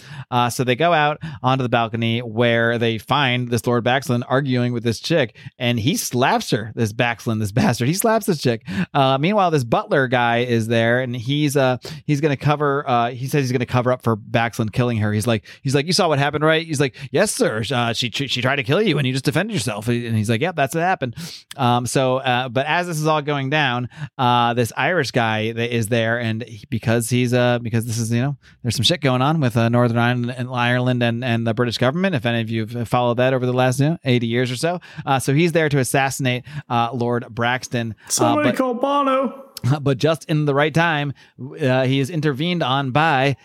[0.42, 4.74] Uh, so they go out onto the balcony where they find this Lord Baxland arguing
[4.74, 6.72] with this chick, and he slaps her.
[6.76, 8.64] This Baxland, this bastard, he slaps this chick.
[8.94, 12.88] Uh, meanwhile, this butler guy is there, and he's uh he's gonna cover.
[12.90, 15.14] Uh, he says he's gonna cover up for Baxland killing her.
[15.14, 16.66] He's like he's like you saw what happened, right?
[16.66, 17.64] He's like yes, sir.
[17.72, 19.88] Uh, she she tried to kill you, and you just defended yourself.
[19.88, 21.16] And he's like, yep, that's what happened.
[21.56, 25.76] Um, so uh, but as this is all going down, uh, this Irish guy that
[25.76, 29.02] is there, and he, because he's uh because this is you know there's some shit
[29.02, 32.42] going on with uh, Northern Ireland and Ireland and and, the British government, if any
[32.42, 34.80] of you have followed that over the last you know, 80 years or so.
[35.06, 37.96] Uh, so he's there to assassinate uh, Lord Braxton.
[38.08, 39.48] Uh, Somebody but, call Bono.
[39.82, 43.38] But just in the right time, uh, he is intervened on by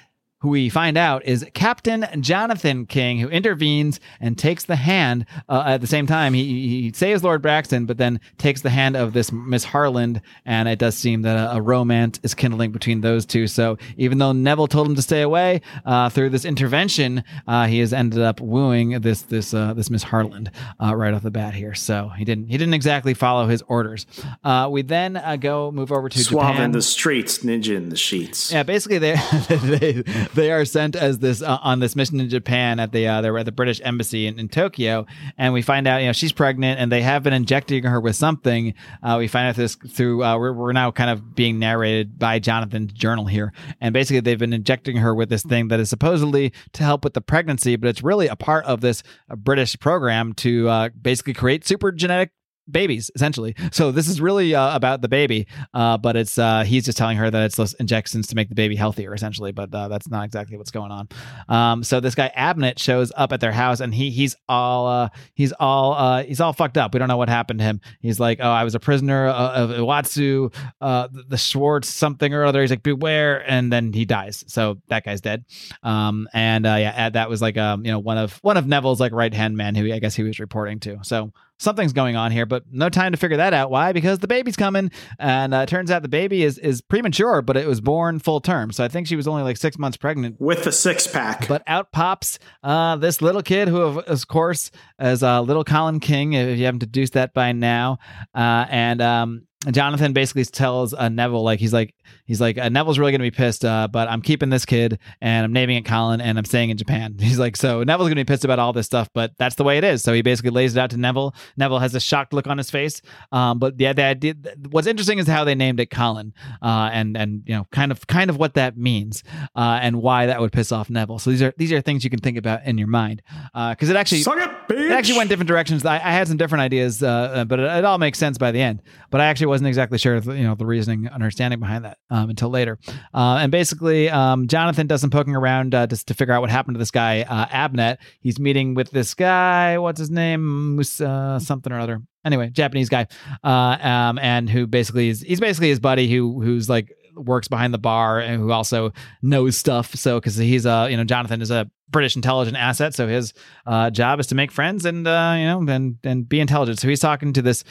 [0.46, 5.64] who we find out is Captain Jonathan King, who intervenes and takes the hand uh,
[5.66, 6.34] at the same time.
[6.34, 6.44] He,
[6.82, 10.78] he saves Lord Braxton, but then takes the hand of this Miss Harland, and it
[10.78, 13.48] does seem that a, a, romance is kindling between those two.
[13.48, 17.80] So even though Neville told him to stay away, uh, through this intervention, uh, he
[17.80, 21.54] has ended up wooing this this uh, this Miss Harland uh, right off the bat
[21.54, 21.74] here.
[21.74, 24.06] So he didn't he didn't exactly follow his orders.
[24.44, 26.66] Uh, we then go move over to Suave Japan.
[26.66, 28.52] in the streets, ninja in the sheets.
[28.52, 29.14] Yeah, basically they
[29.48, 30.04] they
[30.36, 33.36] they are sent as this uh, on this mission in Japan at the uh, they're
[33.36, 35.06] at the British embassy in, in, Tokyo,
[35.36, 38.14] and we find out you know she's pregnant and they have been injecting her with
[38.14, 38.74] something.
[39.02, 42.38] Uh, we find out this through uh, we're, we're now kind of being narrated by
[42.38, 46.52] Jonathan's journal here, and basically they've been injecting her with this thing that is supposedly
[46.72, 50.32] to help with the pregnancy, but it's really a part of this uh, British program
[50.34, 52.30] to uh, basically create super genetic
[52.70, 53.54] babies essentially.
[53.72, 57.16] So this is really uh, about the baby uh, but it's uh, he's just telling
[57.16, 60.24] her that it's less injections to make the baby healthier essentially but uh, that's not
[60.24, 61.08] exactly what's going on.
[61.48, 65.08] Um, so this guy abnett shows up at their house and he he's all uh,
[65.34, 66.94] he's all uh, he's all fucked up.
[66.94, 67.80] We don't know what happened to him.
[68.00, 72.60] He's like oh i was a prisoner of iwatsu the schwartz something or other.
[72.60, 74.44] He's like beware and then he dies.
[74.46, 75.44] So that guy's dead.
[75.82, 79.12] Um, and yeah that was like um, you know one of one of neville's like
[79.12, 80.98] right hand men who i guess he was reporting to.
[81.02, 83.70] So something's going on here, but no time to figure that out.
[83.70, 83.92] Why?
[83.92, 87.66] Because the baby's coming, and uh, turns out the baby is is premature, but it
[87.66, 88.72] was born full term.
[88.72, 91.48] So I think she was only like six months pregnant with the six pack.
[91.48, 94.70] But out pops uh, this little kid, who of course
[95.00, 96.34] is uh, little Colin King.
[96.34, 97.98] If you haven't deduced that by now,
[98.34, 101.94] uh, and um, Jonathan basically tells uh, Neville like he's like
[102.24, 105.44] he's like uh, Neville's really gonna be pissed, uh, but I'm keeping this kid and
[105.44, 107.16] I'm naming it Colin and I'm staying in Japan.
[107.26, 109.78] He's like, so Neville's gonna be pissed about all this stuff, but that's the way
[109.78, 110.02] it is.
[110.02, 111.34] So he basically lays it out to Neville.
[111.56, 113.02] Neville has a shocked look on his face.
[113.32, 114.34] Um, but yeah, the idea,
[114.70, 116.32] what's interesting is how they named it Colin,
[116.62, 119.24] uh, and and you know kind of kind of what that means,
[119.54, 121.18] uh, and why that would piss off Neville.
[121.18, 123.22] So these are these are things you can think about in your mind,
[123.52, 125.84] because it actually it, it actually went different directions.
[125.84, 128.52] I, I had some different ideas, uh, uh, but it, it all makes sense by
[128.52, 128.82] the end.
[129.10, 132.50] But I actually wasn't exactly sure, you know, the reasoning, understanding behind that um, until
[132.50, 132.78] later.
[133.14, 136.50] Uh, and basically, um, Jonathan does some poking around uh, just to figure out what
[136.50, 137.96] happened to this guy, uh, Abnet.
[138.20, 139.78] He's meeting with this guy.
[139.78, 140.76] What's his name?
[140.76, 142.02] Mus- uh, something or other.
[142.22, 143.06] Anyway, Japanese guy,
[143.44, 147.74] uh, um, and who basically is he's basically his buddy who who's like works behind
[147.74, 149.94] the bar and who also knows stuff.
[149.94, 153.32] So because he's a you know Jonathan is a British intelligent asset, so his
[153.64, 156.80] uh, job is to make friends and uh, you know and and be intelligent.
[156.80, 157.64] So he's talking to this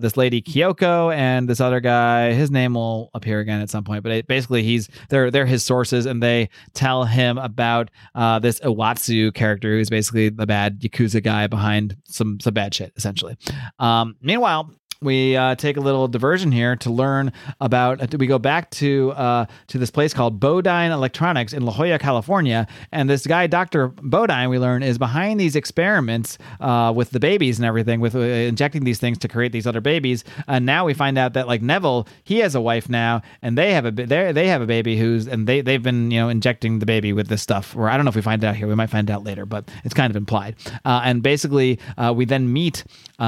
[0.00, 2.32] this lady Kyoko and this other guy.
[2.32, 5.64] His name will appear again at some point, but it, basically he's they're they're his
[5.64, 11.22] sources, and they tell him about uh, this Iwatsu character who's basically the bad yakuza
[11.22, 13.36] guy behind some some bad shit, essentially.
[13.78, 14.70] Um, meanwhile,
[15.02, 18.14] we uh, take a little diversion here to learn about.
[18.14, 22.66] We go back to uh, to this place called Bodine Electronics in La Jolla, California,
[22.92, 27.58] and this guy, Doctor Bodine, we learn is behind these experiments uh, with the babies
[27.58, 30.24] and everything, with uh, injecting these things to create these other babies.
[30.46, 33.72] And now we find out that like Neville, he has a wife now, and they
[33.74, 36.86] have a they have a baby who's and they they've been you know injecting the
[36.86, 37.76] baby with this stuff.
[37.76, 38.66] Or I don't know if we find out here.
[38.66, 40.56] We might find out later, but it's kind of implied.
[40.84, 42.84] Uh, and basically, uh, we then meet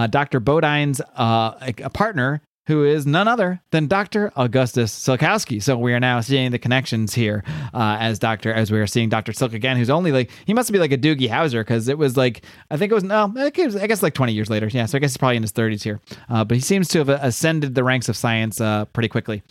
[0.09, 4.33] Doctor Bodine's a, a partner who is none other than Dr.
[4.37, 5.63] Augustus Silkowski.
[5.63, 7.45] So we are now seeing the connections here
[7.75, 8.53] uh, as Dr.
[8.53, 9.33] as we are seeing Dr.
[9.33, 12.17] Silk again, who's only like he must be like a Doogie Howser because it was
[12.17, 14.69] like I think it was no, I guess, like 20 years later.
[14.69, 16.01] Yeah, so I guess he's probably in his 30s here.
[16.29, 19.43] Uh, but he seems to have ascended the ranks of science uh, pretty quickly.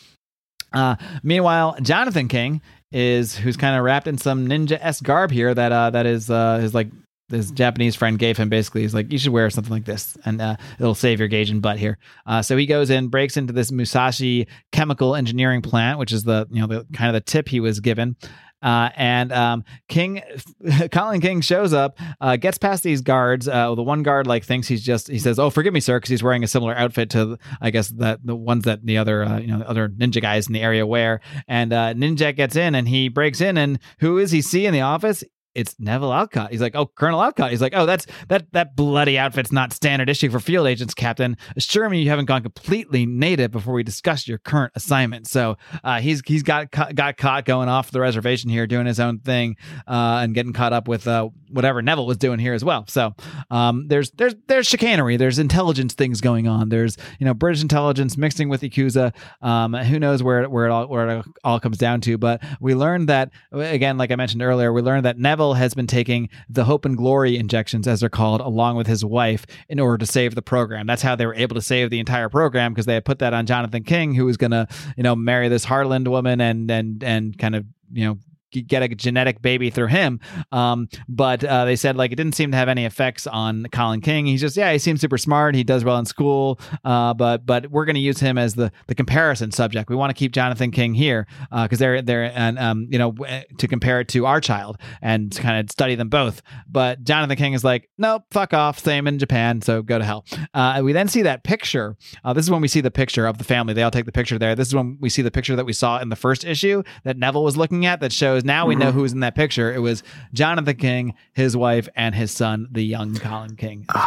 [0.74, 2.62] Uh, meanwhile, Jonathan King
[2.92, 6.30] is who's kind of wrapped in some ninja s garb here that uh, that is
[6.32, 6.88] uh, his like
[7.34, 10.42] his Japanese friend gave him basically he's like you should wear something like this and
[10.42, 11.98] uh, it'll save your gauge and butt here.
[12.26, 16.48] Uh, so he goes in, breaks into this Musashi chemical engineering plant, which is the
[16.52, 18.16] you know the kind of the tip he was given.
[18.64, 20.22] Uh, and um, King,
[20.92, 23.48] Colin King shows up, uh, gets past these guards.
[23.48, 26.10] Uh, the one guard like thinks he's just he says, "Oh, forgive me, sir," because
[26.10, 29.40] he's wearing a similar outfit to I guess that the ones that the other uh,
[29.40, 31.20] you know other ninja guys in the area wear.
[31.46, 34.74] And uh, Ninja gets in and he breaks in, and who is he see in
[34.74, 35.26] the office?
[35.56, 36.52] It's Neville Alcott.
[36.52, 37.52] He's like, oh, Colonel Alcott.
[37.52, 41.38] He's like, oh, that's that that bloody outfit's not standard issue for field agents, Captain.
[41.56, 45.28] Assure me you haven't gone completely native before we discuss your current assignment.
[45.28, 49.20] So uh, he's he's got got caught going off the reservation here, doing his own
[49.20, 49.58] thing,
[49.88, 52.86] uh, and getting caught up with uh, whatever Neville was doing here as well.
[52.88, 53.14] So
[53.52, 56.70] um, there's there's there's chicanery, there's intelligence things going on.
[56.70, 59.14] There's you know British intelligence mixing with Yakuza.
[59.42, 62.18] Um, who knows where where it all where it all comes down to?
[62.18, 65.86] But we learned that again, like I mentioned earlier, we learned that Neville has been
[65.88, 69.98] taking the hope and glory injections, as they're called, along with his wife in order
[69.98, 70.88] to save the program.
[70.88, 73.34] That's how they were able to save the entire program because they had put that
[73.34, 74.66] on Jonathan King, who was going to,
[74.96, 78.18] you know, marry this Harland woman and and and kind of you know
[78.62, 80.20] get a genetic baby through him.
[80.52, 84.02] Um, but uh, they said like it didn't seem to have any effects on Colin
[84.02, 84.26] King.
[84.26, 85.56] He's just yeah, he seems super smart.
[85.56, 86.60] He does well in school.
[86.84, 89.90] Uh, but but we're going to use him as the the comparison subject.
[89.90, 93.16] We want to keep Jonathan King here because uh, they're they're and um you know
[93.58, 96.42] to compare it to our child and kind of study them both.
[96.68, 98.80] But Jonathan King is like nope, fuck off.
[98.80, 100.26] Same in Japan, so go to hell.
[100.54, 101.98] Uh, we then see that picture.
[102.24, 103.74] Uh, this is when we see the picture of the family.
[103.74, 104.56] They all take the picture there.
[104.56, 107.18] This is when we see the picture that we saw in the first issue that
[107.18, 108.96] Neville was looking at that shows now we know Mm-hmm.
[108.98, 109.74] who was in that picture.
[109.74, 110.04] It was
[110.34, 113.86] Jonathan King, his wife, and his son, the young Colin King.
[113.90, 114.06] point.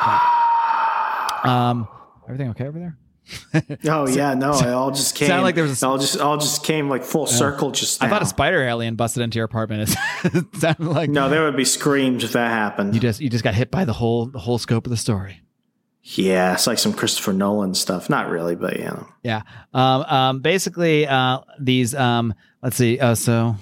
[1.45, 1.89] um,
[2.25, 2.97] everything okay over there?
[3.89, 5.27] Oh yeah, no, it all just came.
[5.29, 7.73] Sounded like there was a- all just all just came like full circle.
[7.73, 9.95] Just I thought a spider alien busted into your apartment.
[10.25, 12.95] It sounded like no, there would be screams if that happened.
[12.95, 15.41] you just you just got hit by the whole the whole scope of the story.
[16.05, 18.09] yeah, it's like some Christopher Nolan stuff.
[18.09, 19.09] Not really, but you know.
[19.25, 19.43] Yeah.
[19.75, 22.33] Um, um, basically, uh, these, um,
[22.63, 23.01] let's see.
[23.01, 23.57] Uh, so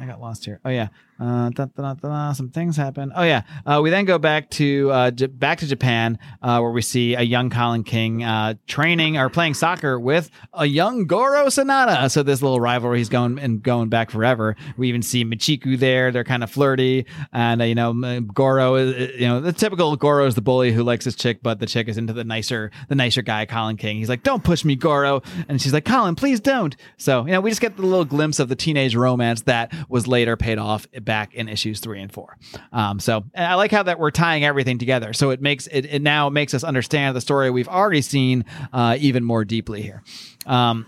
[0.00, 0.60] I got lost here.
[0.64, 0.88] Oh yeah.
[1.22, 3.12] Uh, some things happen.
[3.14, 3.42] Oh yeah.
[3.64, 7.14] Uh, we then go back to uh, J- back to Japan, uh, where we see
[7.14, 12.10] a young Colin King uh, training or playing soccer with a young Goro Sonata.
[12.10, 14.56] So this little rivalry is going and going back forever.
[14.76, 16.10] We even see Michiku there.
[16.10, 20.26] They're kind of flirty, and uh, you know Goro is you know the typical Goro
[20.26, 22.96] is the bully who likes his chick, but the chick is into the nicer the
[22.96, 23.98] nicer guy, Colin King.
[23.98, 27.40] He's like, "Don't push me, Goro," and she's like, "Colin, please don't." So you know
[27.40, 30.86] we just get the little glimpse of the teenage romance that was later paid off
[31.02, 32.36] back in issues three and four.
[32.72, 35.12] Um, so and I like how that we're tying everything together.
[35.12, 38.96] So it makes it, it now makes us understand the story we've already seen uh,
[38.98, 40.02] even more deeply here.
[40.46, 40.86] Um,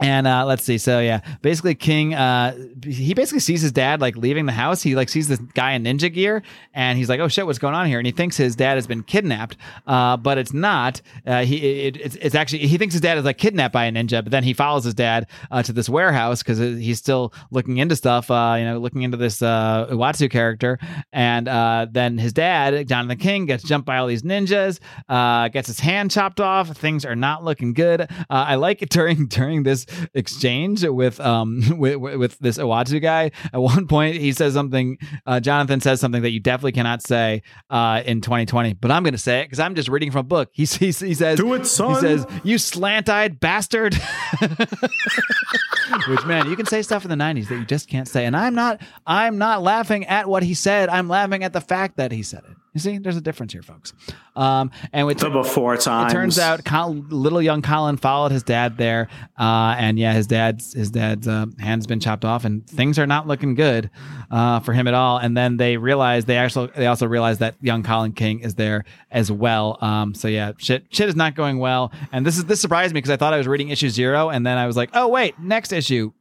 [0.00, 0.78] and uh, let's see.
[0.78, 4.82] So yeah, basically King, uh, he basically sees his dad like leaving the house.
[4.82, 6.42] He like sees this guy in ninja gear,
[6.72, 8.88] and he's like, "Oh shit, what's going on here?" And he thinks his dad has
[8.88, 9.56] been kidnapped,
[9.86, 11.00] uh, but it's not.
[11.24, 13.92] Uh, he it, it's, it's actually he thinks his dad is like kidnapped by a
[13.92, 17.78] ninja, but then he follows his dad uh, to this warehouse because he's still looking
[17.78, 18.30] into stuff.
[18.30, 20.78] Uh, you know, looking into this uh, Iwatsu character,
[21.12, 21.46] and
[21.94, 24.80] then his dad, Jonathan King, gets jumped by all these ninjas,
[25.52, 26.76] gets his hand chopped off.
[26.76, 28.10] Things are not looking good.
[28.28, 29.83] I like it during during this
[30.14, 33.30] exchange with um with, with this Iwatsu guy.
[33.52, 34.98] At one point, he says something.
[35.26, 39.12] Uh, Jonathan says something that you definitely cannot say uh, in 2020, but I'm going
[39.12, 40.50] to say it because I'm just reading from a book.
[40.52, 41.94] He, he, he says, Do it, son.
[41.94, 43.94] He says, "You slant-eyed bastard."
[46.08, 48.24] Which man, you can say stuff in the 90s that you just can't say.
[48.26, 50.88] And I'm not I'm not laughing at what he said.
[50.88, 52.56] I'm laughing at the fact that he said it.
[52.74, 53.92] You see, there's a difference here, folks.
[54.34, 56.12] Um, and with The before times.
[56.12, 59.06] it turns out Col- little young Colin followed his dad there,
[59.38, 63.06] uh, and yeah, his dad's his dad's uh, hand's been chopped off, and things are
[63.06, 63.90] not looking good
[64.28, 65.18] uh, for him at all.
[65.18, 68.84] And then they realize they actually they also realize that young Colin King is there
[69.12, 69.78] as well.
[69.80, 71.92] Um, so yeah, shit shit is not going well.
[72.10, 74.44] And this is this surprised me because I thought I was reading issue zero, and
[74.44, 76.12] then I was like, oh wait, next issue.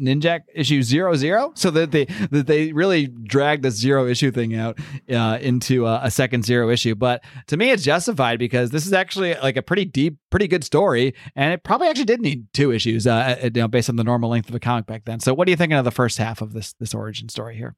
[0.00, 4.54] Ninjak issue zero zero, so that they that they really dragged the zero issue thing
[4.54, 4.78] out
[5.10, 6.94] uh, into a, a second zero issue.
[6.94, 10.64] But to me, it's justified because this is actually like a pretty deep, pretty good
[10.64, 14.04] story, and it probably actually did need two issues, uh, you know, based on the
[14.04, 15.20] normal length of a comic back then.
[15.20, 17.76] So, what are you thinking of the first half of this this origin story here?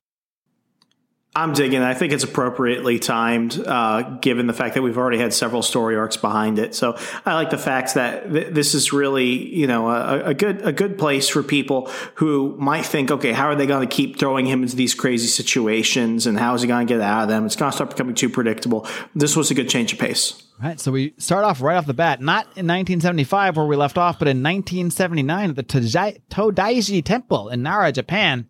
[1.36, 1.82] I'm digging.
[1.82, 5.94] I think it's appropriately timed, uh, given the fact that we've already had several story
[5.94, 6.74] arcs behind it.
[6.74, 6.96] So
[7.26, 10.72] I like the fact that th- this is really, you know, a, a good a
[10.72, 14.46] good place for people who might think, okay, how are they going to keep throwing
[14.46, 17.44] him into these crazy situations, and how is he going to get out of them?
[17.44, 18.88] It's going to start becoming too predictable.
[19.14, 20.42] This was a good change of pace.
[20.58, 23.98] Right, so we start off right off the bat, not in 1975 where we left
[23.98, 28.48] off, but in 1979 at the Todai- Todaiji Temple in Nara, Japan.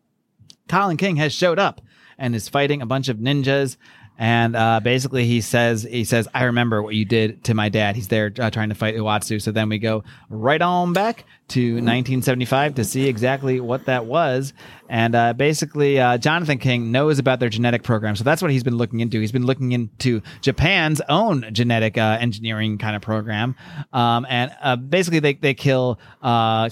[0.68, 1.80] Colin King has showed up
[2.18, 3.76] and is fighting a bunch of ninjas.
[4.18, 7.96] And uh, basically, he says, "He says, I remember what you did to my dad.
[7.96, 11.74] He's there uh, trying to fight Iwatsu." So then we go right on back to
[11.74, 14.54] 1975 to see exactly what that was.
[14.88, 18.16] And uh, basically, uh, Jonathan King knows about their genetic program.
[18.16, 19.20] So that's what he's been looking into.
[19.20, 23.56] He's been looking into Japan's own genetic uh, engineering kind of program.
[23.92, 26.68] Um, and uh, basically, they, they kill uh,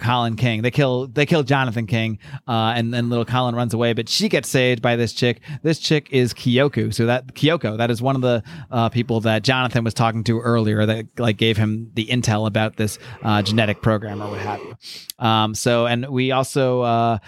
[0.00, 0.62] Colin King.
[0.62, 3.92] They kill they kill Jonathan King, uh, and then little Colin runs away.
[3.92, 5.40] But she gets saved by this chick.
[5.62, 6.92] This chick is Kyoko.
[6.92, 10.40] So that Kyoko, that is one of the uh, people that Jonathan was talking to
[10.40, 14.60] earlier that like gave him the intel about this uh, genetic program or what have
[14.60, 14.76] you.
[15.18, 17.20] Um, so and we also.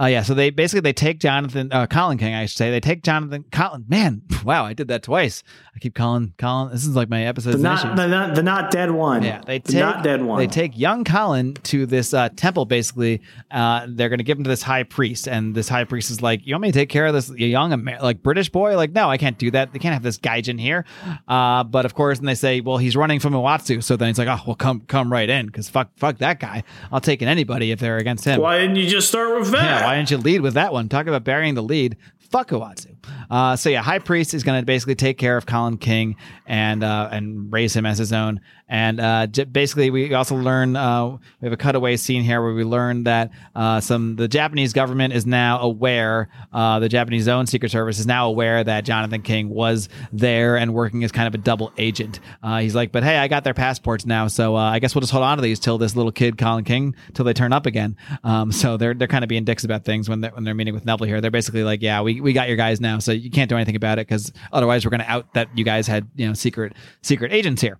[0.00, 2.70] Uh, yeah, so they basically they take Jonathan, uh, Colin King, I should say.
[2.70, 3.84] They take Jonathan, Colin.
[3.88, 5.42] Man, wow, I did that twice.
[5.74, 6.72] I keep calling Colin.
[6.72, 7.52] This is like my episode.
[7.52, 9.22] The not the not, the not dead one.
[9.22, 10.38] Yeah, they The take not dead one.
[10.38, 12.64] They take young Colin to this uh, temple.
[12.64, 16.10] Basically, uh, they're going to give him to this high priest, and this high priest
[16.10, 18.76] is like, "You want me to take care of this young Amer- like British boy?"
[18.76, 19.72] Like, no, I can't do that.
[19.72, 20.84] They can't have this gaijin here.
[21.26, 24.18] Uh, but of course, and they say, "Well, he's running from Iwatsu," so then he's
[24.18, 26.62] like, "Oh, well, come come right in, because fuck fuck that guy.
[26.92, 29.64] I'll take in anybody if they're against him." Why didn't you just start with that?
[29.64, 30.90] Yeah, why didn't you lead with that one?
[30.90, 31.96] Talk about burying the lead.
[32.18, 32.97] Fuck Iwatsu.
[33.30, 36.16] Uh, so yeah, High Priest is going to basically take care of Colin King
[36.46, 38.40] and uh, and raise him as his own.
[38.68, 41.08] And uh, j- basically, we also learn uh,
[41.40, 45.14] we have a cutaway scene here where we learn that uh, some the Japanese government
[45.14, 49.48] is now aware, uh, the Japanese own Secret Service is now aware that Jonathan King
[49.48, 52.20] was there and working as kind of a double agent.
[52.42, 55.00] Uh, he's like, but hey, I got their passports now, so uh, I guess we'll
[55.00, 57.64] just hold on to these till this little kid Colin King till they turn up
[57.64, 57.96] again.
[58.22, 60.74] Um, so they're they're kind of being dicks about things when they're when they're meeting
[60.74, 61.20] with Neville here.
[61.22, 63.76] They're basically like, yeah, we, we got your guys now, so you can't do anything
[63.76, 66.74] about it because otherwise we're going to out that you guys had you know secret
[67.02, 67.78] secret agents here.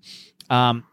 [0.51, 0.85] Um,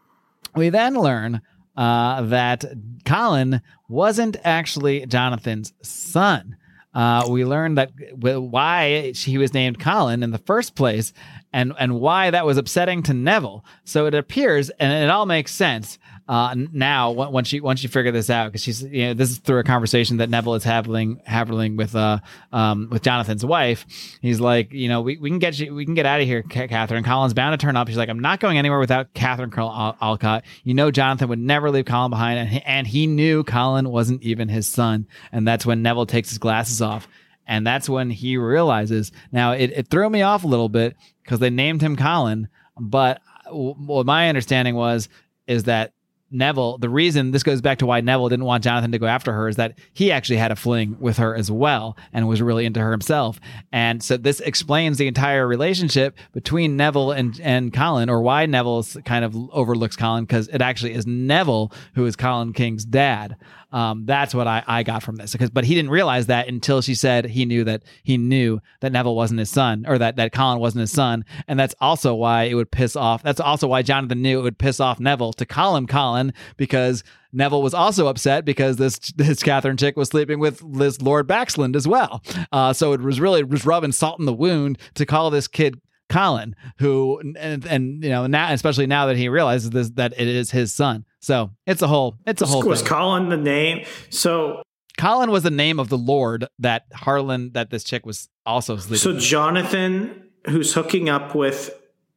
[0.54, 1.40] we then learn
[1.76, 2.64] uh, that
[3.04, 6.56] Colin wasn't actually Jonathan's son.
[6.94, 11.12] Uh, we learned that why he was named Colin in the first place,
[11.52, 13.64] and and why that was upsetting to Neville.
[13.84, 15.98] So it appears, and it all makes sense
[16.28, 19.38] uh, now once you once you figure this out, because she's you know this is
[19.38, 22.18] through a conversation that Neville is having having with uh
[22.52, 23.86] um with Jonathan's wife.
[24.20, 26.42] He's like, you know, we, we can get you, we can get out of here,
[26.42, 27.04] Catherine.
[27.04, 27.86] Colin's bound to turn up.
[27.86, 30.44] She's like, I'm not going anywhere without Catherine Al- Alcott.
[30.64, 34.22] You know, Jonathan would never leave Colin behind, and he, and he knew Colin wasn't
[34.22, 35.06] even his son.
[35.30, 37.06] And that's when Neville takes his glasses off.
[37.46, 39.12] And that's when he realizes.
[39.30, 43.20] Now, it, it threw me off a little bit because they named him Colin, but
[43.48, 45.08] what my understanding was
[45.46, 45.92] is that
[46.30, 49.32] Neville, the reason this goes back to why Neville didn't want Jonathan to go after
[49.32, 52.66] her is that he actually had a fling with her as well and was really
[52.66, 53.38] into her himself.
[53.72, 58.84] And so this explains the entire relationship between Neville and, and Colin, or why Neville
[59.04, 63.36] kind of overlooks Colin, because it actually is Neville who is Colin King's dad.
[63.76, 65.32] Um, that's what I, I got from this.
[65.32, 68.90] Because, but he didn't realize that until she said he knew that he knew that
[68.90, 72.44] Neville wasn't his son, or that that Colin wasn't his son, and that's also why
[72.44, 73.22] it would piss off.
[73.22, 77.04] That's also why Jonathan knew it would piss off Neville to call him Colin because
[77.34, 81.76] Neville was also upset because this this Catherine chick was sleeping with this Lord Baxland
[81.76, 82.22] as well.
[82.50, 85.78] Uh, so it was really was rubbing salt in the wound to call this kid
[86.08, 90.28] Colin, who and, and you know now, especially now that he realizes this, that it
[90.28, 91.04] is his son.
[91.20, 92.62] So it's a whole it's a whole.
[92.62, 92.88] Was thing.
[92.88, 93.84] Colin the name?
[94.10, 94.62] So
[94.98, 98.98] Colin was the name of the Lord that Harlan that this chick was also sleeping.
[98.98, 99.22] so with.
[99.22, 101.70] Jonathan, who's hooking up with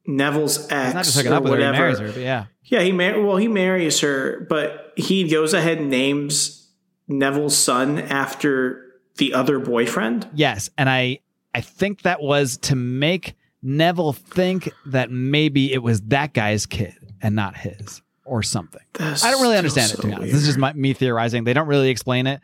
[0.06, 1.78] Neville's ex, He's not just hooking or up with her, he whatever.
[1.94, 2.20] marries her.
[2.22, 6.70] Yeah, Yeah, he mar- well he marries her, but he goes ahead and names
[7.08, 8.86] Neville's son after
[9.18, 10.28] the other boyfriend.
[10.34, 11.20] yes, and I
[11.54, 16.94] I think that was to make Neville think that maybe it was that guy's kid
[17.22, 18.82] and not his or something.
[18.94, 19.96] That's I don't really understand it.
[19.98, 21.44] To be honest, this is just my, me theorizing.
[21.44, 22.42] They don't really explain it.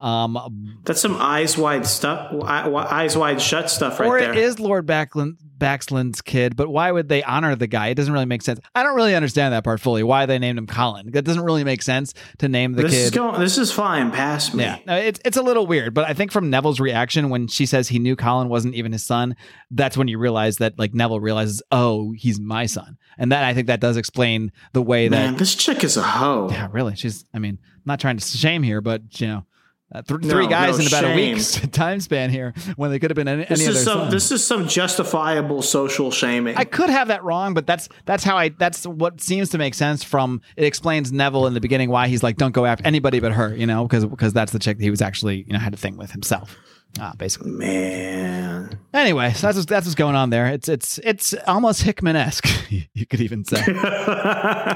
[0.00, 4.30] Um, That's some eyes wide stuff, eyes wide shut stuff right or there.
[4.30, 7.88] it is Lord Backland, Baxland's kid, but why would they honor the guy?
[7.88, 8.60] It doesn't really make sense.
[8.76, 10.04] I don't really understand that part fully.
[10.04, 11.10] Why they named him Colin?
[11.10, 12.98] That doesn't really make sense to name the this kid.
[12.98, 13.40] is going.
[13.40, 14.62] This is flying past me.
[14.62, 17.66] Yeah, no, it's it's a little weird, but I think from Neville's reaction when she
[17.66, 19.34] says he knew Colin wasn't even his son,
[19.72, 23.52] that's when you realize that like Neville realizes, oh, he's my son, and that I
[23.52, 25.16] think that does explain the way that.
[25.16, 26.50] Man, this chick is a hoe.
[26.52, 27.24] Yeah, really, she's.
[27.34, 29.44] I mean, I'm not trying to shame here, but you know.
[29.90, 31.16] Uh, th- No, three guys no in about a shame.
[31.34, 34.10] week's time span here when they could have been any, This any is some.
[34.10, 36.56] This is some justifiable social shaming.
[36.56, 39.74] I could have that wrong, but that's that's how I that's what seems to make
[39.74, 43.18] sense from it explains Neville in the beginning why he's like don't go after anybody
[43.20, 45.58] but her, you know, because because that's the chick that he was actually you know
[45.58, 46.54] had a thing with himself,
[47.00, 47.50] uh, basically.
[47.50, 50.46] Man, Anyway, so that's what's, that's what's going on there.
[50.46, 52.48] It's it's it's almost Hickman esque,
[52.94, 53.60] you could even say.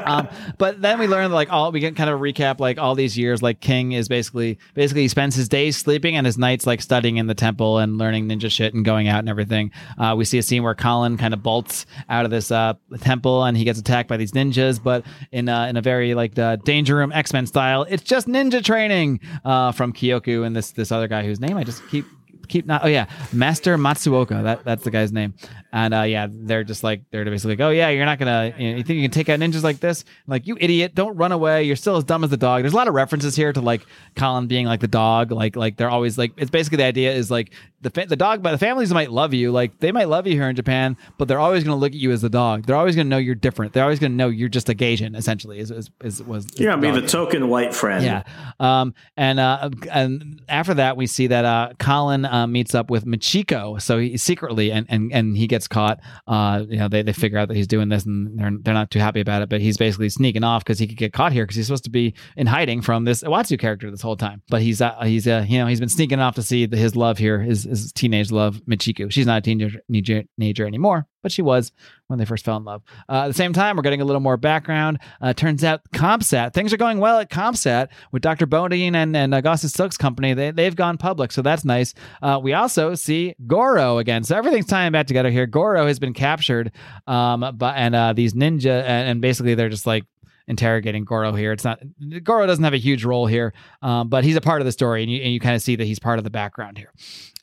[0.07, 0.29] um,
[0.59, 3.43] but then we learn like all we get kind of recap like all these years.
[3.43, 7.17] Like King is basically basically he spends his days sleeping and his nights like studying
[7.17, 9.71] in the temple and learning ninja shit and going out and everything.
[9.97, 13.45] Uh, we see a scene where Colin kind of bolts out of this uh, temple
[13.45, 16.61] and he gets attacked by these ninjas, but in uh, in a very like the
[16.65, 17.87] Danger Room X Men style.
[17.89, 21.65] It's just ninja training uh, from Kyoku and this this other guy whose name I
[21.65, 22.02] just keep
[22.48, 23.06] keep not oh yeah.
[23.32, 25.35] Master matsuoka that that's the guy's name.
[25.73, 28.70] And uh yeah they're just like they're basically like oh yeah you're not gonna you,
[28.70, 30.05] know, you think you can take out ninjas like this?
[30.27, 31.64] Like you idiot don't run away.
[31.64, 32.62] You're still as dumb as the dog.
[32.62, 33.86] There's a lot of references here to like
[34.16, 35.32] colin being like the dog.
[35.32, 38.43] Like like they're always like it's basically the idea is like the fa- the dog
[38.43, 39.52] but the families might love you.
[39.52, 42.10] Like they might love you here in japan but they're always gonna look at you
[42.10, 42.66] as the dog.
[42.66, 43.73] They're always gonna know you're different.
[43.73, 46.82] They're always gonna know you're just a gaijin essentially is, is, is was you're gonna
[46.82, 48.05] be the token white friend.
[48.05, 48.23] Yeah.
[48.60, 53.05] Um, and uh, and after that, we see that uh, Colin uh, meets up with
[53.05, 53.81] Machiko.
[53.81, 56.01] So he secretly, and, and, and he gets caught.
[56.27, 58.90] Uh, you know, they, they figure out that he's doing this, and they're they're not
[58.90, 59.48] too happy about it.
[59.48, 61.90] But he's basically sneaking off because he could get caught here because he's supposed to
[61.90, 64.43] be in hiding from this Iwatsu character this whole time.
[64.48, 66.97] But he's uh, he's uh, you know he's been sneaking off to see the, his
[66.97, 69.10] love here, his his teenage love, Michiko.
[69.10, 71.73] She's not a teenager teenager anymore, but she was
[72.09, 72.82] when they first fell in love.
[73.09, 74.99] Uh, at the same time, we're getting a little more background.
[75.20, 78.47] Uh, turns out CompSat, things are going well at CompSat with Dr.
[78.47, 80.35] Bodine and, and Augustus Silk's company.
[80.35, 81.94] They, they've gone public, so that's nice.
[82.20, 84.24] Uh, we also see Goro again.
[84.24, 85.47] So everything's tying back together here.
[85.47, 86.73] Goro has been captured,
[87.07, 90.05] um, but, and uh, these ninja, and, and basically they're just like,
[90.47, 91.52] interrogating Goro here.
[91.52, 91.81] It's not
[92.23, 93.52] Goro doesn't have a huge role here,
[93.82, 95.77] um, but he's a part of the story, and you, and you kind of see
[95.77, 96.93] that he's part of the background here.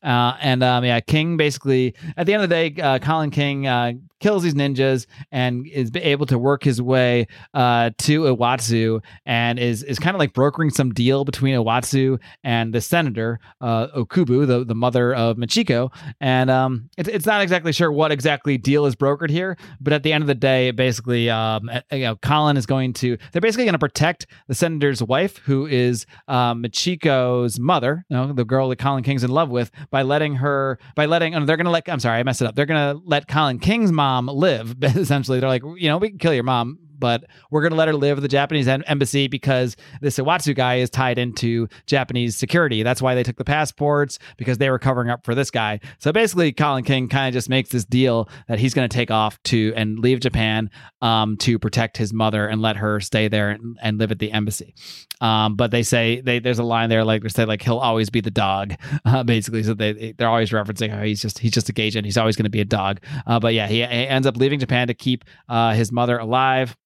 [0.01, 3.67] Uh, and um, yeah, King basically at the end of the day, uh, Colin King
[3.67, 9.59] uh, kills these ninjas and is able to work his way uh, to Iwatsu and
[9.59, 14.45] is is kind of like brokering some deal between Iwatsu and the senator uh, Okubu,
[14.45, 15.91] the the mother of Machiko.
[16.19, 20.03] And um, it's it's not exactly sure what exactly deal is brokered here, but at
[20.03, 23.65] the end of the day, basically, um, you know, Colin is going to they're basically
[23.65, 28.69] going to protect the senator's wife, who is um, Machiko's mother, you know, the girl
[28.69, 31.71] that Colin King's in love with, by letting her by letting oh, they're going to
[31.71, 32.55] let I'm sorry, I messed it up.
[32.55, 34.75] They're going to let Colin King's mom live.
[34.81, 37.87] Essentially, they're like, you know, we can kill your mom, but we're going to let
[37.87, 42.35] her live at the Japanese em- embassy because this Iwatsu guy is tied into Japanese
[42.35, 42.83] security.
[42.83, 45.79] That's why they took the passports because they were covering up for this guy.
[45.99, 49.11] So basically, Colin King kind of just makes this deal that he's going to take
[49.11, 50.69] off to and leave Japan
[51.01, 54.31] um, to protect his mother and let her stay there and, and live at the
[54.31, 54.73] embassy.
[55.21, 58.09] Um, but they say they there's a line there like they say like he'll always
[58.09, 58.73] be the dog,
[59.05, 59.63] uh, basically.
[59.63, 62.05] So they they're always referencing how he's just he's just a Gaijin.
[62.05, 63.01] He's always going to be a dog.
[63.25, 66.77] Uh, but yeah, he, he ends up leaving Japan to keep uh, his mother alive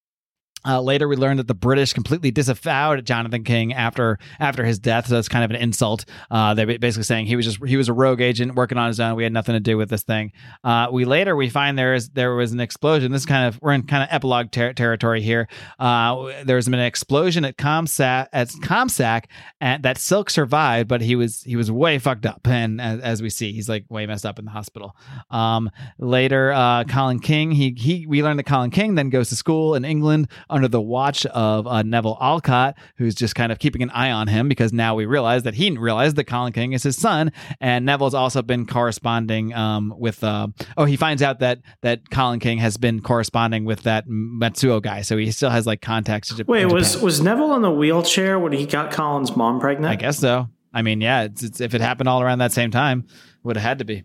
[0.66, 5.08] Uh, later, we learned that the British completely disavowed Jonathan King after after his death.
[5.08, 6.04] So it's kind of an insult.
[6.30, 9.00] Uh, they're basically saying he was just he was a rogue agent working on his
[9.00, 9.16] own.
[9.16, 10.32] We had nothing to do with this thing.
[10.62, 13.12] Uh, we later we find there is there was an explosion.
[13.12, 15.48] This is kind of we're in kind of epilogue ter- territory here.
[15.78, 19.24] Uh, there's been an explosion at Comsac at Comsac,
[19.60, 23.22] and that Silk survived, but he was he was way fucked up, and as, as
[23.22, 24.96] we see, he's like way messed up in the hospital.
[25.30, 29.36] Um, later, uh, Colin King he he we learned that Colin King then goes to
[29.36, 33.82] school in England under the watch of uh, Neville Alcott, who's just kind of keeping
[33.82, 36.84] an eye on him because now we realize that he realized that Colin King is
[36.84, 40.22] his son, and Neville's also been corresponding um, with.
[40.22, 44.80] Uh, oh, he finds out that that Colin King has been corresponding with that Matsuo
[44.80, 46.32] guy, so he still has like contacts.
[46.34, 49.90] To Wait, in was was Neville in the wheelchair when he got Colin's mom pregnant?
[49.90, 50.48] I guess so.
[50.72, 53.06] I mean, yeah, it's, it's, if it happened all around that same time,
[53.42, 54.04] would have had to be.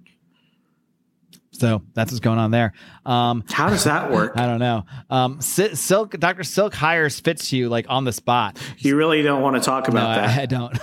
[1.60, 2.74] So that's what's going on there.
[3.06, 4.34] Um, How does that work?
[4.38, 4.86] I don't know.
[5.10, 8.58] Um, Silk, Doctor Silk hires Fitzhugh like on the spot.
[8.78, 10.40] You really don't want to talk No, about I, that.
[10.40, 10.74] I don't.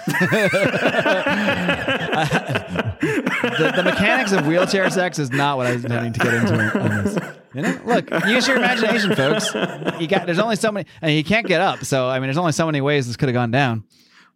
[3.01, 6.81] the, the mechanics of wheelchair sex is not what I was intending to get into
[6.81, 7.19] on this.
[7.55, 9.55] You know, look, use your imagination, folks.
[10.01, 11.85] You got there's only so many, and he can't get up.
[11.85, 13.85] So I mean, there's only so many ways this could have gone down.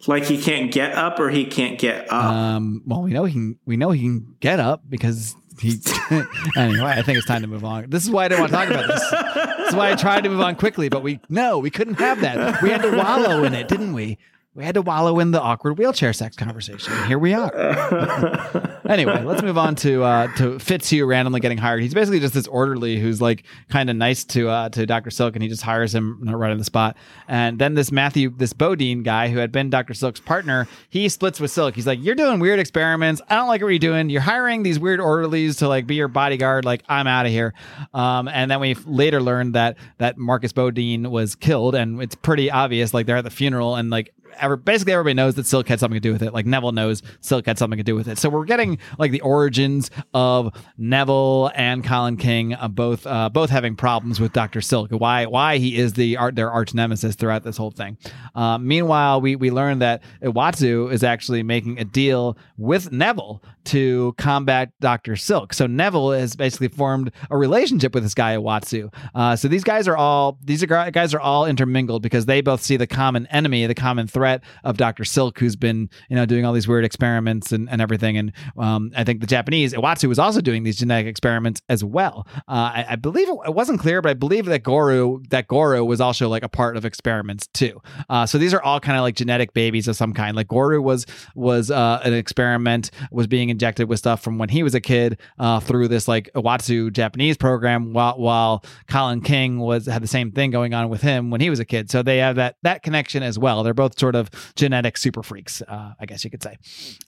[0.07, 2.25] Like he can't get up or he can't get up.
[2.25, 3.59] Um, well, we know he can.
[3.67, 5.79] We know he can get up because he.
[6.57, 7.91] anyway, I think it's time to move on.
[7.91, 9.11] This is why I didn't want to talk about this.
[9.59, 12.21] This is why I tried to move on quickly, but we no, we couldn't have
[12.23, 12.63] that.
[12.63, 14.19] We had to wallow in it, didn't we?
[14.53, 16.93] We had to wallow in the awkward wheelchair sex conversation.
[17.07, 17.55] Here we are.
[18.89, 21.83] anyway, let's move on to uh, to Fitzhugh randomly getting hired.
[21.83, 25.37] He's basically just this orderly who's like kind of nice to uh, to Doctor Silk,
[25.37, 26.97] and he just hires him right on the spot.
[27.29, 31.39] And then this Matthew, this Bodine guy who had been Doctor Silk's partner, he splits
[31.39, 31.77] with Silk.
[31.77, 33.23] He's like, "You're doing weird experiments.
[33.31, 34.11] I don't like what you're doing.
[34.11, 36.65] You're hiring these weird orderlies to like be your bodyguard.
[36.65, 37.55] Like, I'm out of here."
[37.95, 42.51] Um, and then we later learned that that Marcus Bodine was killed, and it's pretty
[42.51, 42.93] obvious.
[42.93, 45.97] Like they're at the funeral, and like ever basically everybody knows that Silk had something
[45.97, 46.33] to do with it.
[46.33, 48.19] Like Neville knows Silk had something to do with it.
[48.19, 53.51] So we're getting like the origins of Neville and Colin King uh, both uh, both
[53.51, 54.91] having problems with Doctor Silk.
[54.91, 57.99] Why why he is the art their arch nemesis throughout this whole thing.
[58.35, 64.15] Uh, meanwhile, we we learn that Iwatsu is actually making a deal with Neville to
[64.17, 65.53] combat Doctor Silk.
[65.53, 68.93] So Neville has basically formed a relationship with this guy Iwatsu.
[69.15, 72.63] Uh, so these guys are all these are guys are all intermingled because they both
[72.63, 74.30] see the common enemy, the common threat
[74.65, 78.17] of Doctor Silk, who's been you know doing all these weird experiments and, and everything.
[78.17, 82.27] And um, I think the Japanese Iwatsu was also doing these genetic experiments as well.
[82.49, 86.01] Uh, I, I believe it, wasn't clear, but I believe that Goru that Goru was
[86.01, 87.81] also like a part of experiments too.
[88.09, 90.37] Uh, so these are all kind of like genetic babies of some kind.
[90.37, 94.63] Like Goru was was uh, an experiment, was being injected with stuff from when he
[94.63, 99.87] was a kid uh, through this like Iwatsu Japanese program, while while Colin King was
[99.87, 101.91] had the same thing going on with him when he was a kid.
[101.91, 103.63] So they have that that connection as well.
[103.63, 106.57] They're both sort of genetic super freaks, uh, I guess you could say.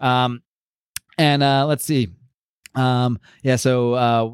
[0.01, 0.43] Um,
[1.19, 2.09] and uh, let's see.
[2.75, 4.31] Um, yeah, so uh,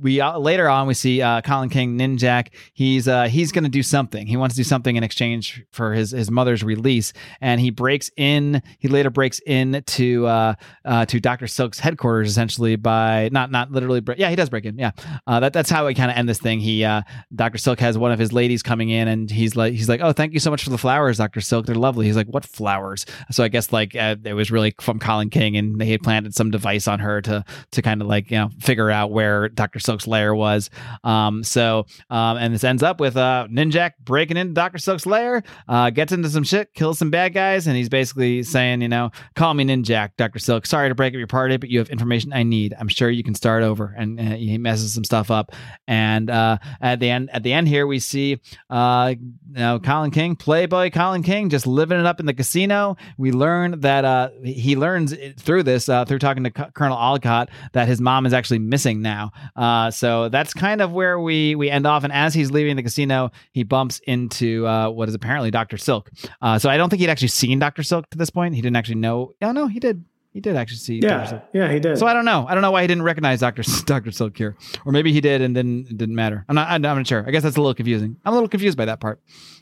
[0.00, 2.48] we uh, later on we see uh, Colin King Ninjak.
[2.72, 4.26] He's uh, he's going to do something.
[4.26, 8.10] He wants to do something in exchange for his his mother's release, and he breaks
[8.16, 8.62] in.
[8.78, 10.54] He later breaks in to uh,
[10.84, 14.00] uh, to Doctor Silk's headquarters essentially by not not literally.
[14.00, 14.78] Break, yeah, he does break in.
[14.78, 14.92] Yeah,
[15.26, 16.60] uh, that that's how we kind of end this thing.
[16.60, 17.02] He uh,
[17.34, 20.12] Doctor Silk has one of his ladies coming in, and he's like he's like, oh,
[20.12, 21.66] thank you so much for the flowers, Doctor Silk.
[21.66, 22.06] They're lovely.
[22.06, 23.06] He's like, what flowers?
[23.30, 26.34] So I guess like uh, it was really from Colin King, and they had planted
[26.34, 29.78] some device on her to to kind of like you know figure out where Doctor
[29.84, 30.70] Silk's lair was.
[31.02, 35.42] Um, so um, and this ends up with uh Ninjak breaking into Doctor Silk's lair,
[35.68, 39.10] uh, gets into some shit, kills some bad guys, and he's basically saying, you know,
[39.34, 40.66] call me Ninjak, Doctor Silk.
[40.66, 42.74] Sorry to break up your party, but you have information I need.
[42.78, 43.94] I'm sure you can start over.
[43.96, 45.52] And, uh, he messes some stuff up.
[45.86, 48.40] And uh, at the end, at the end here, we see
[48.70, 52.96] uh, you know Colin King, Playboy Colin King, just living it up in the casino.
[53.18, 57.50] We learn that uh, he learns through this uh, through talking to C- Colonel Alcott
[57.72, 59.32] that his mom is actually missing now.
[59.56, 62.04] Uh, so that's kind of where we we end off.
[62.04, 66.10] And as he's leaving the casino, he bumps into uh, what is apparently Doctor Silk.
[66.42, 68.54] Uh, so I don't think he'd actually seen Doctor Silk to this point.
[68.54, 69.32] He didn't actually know.
[69.42, 70.04] Oh no, he did.
[70.32, 70.98] He did actually see.
[70.98, 71.26] Dr.
[71.28, 71.42] Silk.
[71.52, 71.96] Yeah, yeah, he did.
[71.96, 72.44] So I don't know.
[72.48, 75.40] I don't know why he didn't recognize Doctor Doctor Silk here, or maybe he did
[75.40, 76.44] and then it didn't matter.
[76.48, 76.68] I'm not.
[76.68, 77.24] I'm not sure.
[77.26, 78.16] I guess that's a little confusing.
[78.24, 79.20] I'm a little confused by that part,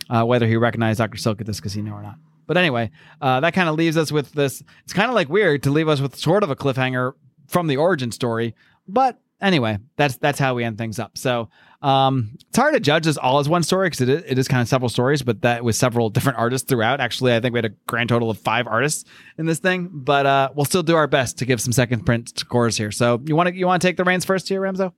[0.08, 2.16] uh, whether he recognized Doctor Silk at this casino or not.
[2.46, 2.90] But anyway,
[3.20, 4.62] uh, that kind of leaves us with this.
[4.84, 7.12] It's kind of like weird to leave us with sort of a cliffhanger
[7.46, 8.54] from the origin story,
[8.88, 11.18] but anyway, that's that's how we end things up.
[11.18, 11.50] So
[11.82, 14.48] um, it's hard to judge this all as one story because it is, it is
[14.48, 17.00] kind of several stories, but that with several different artists throughout.
[17.00, 19.04] Actually, I think we had a grand total of five artists
[19.36, 22.38] in this thing, but uh, we'll still do our best to give some second print
[22.38, 22.92] scores here.
[22.92, 24.92] So you want to you want to take the reins first here, Remzo?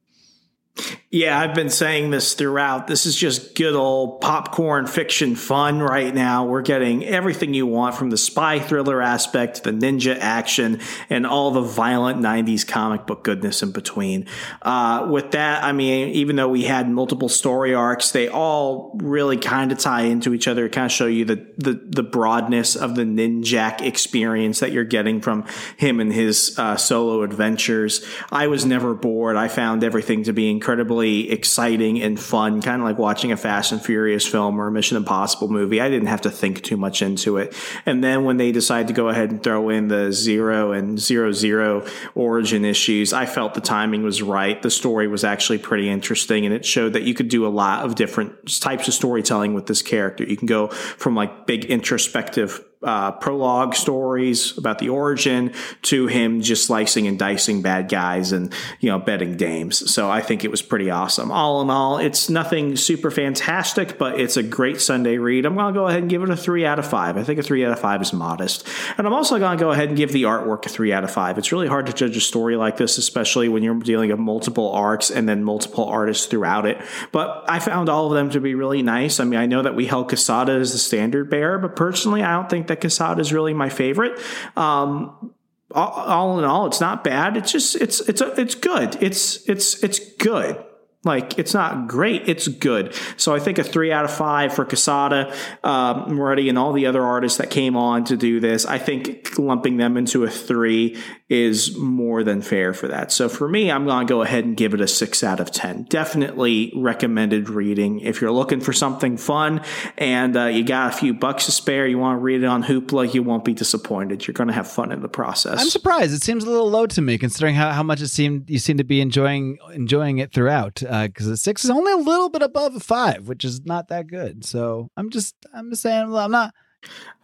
[1.14, 2.88] Yeah, I've been saying this throughout.
[2.88, 6.44] This is just good old popcorn fiction fun right now.
[6.44, 11.52] We're getting everything you want from the spy thriller aspect, the ninja action, and all
[11.52, 14.26] the violent 90s comic book goodness in between.
[14.62, 19.36] Uh, with that, I mean, even though we had multiple story arcs, they all really
[19.36, 22.96] kind of tie into each other, kind of show you the, the, the broadness of
[22.96, 25.46] the Ninjak experience that you're getting from
[25.76, 28.04] him and his uh, solo adventures.
[28.32, 29.36] I was never bored.
[29.36, 33.70] I found everything to be incredibly exciting and fun, kind of like watching a Fast
[33.70, 35.78] and Furious film or a Mission Impossible movie.
[35.78, 37.54] I didn't have to think too much into it.
[37.84, 41.32] And then when they decided to go ahead and throw in the zero and zero
[41.32, 44.60] zero origin issues, I felt the timing was right.
[44.62, 47.84] The story was actually pretty interesting and it showed that you could do a lot
[47.84, 50.24] of different types of storytelling with this character.
[50.24, 55.52] You can go from like big introspective uh, prologue stories about the origin
[55.82, 59.92] to him just slicing and dicing bad guys and you know betting dames.
[59.92, 61.30] So I think it was pretty awesome.
[61.30, 65.46] All in all, it's nothing super fantastic, but it's a great Sunday read.
[65.46, 67.16] I'm going to go ahead and give it a three out of five.
[67.16, 68.66] I think a three out of five is modest,
[68.96, 71.10] and I'm also going to go ahead and give the artwork a three out of
[71.10, 71.38] five.
[71.38, 74.72] It's really hard to judge a story like this, especially when you're dealing with multiple
[74.72, 76.80] arcs and then multiple artists throughout it.
[77.12, 79.20] But I found all of them to be really nice.
[79.20, 82.32] I mean, I know that we held Quesada as the standard bearer, but personally, I
[82.34, 84.18] don't think that Quesada is really my favorite.
[84.56, 85.32] Um,
[85.74, 87.36] all, all, in all, it's not bad.
[87.36, 89.02] It's just it's it's a, it's good.
[89.02, 90.62] It's it's it's good.
[91.04, 92.94] Like it's not great, it's good.
[93.18, 96.86] So I think a three out of five for Quesada, um, Moretti, and all the
[96.86, 98.64] other artists that came on to do this.
[98.64, 100.98] I think lumping them into a three
[101.34, 103.10] is more than fair for that.
[103.10, 105.50] So for me, I'm going to go ahead and give it a six out of
[105.50, 105.84] 10.
[105.84, 108.00] Definitely recommended reading.
[108.00, 109.62] If you're looking for something fun
[109.98, 112.62] and uh, you got a few bucks to spare, you want to read it on
[112.62, 114.26] Hoopla, you won't be disappointed.
[114.26, 115.60] You're going to have fun in the process.
[115.60, 116.14] I'm surprised.
[116.14, 118.78] It seems a little low to me considering how, how much it seemed you seem
[118.78, 120.74] to be enjoying enjoying it throughout.
[120.74, 123.88] Because uh, a six is only a little bit above a five, which is not
[123.88, 124.44] that good.
[124.44, 126.54] So I'm just I'm just saying I'm not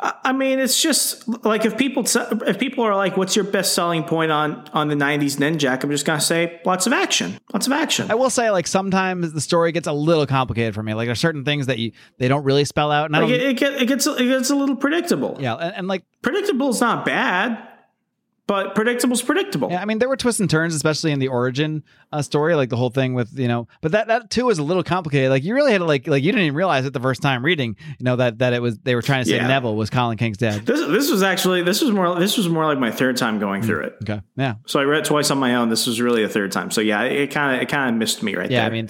[0.02, 2.04] I mean, it's just like if people
[2.46, 5.90] if people are like, "What's your best selling point on on the '90s Ninjak?" I'm
[5.90, 8.10] just gonna say, lots of action, lots of action.
[8.10, 10.94] I will say, like sometimes the story gets a little complicated for me.
[10.94, 13.40] Like there's certain things that you they don't really spell out, and like I don't,
[13.40, 15.36] it, it gets it gets a little predictable.
[15.38, 17.69] Yeah, and, and like predictable is not bad
[18.50, 19.70] but predictable's predictable.
[19.70, 22.68] Yeah, I mean there were twists and turns, especially in the origin uh, story, like
[22.68, 23.68] the whole thing with you know.
[23.80, 25.30] But that that too was a little complicated.
[25.30, 27.44] Like you really had to like like you didn't even realize it the first time
[27.44, 29.46] reading, you know that that it was they were trying to say yeah.
[29.46, 30.66] Neville was Colin King's dad.
[30.66, 33.62] This this was actually this was more this was more like my third time going
[33.62, 33.98] through it.
[34.02, 34.54] Okay, yeah.
[34.66, 35.68] So I read it twice on my own.
[35.68, 36.72] This was really a third time.
[36.72, 38.74] So yeah, it kind of it kind of missed me right yeah, there.
[38.74, 38.88] Yeah, I mean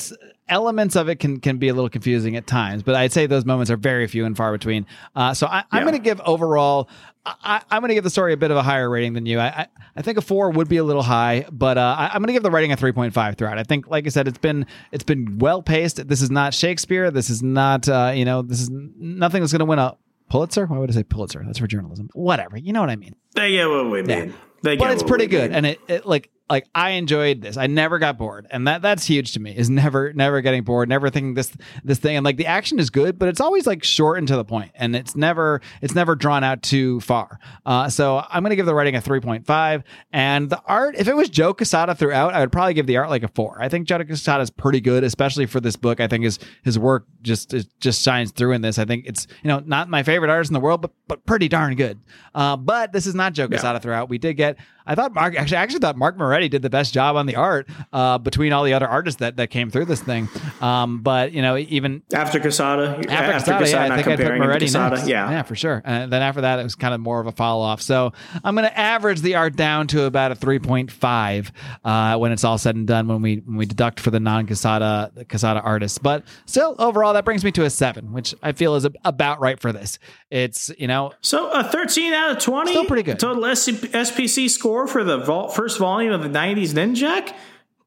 [0.50, 3.44] elements of it can can be a little confusing at times, but I'd say those
[3.46, 4.84] moments are very few and far between.
[5.16, 6.90] Uh, so I, am going to give overall,
[7.24, 9.38] I, am going to give the story a bit of a higher rating than you.
[9.38, 9.66] I, I,
[9.96, 12.32] I think a four would be a little high, but uh, I, am going to
[12.32, 13.58] give the writing a 3.5 throughout.
[13.58, 16.06] I think, like I said, it's been it's been well paced.
[16.08, 17.10] This is not Shakespeare.
[17.10, 19.96] This is not uh, you know this is nothing that's going to win a
[20.28, 20.66] Pulitzer.
[20.66, 21.42] Why would I say Pulitzer?
[21.44, 22.10] That's for journalism.
[22.12, 22.56] Whatever.
[22.56, 23.14] You know what I mean.
[23.34, 24.28] They get what we mean.
[24.28, 24.32] Yeah.
[24.62, 25.56] They but it's pretty good, mean.
[25.56, 27.56] and it, it like like I enjoyed this.
[27.56, 29.56] I never got bored, and that that's huge to me.
[29.56, 31.52] Is never never getting bored, never thinking this
[31.84, 32.16] this thing.
[32.16, 34.72] And like the action is good, but it's always like short and to the point,
[34.74, 37.38] and it's never it's never drawn out too far.
[37.64, 40.96] Uh, so I'm gonna give the writing a 3.5, and the art.
[40.96, 43.62] If it was Joe Quesada throughout, I would probably give the art like a four.
[43.62, 46.00] I think Joe Quesada is pretty good, especially for this book.
[46.00, 48.78] I think his his work just just shines through in this.
[48.78, 51.48] I think it's you know not my favorite artist in the world, but but pretty
[51.48, 52.00] darn good.
[52.34, 53.78] Uh, but this is not Joe Quesada yeah.
[53.78, 54.08] throughout.
[54.08, 54.56] We did get.
[54.90, 57.36] I thought Mark actually I actually thought Mark Moretti did the best job on the
[57.36, 60.28] art uh, between all the other artists that, that came through this thing.
[60.60, 64.36] Um, but you know, even after Quesada, after, after Quesada, yeah, I think I put
[64.36, 65.06] Moretti next.
[65.06, 65.80] Yeah, yeah, for sure.
[65.84, 67.80] And then after that, it was kind of more of a fall off.
[67.80, 68.12] So
[68.42, 71.50] I'm going to average the art down to about a 3.5
[71.84, 73.06] uh, when it's all said and done.
[73.06, 77.24] When we when we deduct for the non Quesada Quesada artists, but still overall that
[77.24, 80.00] brings me to a seven, which I feel is a, about right for this.
[80.32, 84.79] It's you know so a 13 out of 20, still pretty good total SPC score
[84.86, 85.20] for the
[85.54, 87.32] first volume of the 90s Ninja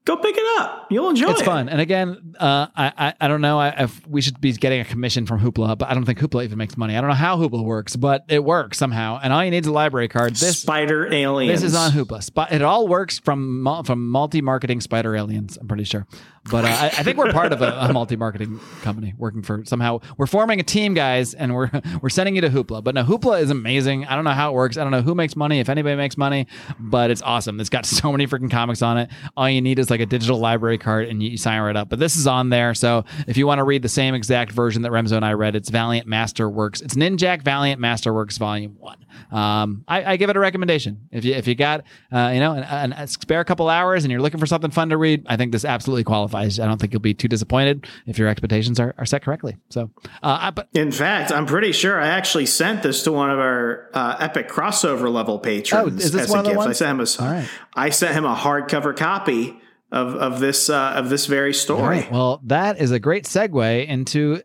[0.04, 0.86] go pick it up.
[0.90, 1.42] You'll enjoy it's it.
[1.42, 1.68] It's fun.
[1.68, 5.26] And again, uh, I, I, I don't know if we should be getting a commission
[5.26, 6.96] from Hoopla, but I don't think Hoopla even makes money.
[6.96, 9.18] I don't know how Hoopla works, but it works somehow.
[9.22, 10.34] And all you need is a library card.
[10.36, 11.60] This Spider Aliens.
[11.60, 12.52] This is on Hoopla.
[12.52, 15.56] It all works from from multi marketing Spider Aliens.
[15.56, 16.06] I'm pretty sure.
[16.50, 19.64] But uh, I, I, think we're part of a, a multi marketing company working for
[19.64, 20.00] somehow.
[20.18, 21.70] We're forming a team, guys, and we're
[22.02, 22.84] we're sending you to Hoopla.
[22.84, 24.04] But now Hoopla is amazing.
[24.04, 24.76] I don't know how it works.
[24.76, 26.46] I don't know who makes money, if anybody makes money,
[26.78, 27.60] but it's awesome.
[27.60, 29.10] It's got so many freaking comics on it.
[29.36, 31.88] All you need is like a digital library card and you, sign right up.
[31.88, 32.74] But this is on there.
[32.74, 35.56] So if you want to read the same exact version that Remzo and I read,
[35.56, 36.82] it's Valiant Masterworks.
[36.82, 38.98] It's Ninjak Valiant Masterworks Volume One.
[39.30, 41.08] Um, I, I, give it a recommendation.
[41.10, 44.10] If you if you got uh, you know an, an, a spare couple hours and
[44.10, 46.78] you're looking for something fun to read, I think this absolutely qualifies I, I don't
[46.80, 49.56] think you'll be too disappointed if your expectations are, are set correctly.
[49.70, 49.90] So,
[50.22, 53.38] uh, I- but In fact, I'm pretty sure I actually sent this to one of
[53.38, 55.94] our uh, epic crossover level patrons.
[55.94, 56.60] Oh, is this as one a gift.
[56.60, 57.48] I sent him a, right.
[57.74, 59.58] I sent him a hardcover copy
[59.92, 61.82] of of this uh, of this very story.
[62.00, 62.10] Right.
[62.12, 64.42] Well, that is a great segue into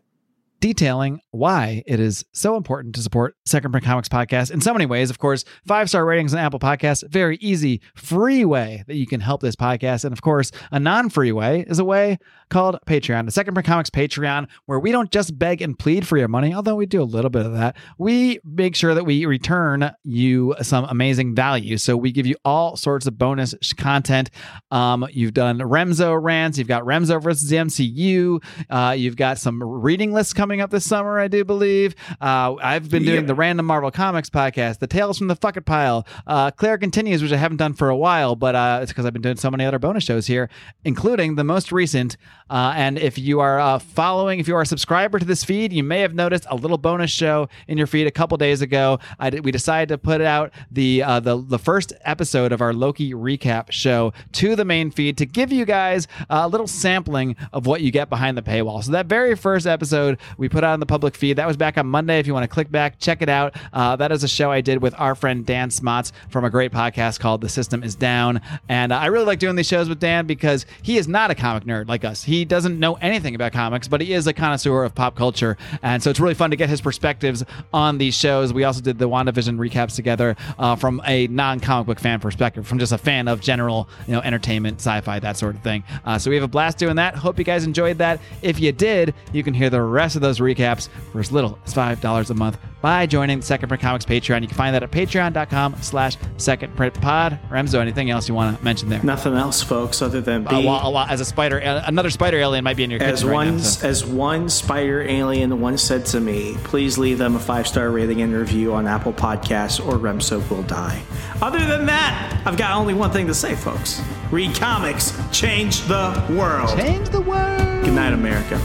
[0.60, 4.86] detailing why it is so important to support Second Print Comics podcast in so many
[4.86, 5.10] ways.
[5.10, 9.20] Of course, five star ratings on Apple Podcasts, very easy, free way that you can
[9.20, 10.04] help this podcast.
[10.04, 12.18] And of course, a non free way is a way
[12.50, 16.16] called Patreon, the Second Print Comics Patreon, where we don't just beg and plead for
[16.18, 17.76] your money, although we do a little bit of that.
[17.98, 21.78] We make sure that we return you some amazing value.
[21.78, 24.30] So we give you all sorts of bonus content.
[24.70, 29.62] Um, you've done Remzo rants, you've got Remzo versus the MCU, uh, you've got some
[29.62, 31.94] reading lists coming up this summer, I do believe.
[32.20, 33.26] Uh, I've been doing Yep.
[33.26, 37.32] the Random Marvel Comics podcast, the Tales from the Fucking Pile, uh, Claire Continues, which
[37.32, 39.64] I haven't done for a while, but uh, it's because I've been doing so many
[39.64, 40.48] other bonus shows here,
[40.84, 42.16] including the most recent.
[42.50, 45.72] Uh, and if you are uh, following, if you are a subscriber to this feed,
[45.72, 48.98] you may have noticed a little bonus show in your feed a couple days ago.
[49.22, 53.12] Did, we decided to put out the uh, the the first episode of our Loki
[53.14, 57.80] recap show to the main feed to give you guys a little sampling of what
[57.82, 58.82] you get behind the paywall.
[58.82, 61.78] So that very first episode we put out on the public feed that was back
[61.78, 62.18] on Monday.
[62.18, 63.54] If you want to click back, check it out.
[63.72, 66.72] Uh, that is a show I did with our friend Dan Smots from a great
[66.72, 70.26] podcast called The System Is Down, and I really like doing these shows with Dan
[70.26, 72.24] because he is not a comic nerd like us.
[72.24, 76.02] He doesn't know anything about comics, but he is a connoisseur of pop culture, and
[76.02, 78.52] so it's really fun to get his perspectives on these shows.
[78.52, 82.78] We also did the WandaVision recaps together uh, from a non-comic book fan perspective, from
[82.78, 85.84] just a fan of general, you know, entertainment, sci-fi, that sort of thing.
[86.04, 87.14] Uh, so we have a blast doing that.
[87.14, 88.20] Hope you guys enjoyed that.
[88.42, 91.74] If you did, you can hear the rest of those recaps for as little as
[91.74, 94.42] five dollars a month by joining the Second Print Comics Patreon.
[94.42, 97.38] You can find that at patreon.com/slash Second Print Pod.
[97.50, 99.02] Remzo, anything else you want to mention there?
[99.02, 102.38] Nothing else, folks, other than be Uh, well, well, as a spider, uh, another spider
[102.38, 105.82] alien might be in your as right one now, so- as one spider alien once
[105.82, 109.84] said to me, please leave them a five star rating and review on Apple Podcasts,
[109.84, 111.02] or Remzo will die.
[111.42, 114.02] Other than that, I've got only one thing to say, folks.
[114.30, 116.78] Read comics, change the world.
[116.78, 117.84] Change the world.
[117.84, 118.60] Good night, America.